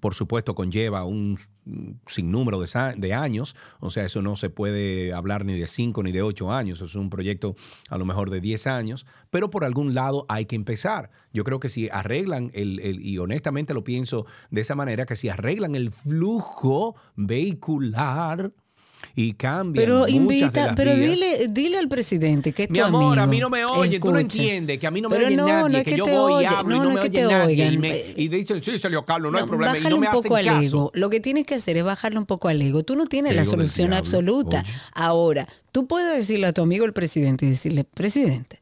[0.00, 5.12] por supuesto, conlleva un mm, sinnúmero de, de años, o sea, eso no se puede
[5.12, 7.54] hablar ni de cinco ni de ocho años, es un proyecto
[7.88, 11.10] a lo mejor de 10 años, pero por algún lado hay que empezar.
[11.32, 15.28] Yo creo que si arreglan el- y honestamente lo pienso de esa manera, que si
[15.28, 18.52] arreglan el flujo vehicular
[19.14, 23.26] y cambian Pero invita, pero dile, dile al presidente que es mi tu amor, a
[23.26, 25.46] mí no me oyen, tú no entiendes que a mí no me Pero oye no,
[25.46, 27.46] nadie, no es que, que yo te voy y hablo y no, me oye nadie.
[27.46, 27.74] oigan.
[27.74, 29.78] Y, me- y dicen, sí, Sergio Carlos, no, hay problema.
[29.78, 30.66] Y no me un poco hacen al caso.
[30.76, 30.90] ego.
[30.94, 32.82] Lo que tienes que hacer es bajarle un poco al ego.
[32.82, 34.60] Tú no tienes la solución absoluta.
[34.60, 34.72] oye.
[34.94, 38.60] Ahora, tú puedes decirle a tu amigo el presidente y decirle, presidente,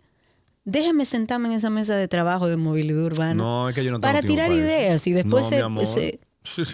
[0.65, 4.01] déjame sentarme en esa mesa de trabajo de movilidad urbana No, es que yo no
[4.01, 5.83] tengo para tirar ideas y después se, mi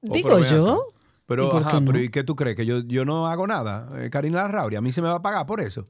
[0.00, 0.86] Oh, Digo yo.
[1.28, 1.92] Pero, ¿Y por ajá, qué no?
[1.92, 2.56] pero ¿y qué tú crees?
[2.56, 3.90] ¿Que yo, yo no hago nada?
[4.02, 5.86] Eh, Karina Larrauri, ¿a mí se me va a pagar por eso?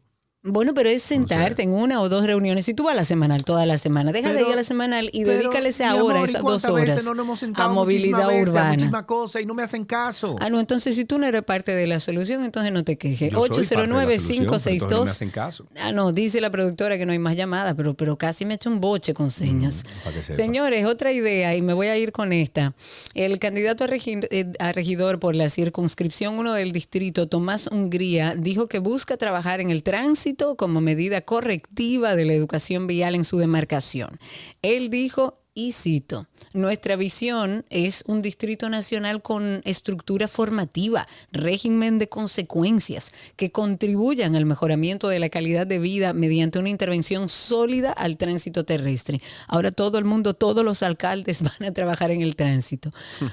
[0.49, 2.65] Bueno, pero es sentarte en una o dos reuniones.
[2.67, 5.11] Si tú vas a la semanal, toda la semana, deja de ir a la semanal
[5.13, 8.29] y Pero, dedícale esa hora, amor, ¿y esas dos horas no nos hemos a movilidad
[8.29, 8.69] veces, a urbana.
[8.71, 10.37] muchísimas cosas y no me hacen caso.
[10.41, 13.31] Ah, no, entonces si tú no eres parte de la solución, entonces no te quejes.
[13.31, 15.67] Yo soy parte de la 809 solución, pero entonces no me 562 hacen caso.
[15.83, 18.71] Ah, no, dice la productora que no hay más llamadas, pero, pero casi me echa
[18.71, 19.85] un boche con señas.
[19.85, 20.35] Mm, sepa.
[20.35, 22.75] Señores, otra idea, y me voy a ir con esta.
[23.15, 28.35] El candidato a, regi- eh, a regidor por la circunscripción 1 del distrito, Tomás Hungría,
[28.37, 33.25] dijo que busca trabajar en el tránsito como medida correctiva de la educación vial en
[33.25, 34.19] su demarcación.
[34.63, 42.09] Él dijo, y cito, nuestra visión es un distrito nacional con estructura formativa, régimen de
[42.09, 48.17] consecuencias que contribuyan al mejoramiento de la calidad de vida mediante una intervención sólida al
[48.17, 49.21] tránsito terrestre.
[49.49, 52.93] Ahora todo el mundo, todos los alcaldes van a trabajar en el tránsito.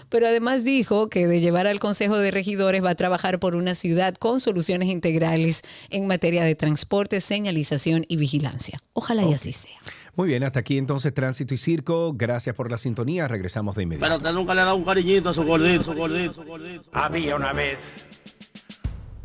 [0.09, 3.75] Pero además dijo que de llevar al Consejo de Regidores va a trabajar por una
[3.75, 5.61] ciudad con soluciones integrales
[5.91, 8.81] en materia de transporte, señalización y vigilancia.
[8.93, 9.79] Ojalá y así sea.
[10.15, 12.13] Muy bien, hasta aquí entonces Tránsito y Circo.
[12.13, 13.27] Gracias por la sintonía.
[13.27, 14.05] Regresamos de inmediato.
[14.05, 16.89] Pero usted nunca le ha dado un cariñito a su gordito, su gordito, su gordito.
[16.93, 18.07] Había una vez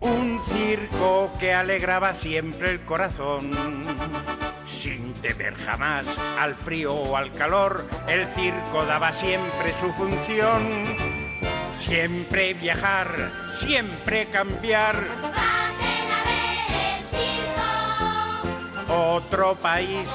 [0.01, 3.53] un circo que alegraba siempre el corazón.
[4.67, 6.07] Sin temer jamás
[6.39, 10.69] al frío o al calor, el circo daba siempre su función.
[11.79, 15.05] Siempre viajar, siempre cambiar.
[18.91, 20.09] Otro país,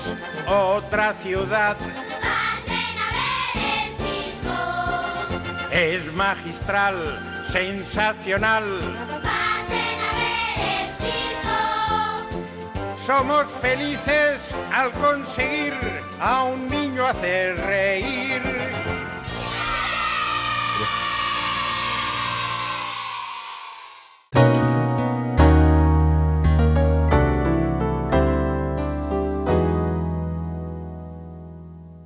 [0.48, 1.78] otra ciudad.
[5.72, 8.64] Es magistral, sensacional.
[12.98, 14.42] Somos felices
[14.74, 15.74] al conseguir
[16.20, 18.75] a un niño hacer reír.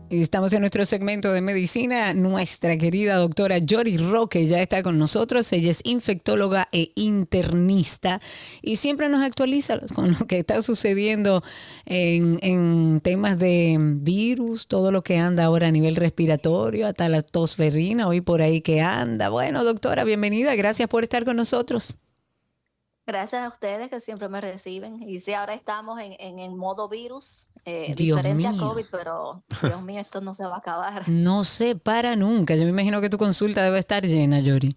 [0.10, 2.14] Estamos en nuestro segmento de medicina.
[2.14, 5.52] Nuestra querida doctora Yori Roque ya está con nosotros.
[5.53, 8.19] Ella es infectóloga e internista
[8.61, 11.44] y siempre nos actualiza con lo que está sucediendo
[11.86, 18.07] en, temas de virus, todo lo que anda ahora a nivel respiratorio, hasta la tosferrina,
[18.07, 19.30] hoy por ahí que anda.
[19.30, 20.56] Bueno, doctora, bienvenida.
[20.56, 21.98] Gracias por estar con nosotros.
[23.10, 25.02] Gracias a ustedes que siempre me reciben.
[25.02, 28.56] Y sí, ahora estamos en, en, en modo virus, eh, diferente a.
[28.56, 31.03] COVID, pero Dios mío, esto no se va a acabar.
[31.10, 32.56] No se para nunca.
[32.56, 34.76] Yo me imagino que tu consulta debe estar llena, Yori.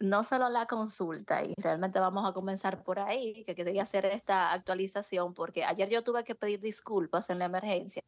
[0.00, 4.52] No solo la consulta, y realmente vamos a comenzar por ahí, que quería hacer esta
[4.52, 8.02] actualización, porque ayer yo tuve que pedir disculpas en la emergencia,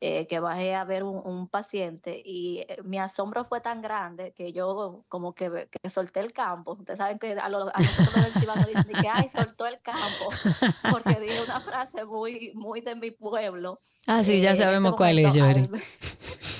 [0.00, 4.32] eh, que bajé a ver un, un paciente y eh, mi asombro fue tan grande
[4.32, 6.72] que yo como que, que solté el campo.
[6.72, 10.28] Ustedes saben que a, lo- a nosotros los dicen que, ay, soltó el campo,
[10.90, 13.78] porque dije una frase muy, muy de mi pueblo.
[14.06, 15.70] Ah, sí, ya Eh, sabemos cuál es, Yori.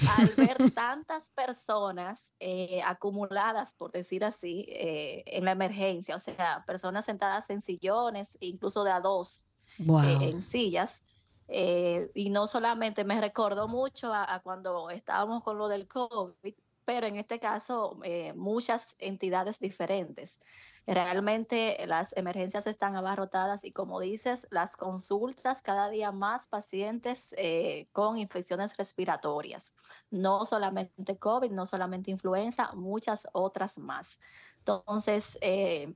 [0.09, 6.65] al ver tantas personas eh, acumuladas, por decir así, eh, en la emergencia, o sea,
[6.67, 9.47] personas sentadas en sillones, incluso de a dos
[9.79, 10.01] Wow.
[10.01, 11.03] eh, en sillas.
[11.49, 16.55] eh, y no solamente me recordó mucho a, a cuando estábamos con lo del COVID,
[16.85, 20.41] pero en este caso eh, muchas entidades diferentes.
[20.87, 27.89] Realmente las emergencias están abarrotadas y como dices, las consultas, cada día más pacientes eh,
[27.93, 29.75] con infecciones respiratorias,
[30.11, 34.19] no solamente COVID, no solamente influenza, muchas otras más.
[34.65, 35.95] Entonces, eh,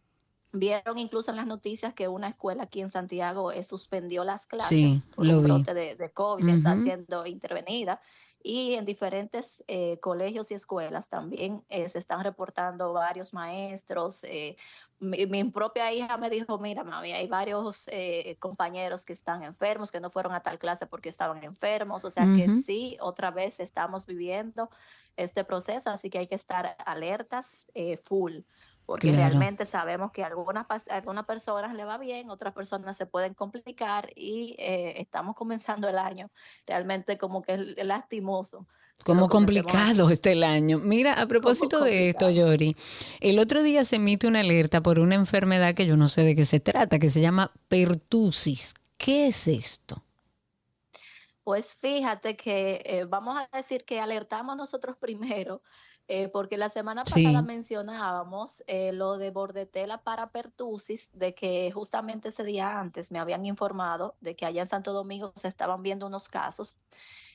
[0.53, 5.05] vieron incluso en las noticias que una escuela aquí en Santiago eh, suspendió las clases
[5.05, 6.83] Sí, por un brote de, de COVID, está Ujú.
[6.83, 8.01] siendo intervenida.
[8.43, 14.23] Y en diferentes eh, colegios y escuelas también eh, se están reportando varios maestros.
[14.25, 14.57] eh,
[15.01, 19.91] mi, mi propia hija me dijo, mira, mami, hay varios eh, compañeros que están enfermos,
[19.91, 22.05] que no fueron a tal clase porque estaban enfermos.
[22.05, 24.71] O sea que sí, otra vez estamos viviendo
[25.17, 28.41] este proceso, así que hay que estar alertas eh, full
[28.87, 29.31] porque Claro.
[29.31, 33.35] realmente sabemos que a algunas, a algunas personas le va bien, otras personas se pueden
[33.35, 36.31] complicar y eh, estamos comenzando el año
[36.67, 38.67] realmente como que es lastimoso.
[39.05, 40.79] Como complicado este el año.
[40.79, 42.75] Mira, a propósito de esto, Yori,
[43.21, 46.35] el otro día se emite una alerta por una enfermedad que yo no sé de
[46.35, 48.73] qué se trata, que se llama pertusis.
[48.97, 50.03] ¿Qué es esto?
[51.47, 55.63] Pues fíjate que eh, vamos a decir que alertamos nosotros primero,
[56.09, 57.23] eh, porque la semana Sí.
[57.23, 63.21] pasada mencionábamos eh, lo de bordetela para pertusis, de que justamente ese día antes me
[63.21, 66.81] habían informado de que allá en Santo Domingo se estaban viendo unos casos.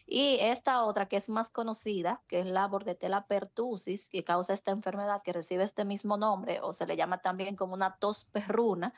[0.06, 4.72] Y esta otra que es más conocida, que es la bordetela pertusis, que causa esta
[4.72, 8.94] enfermedad que recibe este mismo nombre, o se le llama también como una tos perruna,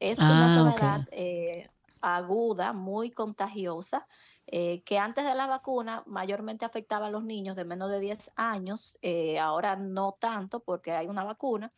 [0.00, 0.82] es una Ah, ok.
[0.84, 1.68] enfermedad eh,
[2.00, 4.08] aguda, muy contagiosa,
[4.52, 8.32] eh, que antes de la vacuna mayormente afectaba a los niños de menos de 10
[8.34, 11.72] años, eh, ahora no tanto porque hay una vacuna,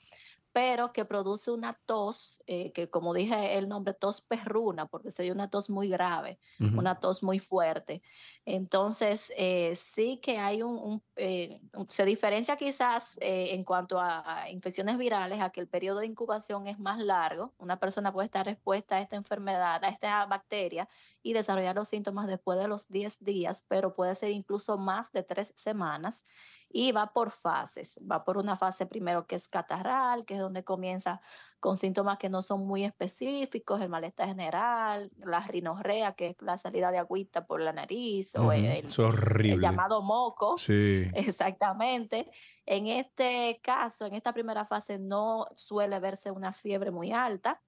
[0.53, 5.33] pero que produce una tos, eh, que como dije el nombre, tos perruna, porque sería
[5.33, 8.03] una tos muy grave, una tos muy fuerte.
[8.45, 14.51] Entonces, eh, sí que hay un, un, eh, se diferencia quizás en cuanto a, a
[14.51, 17.55] infecciones virales, a que el periodo de incubación es más largo.
[17.59, 20.89] Una persona puede estar expuesta a esta enfermedad, a esta bacteria,
[21.23, 25.23] y desarrollar los síntomas después de los 10 días, pero puede ser incluso más de
[25.23, 26.27] tres semanas
[26.73, 28.01] y va por fases.
[28.11, 31.21] Va por una fase primero que es catarral, que es donde comienza
[31.61, 36.59] con síntomas que no son muy específicos, el malestar general, la rinorrea, que es la
[36.59, 39.55] salida de agüita por la nariz, o el, es horrible.
[39.55, 40.59] el llamado moco.
[40.59, 41.09] Sí.
[41.15, 42.29] Exactamente.
[42.67, 47.61] En este caso, en esta primera fase, no suele verse una fiebre muy alta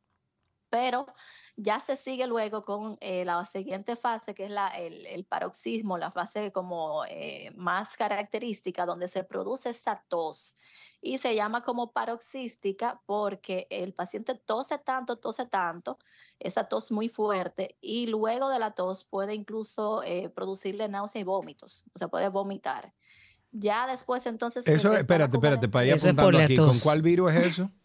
[0.75, 1.07] pero
[1.55, 5.99] ya se sigue luego con eh, la siguiente fase, que es la, el, el paroxismo,
[5.99, 10.57] la fase como eh, más característica, donde se produce esa tos
[11.01, 15.97] y se llama como paroxística porque el paciente tose tanto, tose tanto,
[16.41, 21.25] esa tos muy fuerte y luego de la tos puede incluso eh, producirle náusea y
[21.25, 22.93] vómitos, o sea, puede vomitar.
[23.53, 24.67] Ya después entonces...
[24.67, 26.57] Eso, la espérate, espérate, para ir apuntando aquí.
[26.57, 27.71] ¿Con cuál virus es eso?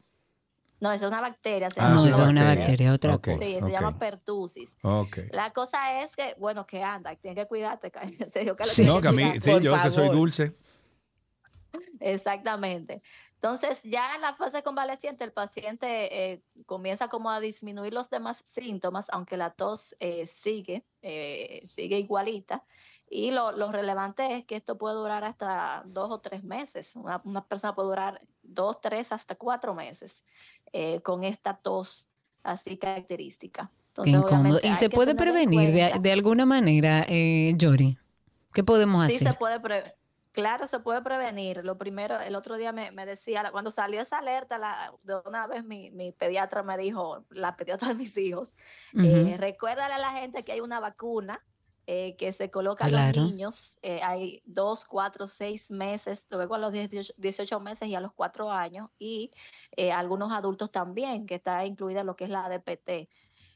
[0.79, 1.69] No, eso es una bacteria.
[1.69, 2.93] se Ah, llama No, sí, eso es una bacteria.
[2.93, 3.37] otra cosa.
[3.37, 4.75] Sí, se llama pertusis.
[4.81, 5.17] Ok.
[5.31, 8.75] La cosa es que, bueno, que anda, tienes que cuidarte, en serio, que lo No,
[8.75, 10.55] tienes que a mí, sí, yo que soy dulce.
[11.99, 13.01] Exactamente.
[13.35, 18.43] Entonces, ya en la fase convaleciente, el paciente eh, comienza como a disminuir los demás
[18.45, 22.63] síntomas, aunque la tos eh, sigue, eh, sigue igualita.
[23.09, 26.95] Y lo, lo relevante es que esto puede durar hasta dos o tres meses.
[26.95, 30.23] Una, una persona puede durar dos, tres, hasta cuatro meses
[30.71, 32.07] eh, con esta tos
[32.43, 33.71] así característica.
[33.87, 37.97] Entonces, ¿Y se puede prevenir de, de alguna manera, eh, Yori?
[38.53, 39.29] ¿Qué podemos Sí, hacer?
[39.29, 39.93] se puede prevenir.
[40.31, 41.65] Claro, se puede prevenir.
[41.65, 45.47] Lo primero, el otro día me, me decía, cuando salió esa alerta, la, de una
[45.47, 48.55] vez mi, mi pediatra me dijo, la pediatra de mis hijos,
[48.93, 49.37] eh, Ujú.
[49.41, 51.43] recuérdale a la gente que hay una vacuna
[51.91, 53.79] eh, que se coloca a los niños.
[53.81, 58.13] eh, hay dos, cuatro, seis meses, luego a los 18, 18 meses y a los
[58.13, 59.31] cuatro años, y
[59.75, 63.09] eh, algunos adultos también, que está incluida lo que es la ADPT.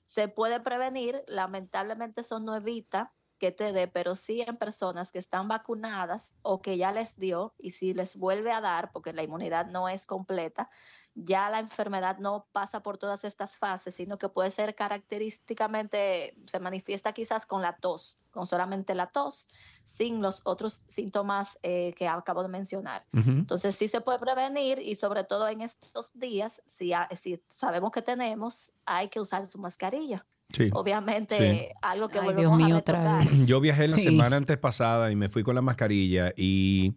[0.05, 5.19] Se puede prevenir, lamentablemente eso no evita que te dé, pero sí en personas que
[5.19, 9.21] están vacunadas o que ya les dio y si les vuelve a dar, porque la
[9.21, 10.71] inmunidad no es completa,
[11.15, 16.59] ya la enfermedad no pasa por todas estas fases, sino que puede ser característicamente, se
[16.59, 19.47] manifiesta quizás con la tos, con solamente la tos,
[19.85, 23.05] sin los otros síntomas eh, que acabo de mencionar.
[23.13, 23.29] Ujú.
[23.29, 27.91] Entonces sí se puede prevenir y sobre todo en estos días, si, ha- si sabemos
[27.91, 30.25] que tenemos, hay que usar su mascarilla.
[30.49, 30.69] Sí.
[30.73, 31.69] Obviamente, Sí.
[31.81, 33.47] algo que Ay, volvemos Dios mío, a otra vez.
[33.47, 34.03] Yo viajé la Sí.
[34.03, 36.93] semana antes pasada y me fui con la mascarilla y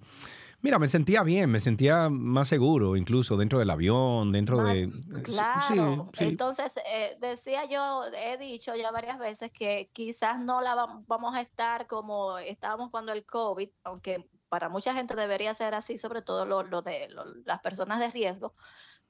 [0.63, 4.91] mira, me sentía bien, me sentía más seguro, incluso dentro del avión, dentro de...
[5.23, 6.25] Claro, sí, sí.
[6.25, 11.35] entonces eh, decía yo, he dicho ya varias veces que quizás no la vam- vamos
[11.35, 16.23] a estar como estábamos cuando el COVID, aunque para mucha gente debería ser así, sobre
[16.23, 18.55] todo lo, lo de lo- las personas de riesgo.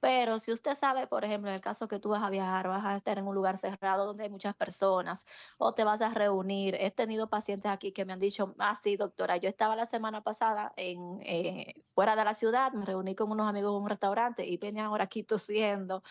[0.00, 2.84] Pero si usted sabe, por ejemplo, en el caso que tú vas a viajar, vas
[2.84, 5.26] a estar en un lugar cerrado donde hay muchas personas
[5.58, 6.76] o te vas a reunir.
[6.78, 10.22] He tenido pacientes aquí que me han dicho, ah, sí, doctora, yo estaba la semana
[10.22, 14.46] pasada en, eh, fuera de la ciudad, me reuní con unos amigos en un restaurante
[14.46, 16.02] y venían ahora aquí tosiendo.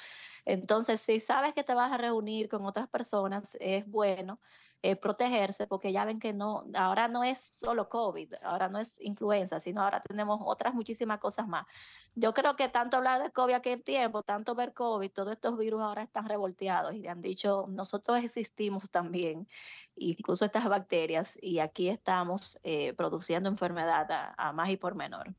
[0.45, 4.39] Entonces, si sabes que te vas a reunir con otras personas, es bueno
[4.85, 9.01] eh, protegerse porque ya ven que no, ahora no es solo COVID, ahora no es
[9.01, 11.65] influenza, sino ahora tenemos otras muchísimas cosas más.
[12.13, 15.81] Yo creo que tanto hablar de COVID aquel tiempo, tanto ver COVID, todos estos virus
[15.81, 19.47] ahora están revolteados y le han dicho, nosotros existimos también,
[19.95, 25.33] incluso estas bacterias, y aquí estamos eh, produciendo enfermedad a, a más y por menor.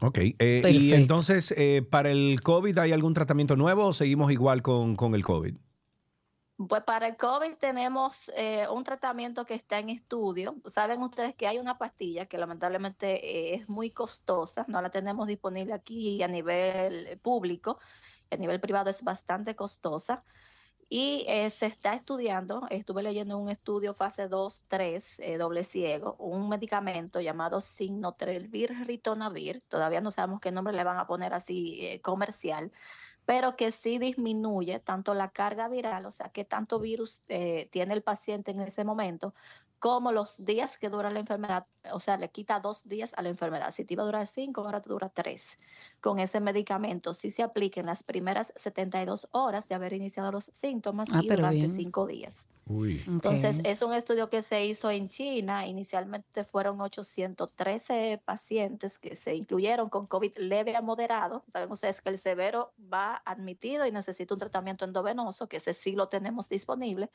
[0.00, 4.60] Ok, eh, y entonces, eh, ¿para el COVID hay algún tratamiento nuevo o seguimos igual
[4.62, 5.54] con, con el COVID?
[6.56, 10.54] Pues para el COVID tenemos eh, un tratamiento que está en estudio.
[10.66, 15.26] Saben ustedes que hay una pastilla que lamentablemente eh, es muy costosa, no la tenemos
[15.26, 17.80] disponible aquí a nivel eh, público,
[18.30, 20.22] a nivel privado es bastante costosa.
[20.88, 26.14] Y eh, se está estudiando, estuve leyendo un estudio fase 2, 3, eh, doble ciego,
[26.20, 32.00] un medicamento llamado Signotrelvir Ritonavir, todavía no sabemos qué nombre le van a poner así
[32.02, 32.70] comercial,
[33.26, 37.94] pero que sí disminuye tanto la carga viral, o sea, que tanto virus eh, tiene
[37.94, 39.34] el paciente en ese momento,
[39.84, 43.28] como los días que dura la enfermedad, o sea, le quita dos días a la
[43.28, 43.70] enfermedad.
[43.70, 45.58] Si te iba a durar cinco, ahora te dura tres.
[46.00, 50.46] Con ese medicamento, sí se aplica en las primeras 72 horas de haber iniciado los
[50.54, 51.68] síntomas Ah, y durante bien.
[51.68, 52.48] cinco días.
[52.66, 53.04] Uy.
[53.06, 55.66] Entonces, es un estudio que se hizo en China.
[55.66, 61.44] Inicialmente fueron 813 pacientes que se incluyeron con COVID leve a moderado.
[61.52, 65.92] Saben ustedes que el severo va admitido y necesita un tratamiento endovenoso, que ese sí
[65.92, 67.10] lo tenemos disponible.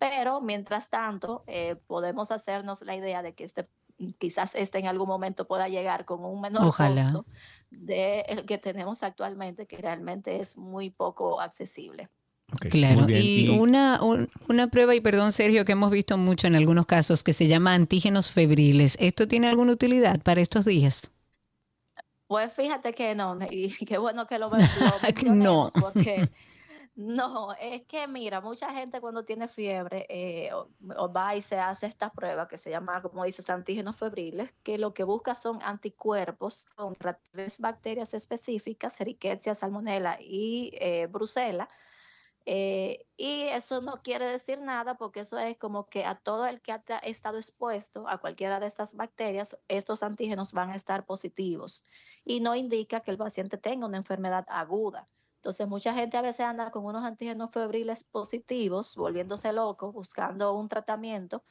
[0.00, 3.68] Pero mientras tanto, eh, podemos hacernos la idea de que este
[4.18, 7.02] quizás este en algún momento pueda llegar con un menor Ojalá.
[7.12, 7.26] costo
[7.70, 12.08] de el que tenemos actualmente, que realmente es muy poco accesible.
[12.70, 13.22] Claro, muy bien.
[13.22, 16.86] y, Y- Una, un- una prueba, y perdón Sergio, que hemos visto mucho en algunos
[16.86, 18.96] casos, que se llama antígenos febriles.
[19.00, 21.10] ¿Esto tiene alguna utilidad para estos días?
[22.26, 24.56] Pues fíjate que no, y qué bueno que lo, lo
[25.02, 26.28] mencionemos, porque
[26.98, 31.86] no, es que mira, mucha gente cuando tiene fiebre eh, o, va y se hace
[31.86, 36.64] esta prueba que se llama, como dices, antígenos febriles, que lo que busca son anticuerpos
[36.74, 41.68] contra tres bacterias específicas, Rickettsia, Salmonella y eh, Brucella.
[42.46, 46.60] Eh, y eso no quiere decir nada porque eso es como que a todo el
[46.60, 51.04] que ha ta- estado expuesto a cualquiera de estas bacterias, estos antígenos van a estar
[51.04, 51.84] positivos
[52.24, 55.06] y no indica que el paciente tenga una enfermedad aguda.
[55.48, 60.68] Entonces, mucha gente a veces anda con unos antígenos febriles positivos, volviéndose loco, buscando un
[60.68, 61.42] tratamiento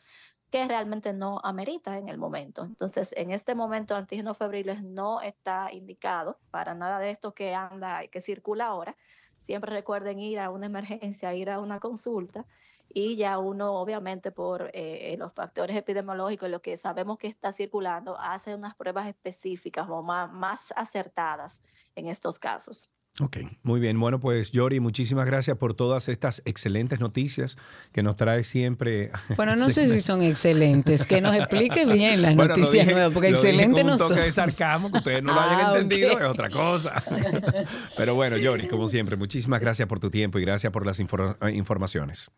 [0.51, 2.63] que realmente no amerita en el momento.
[2.63, 8.05] Entonces, en este momento, antígenos febriles no está indicado para nada de esto que anda,
[8.05, 8.95] que circula ahora.
[9.35, 12.45] Siempre recuerden ir a una emergencia, ir a una consulta
[12.89, 18.15] y ya uno, obviamente, por eh, los factores epidemiológicos, lo que sabemos que está circulando,
[18.19, 21.63] hace unas pruebas específicas o más acertadas
[21.95, 22.91] en estos casos.
[23.19, 23.99] Ok, muy bien.
[23.99, 27.57] Bueno, pues Yori, muchísimas gracias por todas estas excelentes noticias
[27.91, 29.09] que nos trae siempre.
[29.35, 31.07] Bueno, no sé si son excelentes.
[31.07, 33.89] Que nos explique bien las Bueno, lo noticias dije- nuevas, porque lo dije excelente con
[33.89, 34.15] no son.
[34.17, 36.93] de sarcasmo, que ustedes no lo hayan Ah, entendido, es otra cosa.
[37.97, 41.37] Pero bueno, Yori, como siempre, muchísimas gracias por tu tiempo y gracias por las infor-
[41.41, 42.29] eh, informaciones.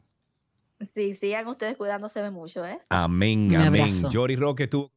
[0.95, 2.79] Sí, sigan ustedes cuidándose mucho, ¿eh?
[2.87, 3.89] Amén, Un amén.
[4.11, 4.89] Yori Roque, tú.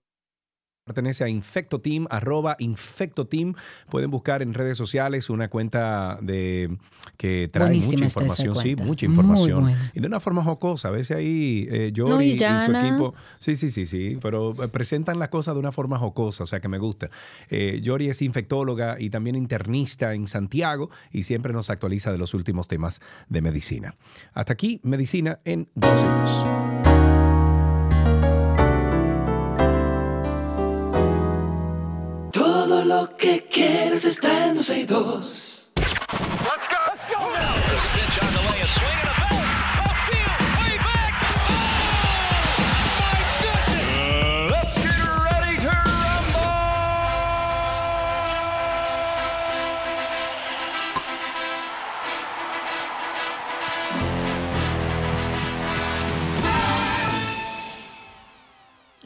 [0.84, 3.54] Pertenece a Infecto Team, arroba Infecto Team.
[3.88, 6.76] Pueden buscar en redes sociales una cuenta de
[7.16, 9.76] que trae Buenísima mucha información, sí, mucha información.
[9.94, 10.88] Y de una forma jocosa.
[10.88, 13.14] A veces ahí eh, No, Yori y y, su equipo.
[13.38, 14.18] Sí, sí, sí, sí.
[14.20, 17.10] Pero eh, presentan las cosas de una forma jocosa, o sea que me gusta.
[17.48, 22.34] Eh, Yori es infectóloga y también internista en Santiago y siempre nos actualiza de los
[22.34, 23.94] últimos temas de medicina.
[24.32, 26.91] Hasta aquí, medicina en 12 años.
[32.92, 35.72] Lo que quieres está en 12 y 2.
[35.76, 36.76] Let's go.
[36.88, 39.11] Let's go now.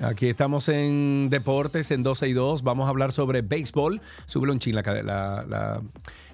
[0.02, 2.62] Aquí estamos en Deportes en 12 y 2.
[2.62, 4.00] Vamos a hablar sobre béisbol.
[4.26, 5.82] Súbelo en chin la, la- la-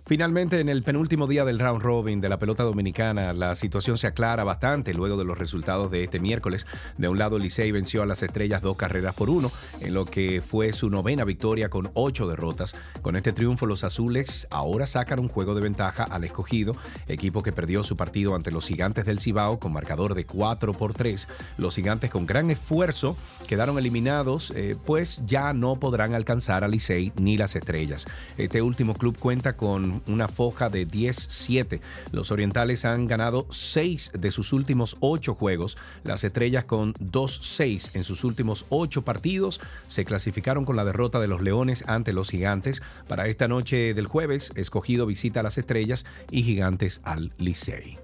[0.04, 4.08] Finalmente, en el penúltimo día del round robin de la pelota dominicana, la situación se
[4.08, 6.66] aclara bastante luego de los resultados de este miércoles.
[6.98, 9.48] De un lado, Licey venció a las estrellas dos carreras por uno,
[9.80, 12.74] en lo que fue su novena victoria con ocho derrotas.
[13.00, 16.74] Con este triunfo, los azules ahora sacan un juego de ventaja al escogido,
[17.06, 20.94] equipo que perdió su partido ante los gigantes del Cibao con marcador de 4 por
[20.94, 21.28] 3.
[21.58, 23.16] Los gigantes con gran esfuerzo
[23.46, 28.06] quedaron eliminados, eh, pues ya no podrán alcanzar a Licey ni las estrellas.
[28.36, 31.80] Este último club cuenta con una foja de 10-7.
[32.12, 35.76] Los orientales han ganado 6 de sus últimos 8 juegos.
[36.04, 41.28] Las estrellas con 2-6 en sus últimos 8 partidos se clasificaron con la derrota de
[41.28, 42.82] los leones ante los gigantes.
[43.08, 47.98] Para esta noche del jueves, escogido visita a las estrellas y gigantes al Licey.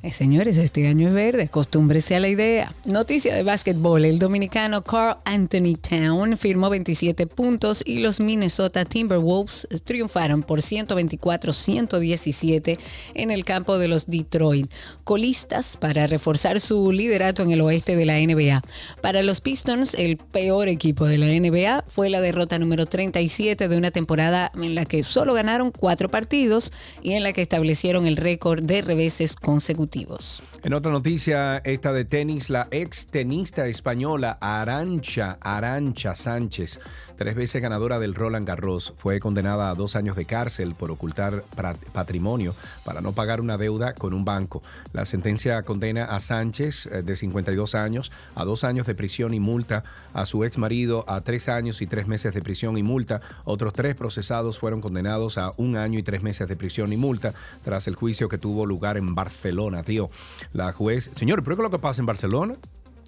[0.00, 2.72] Eh, señores, este año es verde, acostúmbrese a la idea.
[2.84, 9.66] Noticia de básquetbol, el dominicano Carl Anthony Town firmó 27 puntos y los Minnesota Timberwolves
[9.82, 12.78] triunfaron por 124-117
[13.14, 14.70] en el campo de los Detroit,
[15.02, 18.62] colistas para reforzar su liderato en el oeste de la NBA.
[19.02, 23.76] Para los Pistons, el peor equipo de la NBA fue la derrota número 37 de
[23.76, 26.72] una temporada en la que solo ganaron cuatro partidos
[27.02, 30.42] y en la que establecieron el récord de reveses consecutivos ejecutivos.
[30.64, 36.80] En otra noticia, esta de tenis, la ex tenista española Arancha, Arancha Sánchez,
[37.16, 41.44] tres veces ganadora del Roland Garros, fue condenada a dos años de cárcel por ocultar
[41.92, 42.54] patrimonio
[42.84, 44.60] para no pagar una deuda con un banco.
[44.92, 49.40] La sentencia condena a Sánchez, eh, de 52 años, a dos años de prisión y
[49.40, 53.20] multa, a su ex marido a tres años y tres meses de prisión y multa.
[53.44, 57.32] Otros tres procesados fueron condenados a un año y tres meses de prisión y multa
[57.64, 60.10] tras el juicio que tuvo lugar en Barcelona, tío.
[60.52, 62.56] La juez, señor, ¿pero qué es lo que pasa en Barcelona?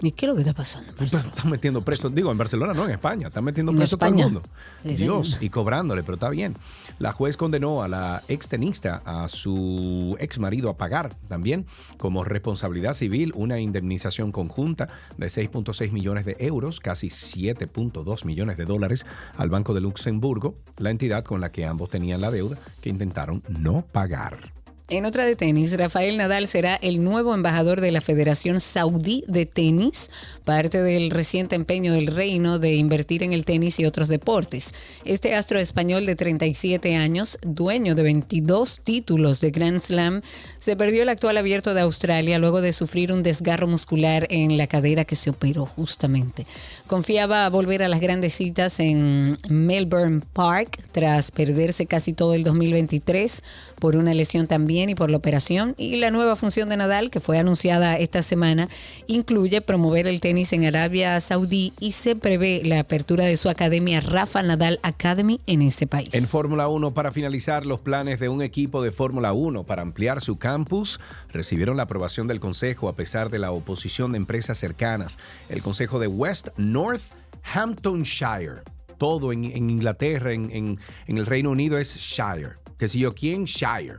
[0.03, 0.93] ¿Y qué es lo que está pasando?
[0.99, 4.09] Están metiendo preso, digo, en Barcelona no, en España, están metiendo En preso a todo
[4.09, 4.43] el mundo.
[4.83, 6.57] Dios, y cobrándole, pero está bien.
[6.99, 11.67] La juez condenó a la ex tenista, a su ex marido a pagar también
[11.99, 14.89] como responsabilidad civil una indemnización conjunta
[15.19, 19.05] de 6.6 millones de euros, casi 7.2 millones de dólares
[19.37, 23.43] al Banco de Luxemburgo, la entidad con la que ambos tenían la deuda que intentaron
[23.49, 24.60] no pagar.
[24.93, 29.47] En otra de tenis, Rafael Nadal será el nuevo embajador de la Federación Saudí de
[29.47, 30.11] Tenis,
[30.45, 34.75] parte del reciente empeño del reino de invertir en el tenis y otros deportes.
[35.05, 40.23] Este astro español de 37 años, dueño de 22 títulos de Grand Slam,
[40.59, 44.67] se perdió el actual abierto de Australia luego de sufrir un desgarro muscular en la
[44.67, 46.49] cadera que se operó justamente.
[46.89, 53.45] Confiaba volver a las grandes citas en Melbourne Park tras perderse casi todo el 2023
[53.79, 55.75] por una lesión también y por la operación.
[55.77, 58.69] Y la nueva función de Nadal, que fue anunciada esta semana,
[59.07, 64.01] incluye promover el tenis en Arabia Saudí y se prevé la apertura de su academia
[64.01, 66.15] Rafa Nadal Academy en ese país.
[66.15, 70.21] En Fórmula 1, para finalizar, los planes de un equipo de Fórmula 1 para ampliar
[70.21, 71.01] su campus
[71.31, 75.19] recibieron la aprobación del Consejo a pesar de la oposición de empresas cercanas.
[75.49, 78.63] El Consejo de West Northamptonshire,
[78.99, 82.55] todo en, en Inglaterra, en, en- en el Reino Unido es Shire.
[82.79, 83.45] ¿Qué sé yo quién?
[83.45, 83.97] Shire.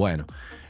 [0.00, 0.24] Bueno,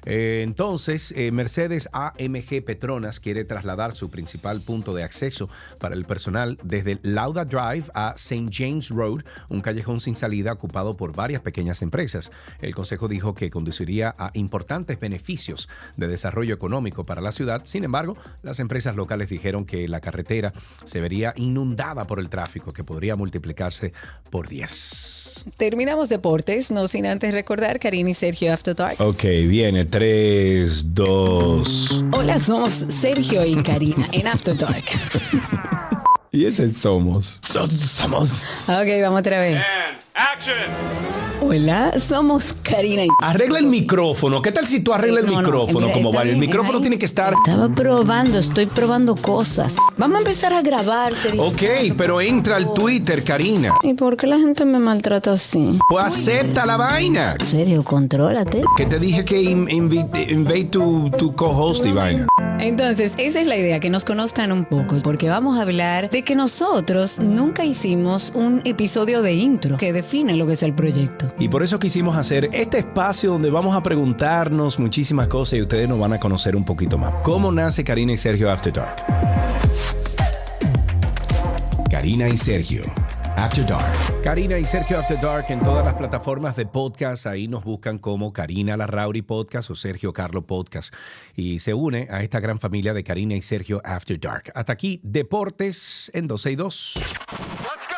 [0.07, 5.49] eh, entonces eh, Mercedes AMG Petronas quiere trasladar su principal punto de acceso
[5.79, 8.49] para el personal desde Lauda Drive a St.
[8.51, 12.33] James Road, un callejón sin salida ocupado por varias pequeñas empresas.
[12.61, 17.63] El consejo dijo que conduciría a importantes beneficios de desarrollo económico para la ciudad.
[17.67, 20.53] Sin embargo, las empresas locales dijeron que la carretera
[20.87, 23.93] se vería inundada por el tráfico, que podría multiplicarse
[24.29, 25.30] por 10.
[25.57, 28.97] Terminamos deportes, no sin antes recordar Karina y Sergio After Dark.
[29.01, 32.05] Ok, viene 3, 2.
[32.13, 34.85] Hola, somos Sergio y Karina en After Dark.
[36.33, 37.41] Y ese somos.
[37.43, 38.45] somos.
[38.69, 39.65] Ok, vamos otra vez.
[41.43, 43.09] Hola, somos Karina y...
[43.23, 44.43] Arregla el micrófono.
[44.43, 45.87] ¿Qué tal si tú arreglas el No, no, micrófono?
[45.87, 46.33] mira, como vale.
[46.33, 46.83] El micrófono ahí.
[46.83, 47.33] tiene que estar.
[47.45, 49.75] Estaba probando, estoy probando cosas.
[49.97, 51.15] Vamos a empezar a grabar.
[51.15, 51.63] sería- Ok,
[51.97, 53.75] pero entra al Twitter, Karina.
[53.83, 55.79] ¿Y por qué la gente me maltrata así?
[55.89, 57.37] Pues acepta la vaina.
[57.41, 58.63] En serio, contrólate.
[58.77, 62.27] Que te dije que in- invite, invite tu, tu co-host y vaina.
[62.61, 66.23] Entonces, esa es la idea, que nos conozcan un poco, porque vamos a hablar de
[66.23, 71.33] que nosotros nunca hicimos un episodio de intro que define lo que es el proyecto.
[71.39, 75.89] Y por eso quisimos hacer este espacio donde vamos a preguntarnos muchísimas cosas y ustedes
[75.89, 77.15] nos van a conocer un poquito más.
[77.23, 79.05] ¿Cómo nace Karina y Sergio After Dark?
[81.91, 82.83] Karina y Sergio
[83.41, 84.23] After Dark.
[84.23, 87.27] Karina y Sergio After Dark en todas las plataformas de podcast.
[87.27, 90.95] Ahí nos buscan como Karina Larrauri Podcast o Sergio Carlo Podcast.
[91.35, 94.53] Y se une a esta gran familia de Karina y Sergio After Dark.
[94.55, 96.95] Hasta aquí, Deportes en 12 y 2.
[96.97, 97.90] Let's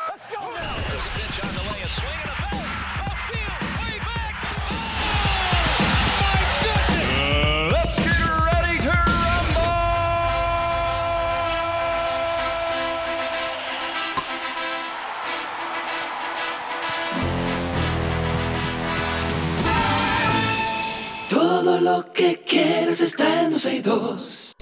[21.82, 24.52] lo que quieres está en 12 y 2.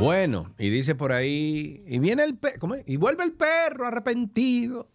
[0.00, 4.86] Bueno, y dice por ahí, y viene el ¿cómo y vuelve el perro arrepentido,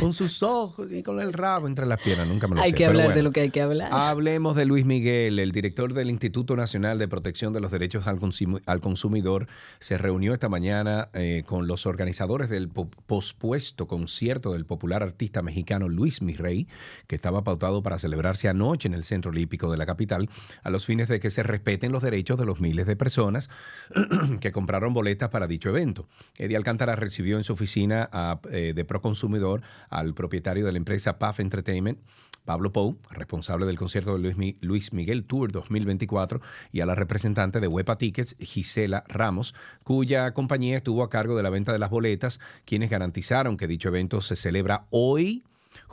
[0.00, 2.76] con sus ojos y con el rabo entre las piernas, nunca me lo Hay sé,
[2.76, 3.16] que hablar bueno.
[3.16, 3.88] de lo que hay que hablar.
[3.92, 8.18] Hablemos de Luis Miguel, el director del Instituto Nacional de Protección de los Derechos al,
[8.18, 9.46] Consum- al Consumidor,
[9.78, 15.40] se reunió esta mañana eh, con los organizadores del po- pospuesto concierto del popular artista
[15.40, 16.66] mexicano Luis Mirrey,
[17.06, 20.28] que estaba pautado para celebrarse anoche en el Centro Olímpico de la capital,
[20.64, 23.50] a los fines de que se respeten los derechos de los miles de personas
[24.40, 26.08] que compraron boletas para dicho evento.
[26.36, 31.18] Eddie Alcántara recibió en su oficina a, eh, de Proconsumidor al propietario de la empresa
[31.18, 31.98] PAF Entertainment,
[32.44, 36.40] Pablo Pou, responsable del concierto de Luis, Luis Miguel Tour 2024,
[36.72, 39.54] y a la representante de Huepa Tickets, Gisela Ramos,
[39.84, 43.88] cuya compañía estuvo a cargo de la venta de las boletas, quienes garantizaron que dicho
[43.88, 45.44] evento se celebra hoy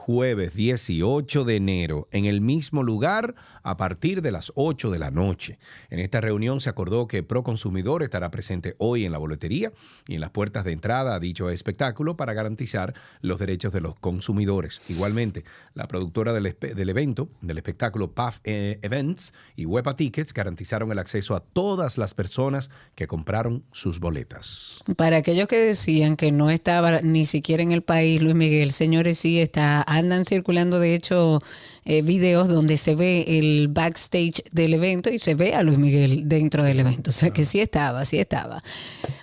[0.06, 3.34] jueves 18 de enero, en el mismo lugar
[3.64, 5.58] a partir de las 8 de la noche.
[5.90, 9.72] En esta reunión se acordó que Proconsumidor estará presente hoy en la boletería
[10.08, 13.96] y en las puertas de entrada a dicho espectáculo para garantizar los derechos de los
[13.96, 14.80] consumidores.
[14.90, 20.92] Igualmente, la productora del, del evento, del espectáculo PAF eh, Events y Huepa Tickets garantizaron
[20.92, 24.84] el acceso a todas las personas que compraron sus boletas.
[24.98, 29.18] Para aquellos que decían que no estaba ni siquiera en el país, Luis Miguel, señores,
[29.18, 31.42] sí está, andan circulando de hecho
[31.88, 36.28] eh, videos donde se ve el backstage del evento y se ve a Luis Miguel
[36.28, 37.12] dentro del evento.
[37.12, 38.64] O sea que sí estaba, sí estaba.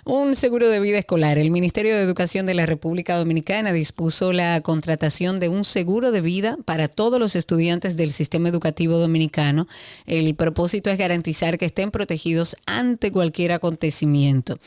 [0.05, 1.37] Un seguro de vida escolar.
[1.37, 6.21] El Ministerio de Educación de la República Dominicana dispuso la contratación de un seguro de
[6.21, 9.67] vida para todos los estudiantes del sistema educativo dominicano.
[10.05, 14.59] El propósito es garantizar que estén protegidos ante cualquier acontecimiento.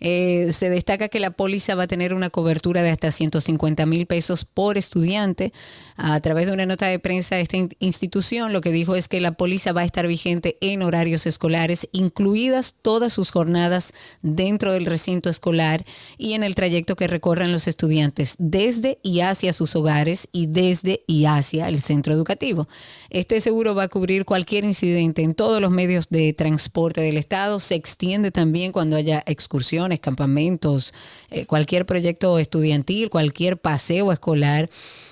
[0.00, 4.06] Eh, se destaca que la póliza va a tener una cobertura de hasta 150 mil
[4.06, 5.52] pesos por estudiante.
[5.96, 9.20] A través de una nota de prensa, esta in- institución lo que dijo es que
[9.20, 13.92] la póliza va a estar vigente en horarios escolares, incluidas todas sus jornadas
[14.22, 15.84] dentro del recinto escolar
[16.18, 21.02] y en el trayecto que recorran los estudiantes desde y hacia sus hogares y desde
[21.06, 22.68] y hacia el centro educativo.
[23.10, 27.60] Este seguro va a cubrir cualquier incidente en todos los medios de transporte del Estado.
[27.60, 30.92] Se extiende también cuando haya excursiones, campamentos,
[31.30, 34.68] eh, cualquier proyecto estudiantil, cualquier paseo escolar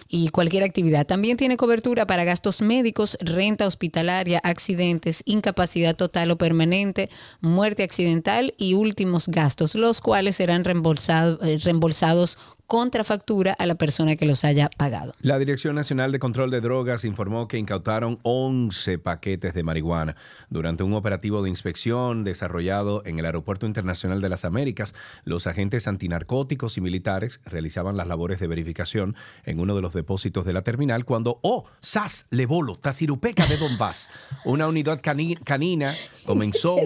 [0.09, 1.07] y cualquier actividad.
[1.07, 7.11] También tiene cobertura para gastos médicos, renta hospitalaria, accidentes, incapacidad total o permanente,
[7.41, 13.75] muerte accidental y últimos gastos, los cuales serán reembolsado- eh, reembolsados contra factura a la
[13.77, 15.15] persona que los haya pagado.
[15.23, 20.15] La Dirección Nacional de Control de Drogas informó que incautaron 11 paquetes de marihuana
[20.51, 24.95] durante un operativo de inspección desarrollado en el Aeropuerto Internacional de las Américas.
[25.25, 30.45] Los agentes antinarcóticos y militares realizaban las labores de verificación en uno de los depósitos
[30.45, 34.11] de la terminal cuando, oh, sas, lebolo, tasirupeca de Donbass,
[34.45, 35.95] una unidad cani- canina
[36.27, 36.77] comenzó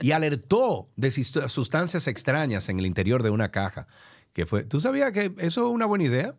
[0.00, 3.86] y alertó de sustancias extrañas en el interior de una caja.
[4.40, 6.34] Que fue, ¿Tú sabías que eso es una buena idea?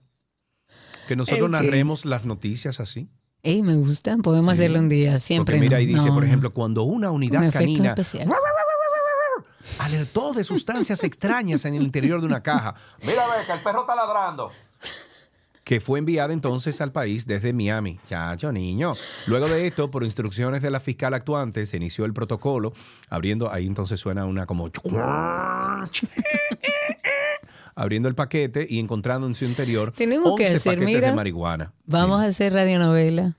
[1.08, 1.64] Que nosotros ¿El qué?
[1.66, 3.12] narremos las noticias así.
[3.44, 5.58] Ey, me gusta, podemos hacerlo un día, siempre.
[5.58, 7.96] Porque mira, no, ahí dice, no, por ejemplo, cuando una unidad efectos canina
[9.78, 12.74] alertó de sustancias extrañas en el interior de una caja.
[13.04, 14.50] Mira, ve que el perro está ladrando.
[15.64, 18.00] que fue enviada entonces al país desde Miami.
[18.10, 18.96] Chacho, niño.
[19.28, 22.74] Luego de esto, por instrucciones de la fiscal actuante, se inició el protocolo,
[23.10, 24.72] abriendo, ahí entonces suena una como...
[27.76, 31.10] abriendo el paquete y encontrando en su interior Tenemos que 11 hacer, paquetes mira.
[31.10, 31.74] de marihuana.
[31.86, 33.36] Vamos a hacer radionovela.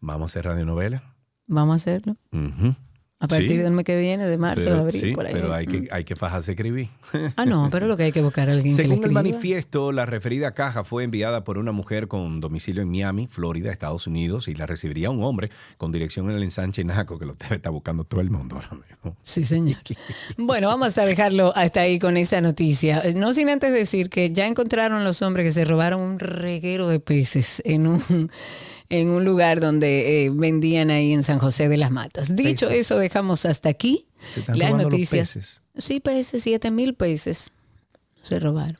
[0.00, 1.02] Vamos a hacer radionovela.
[1.46, 2.16] Vamos a hacerlo.
[2.32, 2.74] Ujú.
[3.22, 5.32] A partir Sí, del mes que viene, de marzo, pero- de abril, sí, por ahí.
[5.34, 6.88] pero hay que, hay que fajarse escribir.
[7.36, 9.22] Ah, no, pero lo que hay que buscar a alguien que le Según el escriba.
[9.22, 14.06] manifiesto, la referida caja fue enviada por una mujer con domicilio en Miami, Florida, Estados
[14.06, 17.56] Unidos, y la recibiría un hombre con dirección en el ensanche Naco, que lo debe
[17.56, 19.16] estar buscando todo el mundo ahora mismo.
[19.22, 19.76] Sí, señor.
[20.38, 23.02] Bueno, vamos a dejarlo hasta ahí con esa noticia.
[23.04, 26.88] Eh, No sin antes decir que ya encontraron los hombres que se robaron un reguero
[26.88, 28.30] de peces en un,
[28.90, 32.34] en un lugar donde eh, vendían ahí en San José de las Matas.
[32.36, 32.80] Dicho Peces.
[32.82, 35.34] eso, dejamos hasta aquí Se están las los noticias.
[35.34, 35.60] peces.
[35.76, 37.50] Sí, peces, siete mil peces
[38.20, 38.76] se robaron.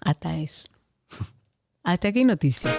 [0.00, 0.68] Hasta eso.
[1.82, 2.74] Hasta aquí noticias.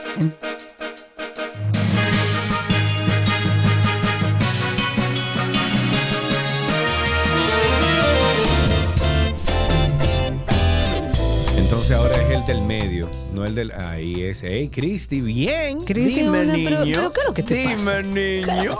[11.57, 13.72] Entonces ahora es el del medio, no el del...
[13.72, 14.43] Ahí es.
[14.43, 15.22] ¡Hey, Cristi!
[15.22, 15.80] ¡Bien!
[15.84, 16.69] Cristi, Dime, una- niño.
[16.69, 18.01] pero- pero ¿qué es lo que te Dime, pasa?
[18.01, 18.77] niño.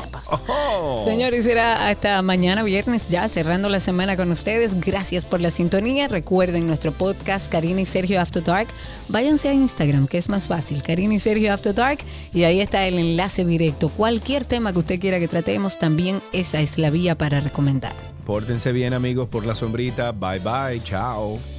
[0.50, 1.04] Oh.
[1.06, 4.80] Señores, será hasta mañana viernes ya cerrando la semana con ustedes.
[4.82, 6.08] Gracias por la sintonía.
[6.08, 8.68] Recuerden nuestro podcast Karina y Sergio After Dark.
[9.10, 10.82] Váyanse a Instagram, que es más fácil.
[10.84, 12.00] Karina y Sergio After Dark.
[12.34, 13.90] Y ahí está el enlace directo.
[13.90, 17.94] Cualquier tema que usted quiera que tratemos, también esa es la vía para recomendar.
[18.26, 20.12] Pórtense bien, amigos, por la sombrita.
[20.12, 20.82] Bye, bye.
[20.84, 21.57] Chao.